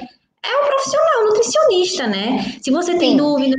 é 0.44 0.56
um 0.56 0.66
profissional, 0.66 1.24
nutricionista, 1.24 2.06
né? 2.06 2.56
Se 2.60 2.70
você 2.70 2.98
tem 2.98 3.12
Sim. 3.12 3.16
dúvida, 3.16 3.56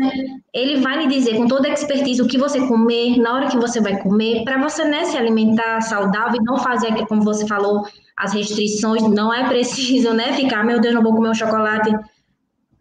ele 0.53 0.81
vai 0.81 0.97
lhe 0.97 1.07
dizer 1.07 1.37
com 1.37 1.47
toda 1.47 1.69
a 1.69 1.71
expertise 1.71 2.21
o 2.21 2.27
que 2.27 2.37
você 2.37 2.59
comer, 2.67 3.17
na 3.17 3.33
hora 3.33 3.47
que 3.47 3.57
você 3.57 3.79
vai 3.79 4.01
comer, 4.01 4.43
para 4.43 4.61
você 4.61 4.83
né, 4.83 5.05
se 5.05 5.17
alimentar 5.17 5.81
saudável 5.81 6.39
e 6.41 6.43
não 6.43 6.57
fazer, 6.57 6.93
como 7.07 7.23
você 7.23 7.47
falou, 7.47 7.87
as 8.17 8.33
restrições. 8.33 9.01
Não 9.03 9.33
é 9.33 9.47
preciso, 9.47 10.13
né? 10.13 10.33
Ficar, 10.33 10.65
meu 10.65 10.81
Deus, 10.81 10.93
não 10.93 11.01
vou 11.01 11.15
comer 11.15 11.29
um 11.29 11.33
chocolate. 11.33 11.89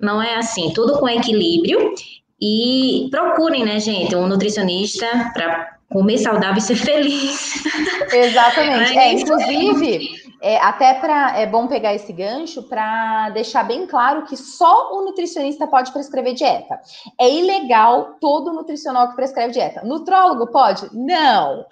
Não 0.00 0.20
é 0.20 0.36
assim, 0.36 0.72
tudo 0.74 0.98
com 0.98 1.08
equilíbrio. 1.08 1.94
E 2.40 3.06
procurem, 3.08 3.64
né, 3.64 3.78
gente, 3.78 4.16
um 4.16 4.26
nutricionista 4.26 5.06
para 5.32 5.76
comer 5.88 6.18
saudável 6.18 6.58
e 6.58 6.60
ser 6.60 6.74
feliz. 6.74 7.64
Exatamente. 8.12 8.98
é, 8.98 9.12
inclusive. 9.12 10.21
É, 10.44 10.58
até 10.58 10.94
para 10.94 11.38
é 11.38 11.46
bom 11.46 11.68
pegar 11.68 11.94
esse 11.94 12.12
gancho 12.12 12.64
para 12.64 13.30
deixar 13.30 13.62
bem 13.62 13.86
claro 13.86 14.24
que 14.24 14.36
só 14.36 14.92
o 14.92 15.04
nutricionista 15.04 15.68
pode 15.68 15.92
prescrever 15.92 16.34
dieta. 16.34 16.80
É 17.18 17.30
ilegal 17.30 18.16
todo 18.20 18.52
nutricional 18.52 19.10
que 19.10 19.14
prescreve 19.14 19.52
dieta. 19.52 19.84
Nutrólogo 19.84 20.48
pode? 20.48 20.88
Não. 20.92 21.64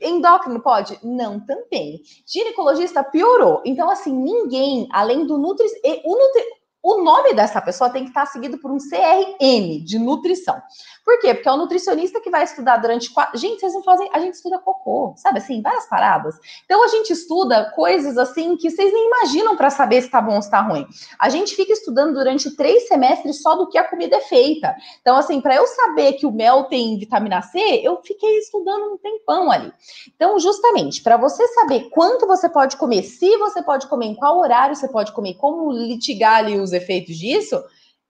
Endócrino 0.00 0.60
pode? 0.60 0.96
Não, 1.02 1.40
também. 1.40 2.00
Ginecologista 2.24 3.02
piorou. 3.02 3.60
Então, 3.64 3.90
assim, 3.90 4.12
ninguém, 4.12 4.86
além 4.92 5.26
do 5.26 5.36
nutri... 5.36 5.66
O 6.04 6.16
nutri 6.16 6.61
o 6.82 7.02
nome 7.02 7.32
dessa 7.32 7.60
pessoa 7.60 7.90
tem 7.90 8.02
que 8.02 8.10
estar 8.10 8.26
seguido 8.26 8.58
por 8.58 8.70
um 8.70 8.78
CRN 8.78 9.84
de 9.84 9.98
nutrição. 9.98 10.60
Por 11.04 11.20
quê? 11.20 11.34
Porque 11.34 11.48
é 11.48 11.52
o 11.52 11.56
nutricionista 11.56 12.20
que 12.20 12.30
vai 12.30 12.44
estudar 12.44 12.76
durante 12.78 13.10
quatro. 13.10 13.38
Gente, 13.38 13.60
vocês 13.60 13.74
não 13.74 13.82
fazem. 13.82 14.08
A 14.12 14.18
gente 14.18 14.34
estuda 14.34 14.58
cocô, 14.58 15.14
sabe 15.16 15.38
assim, 15.38 15.60
várias 15.62 15.86
paradas. 15.86 16.36
Então 16.64 16.82
a 16.82 16.88
gente 16.88 17.12
estuda 17.12 17.70
coisas 17.74 18.18
assim 18.18 18.56
que 18.56 18.70
vocês 18.70 18.92
nem 18.92 19.06
imaginam 19.06 19.56
para 19.56 19.70
saber 19.70 20.02
se 20.02 20.10
tá 20.10 20.20
bom 20.20 20.36
ou 20.36 20.42
se 20.42 20.50
tá 20.50 20.60
ruim. 20.60 20.86
A 21.18 21.28
gente 21.28 21.54
fica 21.54 21.72
estudando 21.72 22.14
durante 22.14 22.54
três 22.56 22.88
semestres 22.88 23.42
só 23.42 23.54
do 23.54 23.68
que 23.68 23.78
a 23.78 23.84
comida 23.84 24.16
é 24.16 24.20
feita. 24.20 24.74
Então, 25.00 25.16
assim, 25.16 25.40
para 25.40 25.56
eu 25.56 25.66
saber 25.66 26.14
que 26.14 26.26
o 26.26 26.32
mel 26.32 26.64
tem 26.64 26.98
vitamina 26.98 27.42
C, 27.42 27.58
eu 27.82 28.00
fiquei 28.02 28.38
estudando 28.38 28.94
um 28.94 28.98
tempão 28.98 29.50
ali. 29.50 29.72
Então, 30.14 30.38
justamente, 30.38 31.02
para 31.02 31.16
você 31.16 31.46
saber 31.48 31.90
quanto 31.90 32.26
você 32.26 32.48
pode 32.48 32.76
comer, 32.76 33.02
se 33.02 33.36
você 33.38 33.62
pode 33.62 33.86
comer, 33.88 34.06
em 34.06 34.14
qual 34.14 34.38
horário 34.38 34.74
você 34.74 34.88
pode 34.88 35.12
comer, 35.12 35.34
como 35.34 35.72
litigar 35.72 36.36
ali 36.36 36.60
os 36.60 36.71
efeitos 36.72 37.16
disso, 37.16 37.62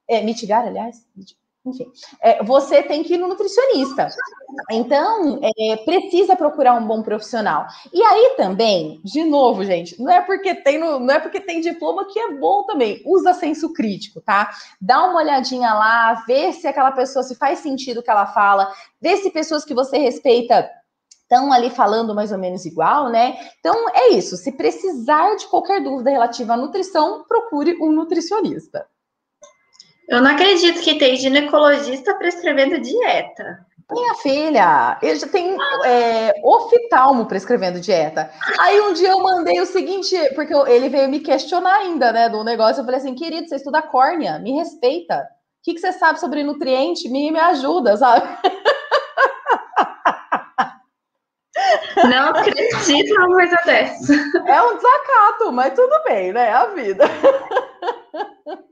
é, 0.08 0.22
mitigar, 0.22 0.66
aliás, 0.66 1.04
enfim, 1.64 1.86
é, 2.20 2.42
você 2.42 2.82
tem 2.82 3.04
que 3.04 3.14
ir 3.14 3.18
no 3.18 3.28
nutricionista. 3.28 4.08
Então, 4.70 5.40
é, 5.42 5.76
precisa 5.76 6.34
procurar 6.34 6.74
um 6.74 6.86
bom 6.86 7.02
profissional. 7.02 7.66
E 7.92 8.02
aí 8.02 8.34
também, 8.36 9.00
de 9.04 9.22
novo, 9.22 9.64
gente, 9.64 10.00
não 10.02 10.10
é 10.10 10.20
porque 10.20 10.56
tem 10.56 10.78
no, 10.78 10.98
não 10.98 11.14
é 11.14 11.20
porque 11.20 11.40
tem 11.40 11.60
diploma 11.60 12.06
que 12.12 12.18
é 12.18 12.34
bom 12.34 12.64
também. 12.64 13.00
Usa 13.06 13.32
senso 13.32 13.72
crítico, 13.72 14.20
tá? 14.20 14.50
Dá 14.80 15.04
uma 15.04 15.20
olhadinha 15.20 15.72
lá, 15.72 16.24
vê 16.26 16.52
se 16.52 16.66
aquela 16.66 16.90
pessoa 16.90 17.22
se 17.22 17.36
faz 17.36 17.60
sentido 17.60 17.98
o 17.98 18.02
que 18.02 18.10
ela 18.10 18.26
fala, 18.26 18.72
vê 19.00 19.16
se 19.16 19.30
pessoas 19.30 19.64
que 19.64 19.72
você 19.72 19.98
respeita 19.98 20.68
estão 21.32 21.50
ali 21.50 21.70
falando 21.70 22.14
mais 22.14 22.30
ou 22.30 22.36
menos 22.36 22.66
igual, 22.66 23.08
né? 23.08 23.34
Então 23.58 23.88
é 23.94 24.10
isso. 24.10 24.36
Se 24.36 24.52
precisar 24.52 25.34
de 25.36 25.46
qualquer 25.46 25.82
dúvida 25.82 26.10
relativa 26.10 26.52
à 26.52 26.56
nutrição, 26.56 27.24
procure 27.26 27.78
um 27.80 27.90
nutricionista. 27.90 28.86
Eu 30.08 30.20
não 30.20 30.30
acredito 30.30 30.82
que 30.82 30.98
tem 30.98 31.16
ginecologista 31.16 32.14
prescrevendo 32.16 32.78
dieta. 32.80 33.64
Minha 33.90 34.14
filha, 34.16 34.98
ele 35.02 35.18
já 35.18 35.26
tem 35.26 35.56
é, 35.84 36.34
oftalmo 36.42 37.26
prescrevendo 37.26 37.80
dieta. 37.80 38.30
Aí 38.58 38.80
um 38.80 38.92
dia 38.92 39.10
eu 39.10 39.20
mandei 39.20 39.60
o 39.60 39.66
seguinte, 39.66 40.16
porque 40.34 40.54
ele 40.70 40.88
veio 40.88 41.08
me 41.08 41.20
questionar 41.20 41.76
ainda, 41.76 42.12
né, 42.12 42.28
do 42.28 42.44
negócio. 42.44 42.80
Eu 42.80 42.84
falei 42.84 43.00
assim, 43.00 43.14
querido, 43.14 43.48
você 43.48 43.56
estuda 43.56 43.82
córnea, 43.82 44.38
me 44.38 44.52
respeita. 44.52 45.16
O 45.16 45.64
que, 45.64 45.74
que 45.74 45.80
você 45.80 45.92
sabe 45.92 46.20
sobre 46.20 46.42
nutriente? 46.42 47.08
Me, 47.08 47.30
me 47.30 47.38
ajuda, 47.38 47.96
sabe? 47.96 48.26
Não 52.04 52.28
acredito 52.28 53.14
numa 53.14 53.34
coisa 53.34 53.56
dessa. 53.64 54.14
É 54.46 54.62
um 54.62 54.76
desacato, 54.76 55.52
mas 55.52 55.74
tudo 55.74 56.02
bem, 56.04 56.32
né? 56.32 56.48
É 56.48 56.52
a 56.52 56.66
vida. 56.66 57.04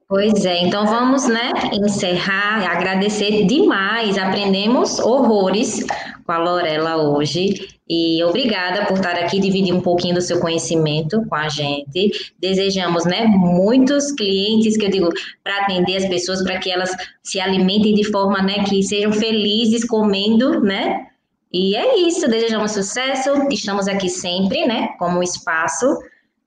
Pois 0.09 0.45
é, 0.45 0.65
então 0.65 0.87
vamos, 0.87 1.29
né, 1.29 1.53
encerrar, 1.73 2.69
agradecer 2.69 3.47
demais, 3.47 4.19
aprendemos 4.19 4.99
horrores 4.99 5.87
com 6.27 6.33
a 6.33 6.39
Lorela 6.39 6.97
hoje 6.97 7.69
e 7.89 8.23
obrigada 8.25 8.87
por 8.87 8.97
estar 8.97 9.15
aqui 9.15 9.39
dividir 9.39 9.73
um 9.73 9.81
pouquinho 9.81 10.17
do 10.17 10.21
seu 10.21 10.41
conhecimento 10.41 11.25
com 11.29 11.35
a 11.37 11.49
gente. 11.49 12.33
Desejamos, 12.41 13.05
né, 13.05 13.25
muitos 13.27 14.11
clientes 14.11 14.77
que 14.77 14.87
eu 14.87 14.91
digo 14.91 15.09
para 15.45 15.63
atender 15.63 15.97
as 15.97 16.07
pessoas 16.07 16.43
para 16.43 16.59
que 16.59 16.73
elas 16.73 16.91
se 17.23 17.39
alimentem 17.39 17.95
de 17.95 18.03
forma, 18.03 18.43
né, 18.43 18.65
que 18.65 18.83
sejam 18.83 19.13
felizes 19.13 19.85
comendo, 19.85 20.61
né? 20.61 21.07
E 21.53 21.77
é 21.77 21.99
isso, 21.99 22.29
desejamos 22.29 22.73
sucesso. 22.73 23.31
Estamos 23.51 23.89
aqui 23.89 24.09
sempre, 24.09 24.67
né, 24.67 24.89
como 24.99 25.23
espaço 25.23 25.87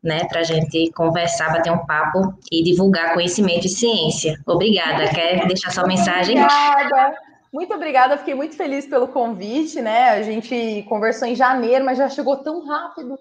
né, 0.03 0.25
para 0.25 0.41
a 0.41 0.43
gente 0.43 0.91
conversar, 0.91 1.51
bater 1.51 1.71
um 1.71 1.85
papo 1.85 2.33
e 2.51 2.63
divulgar 2.63 3.13
conhecimento 3.13 3.65
e 3.65 3.69
ciência. 3.69 4.37
Obrigada. 4.45 5.07
Quer 5.09 5.47
deixar 5.47 5.71
sua 5.71 5.87
mensagem? 5.87 6.35
Obrigada. 6.37 7.15
Muito 7.53 7.71
obrigada, 7.71 8.17
fiquei 8.17 8.33
muito 8.33 8.55
feliz 8.55 8.87
pelo 8.87 9.07
convite, 9.07 9.79
né? 9.79 10.09
A 10.09 10.23
gente 10.23 10.83
conversou 10.89 11.27
em 11.27 11.35
janeiro, 11.35 11.85
mas 11.85 11.99
já 11.99 12.09
chegou 12.09 12.37
tão 12.37 12.65
rápido. 12.65 13.15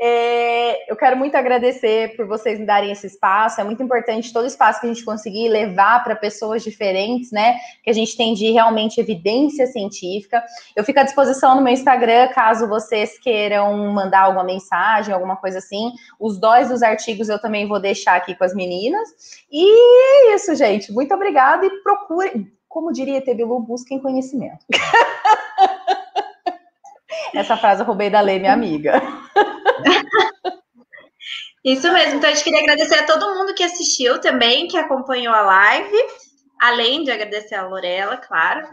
É, 0.00 0.90
eu 0.90 0.96
quero 0.96 1.16
muito 1.16 1.36
agradecer 1.36 2.16
por 2.16 2.26
vocês 2.26 2.58
me 2.58 2.66
darem 2.66 2.90
esse 2.90 3.06
espaço. 3.06 3.60
É 3.60 3.64
muito 3.64 3.80
importante 3.80 4.32
todo 4.32 4.48
espaço 4.48 4.80
que 4.80 4.86
a 4.86 4.92
gente 4.92 5.04
conseguir 5.04 5.48
levar 5.48 6.02
para 6.02 6.16
pessoas 6.16 6.64
diferentes, 6.64 7.30
né? 7.30 7.56
Que 7.84 7.90
a 7.90 7.92
gente 7.92 8.16
tem 8.16 8.34
de 8.34 8.50
realmente 8.50 9.00
evidência 9.00 9.64
científica. 9.68 10.42
Eu 10.74 10.82
fico 10.82 10.98
à 10.98 11.04
disposição 11.04 11.54
no 11.54 11.62
meu 11.62 11.72
Instagram, 11.72 12.30
caso 12.34 12.66
vocês 12.66 13.16
queiram 13.20 13.76
mandar 13.92 14.22
alguma 14.22 14.42
mensagem, 14.42 15.14
alguma 15.14 15.36
coisa 15.36 15.58
assim. 15.58 15.92
Os 16.18 16.36
dois 16.36 16.68
dos 16.68 16.82
artigos 16.82 17.28
eu 17.28 17.40
também 17.40 17.68
vou 17.68 17.78
deixar 17.78 18.16
aqui 18.16 18.34
com 18.34 18.42
as 18.42 18.56
meninas. 18.56 19.08
E 19.52 20.32
é 20.32 20.34
isso, 20.34 20.52
gente. 20.56 20.90
Muito 20.90 21.14
obrigada 21.14 21.64
e 21.64 21.70
procure 21.84 22.57
como 22.78 22.92
diria 22.92 23.20
Tebilu, 23.20 23.58
busquem 23.58 23.98
conhecimento. 23.98 24.64
Essa 27.34 27.56
frase 27.56 27.82
eu 27.82 27.86
roubei 27.86 28.08
da 28.08 28.20
Lei, 28.20 28.38
minha 28.38 28.52
amiga. 28.52 29.02
Isso 31.64 31.92
mesmo. 31.92 32.18
Então, 32.18 32.30
a 32.30 32.32
gente 32.32 32.44
queria 32.44 32.60
agradecer 32.60 32.94
a 32.94 33.04
todo 33.04 33.34
mundo 33.34 33.52
que 33.52 33.64
assistiu 33.64 34.20
também, 34.20 34.68
que 34.68 34.78
acompanhou 34.78 35.34
a 35.34 35.40
live, 35.40 35.96
além 36.60 37.02
de 37.02 37.10
agradecer 37.10 37.56
a 37.56 37.66
Lorela, 37.66 38.16
claro. 38.16 38.64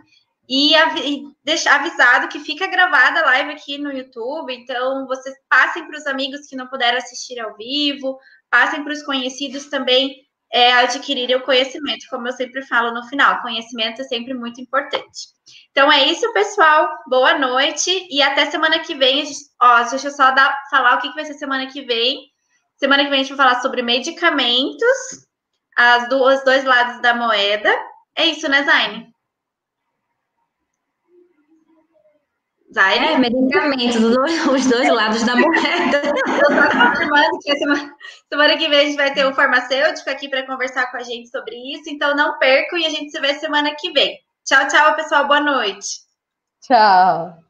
E, 0.48 0.76
e 0.76 1.24
deixar 1.44 1.80
avisado 1.80 2.28
que 2.28 2.38
fica 2.38 2.68
gravada 2.68 3.22
a 3.22 3.26
live 3.26 3.54
aqui 3.54 3.80
no 3.80 3.92
YouTube. 3.92 4.54
Então, 4.54 5.08
vocês 5.08 5.36
passem 5.50 5.88
para 5.88 5.98
os 5.98 6.06
amigos 6.06 6.46
que 6.48 6.56
não 6.56 6.68
puderam 6.68 7.00
assistir 7.00 7.40
ao 7.40 7.58
vivo, 7.58 8.20
passem 8.52 8.84
para 8.84 8.94
os 8.94 9.02
conhecidos 9.02 9.66
também 9.66 10.25
é 10.52 10.74
adquirir 10.74 11.36
o 11.36 11.42
conhecimento, 11.42 12.06
como 12.10 12.28
eu 12.28 12.34
sempre 12.34 12.62
falo 12.66 12.94
no 12.94 13.08
final, 13.08 13.42
conhecimento 13.42 14.02
é 14.02 14.06
sempre 14.06 14.34
muito 14.34 14.62
importante. 14.62 15.28
Então 15.72 15.92
é 15.92 16.06
isso, 16.06 16.32
pessoal. 16.34 16.90
Boa 17.08 17.38
noite 17.38 18.08
e 18.10 18.22
até 18.22 18.50
semana 18.50 18.80
que 18.80 18.96
vem. 18.96 19.24
Ó, 19.62 19.84
deixa 19.84 20.08
eu 20.08 20.12
só 20.12 20.32
dar, 20.32 20.58
falar 20.70 20.96
o 20.96 21.02
que, 21.02 21.10
que 21.10 21.16
vai 21.16 21.26
ser 21.26 21.34
semana 21.34 21.68
que 21.68 21.82
vem. 21.82 22.20
Semana 22.78 23.04
que 23.04 23.10
vem 23.10 23.20
a 23.20 23.24
gente 23.24 23.36
vai 23.36 23.48
falar 23.48 23.62
sobre 23.62 23.82
medicamentos, 23.82 25.28
as 25.78 26.10
duas, 26.10 26.44
dois 26.44 26.64
lados 26.64 27.02
da 27.02 27.14
moeda. 27.14 27.70
É 28.18 28.26
isso, 28.26 28.48
né, 28.50 28.64
Zaine? 28.64 29.15
É, 32.76 33.18
medicamentos, 33.18 33.96
os 34.52 34.66
dois 34.68 34.90
lados 34.90 35.24
da 35.24 35.36
moeda. 35.36 36.02
Eu 36.04 36.50
estou 36.50 36.82
confirmando 36.82 37.40
que 37.42 37.58
semana, 37.58 37.96
semana 38.30 38.58
que 38.58 38.68
vem 38.68 38.80
a 38.80 38.84
gente 38.84 38.98
vai 38.98 39.14
ter 39.14 39.26
um 39.26 39.34
farmacêutico 39.34 40.10
aqui 40.10 40.30
para 40.30 40.46
conversar 40.46 40.92
com 40.92 40.98
a 40.98 41.04
gente 41.04 41.30
sobre 41.30 41.56
isso. 41.74 41.90
Então 41.90 42.16
não 42.16 42.38
percam 42.38 42.78
e 42.78 42.86
a 42.86 42.90
gente 42.90 43.12
se 43.12 43.20
vê 43.20 43.34
semana 43.36 43.74
que 43.80 43.92
vem. 43.92 44.18
Tchau, 44.46 44.68
tchau, 44.68 44.96
pessoal. 44.96 45.28
Boa 45.28 45.42
noite. 45.42 45.88
Tchau. 46.62 47.45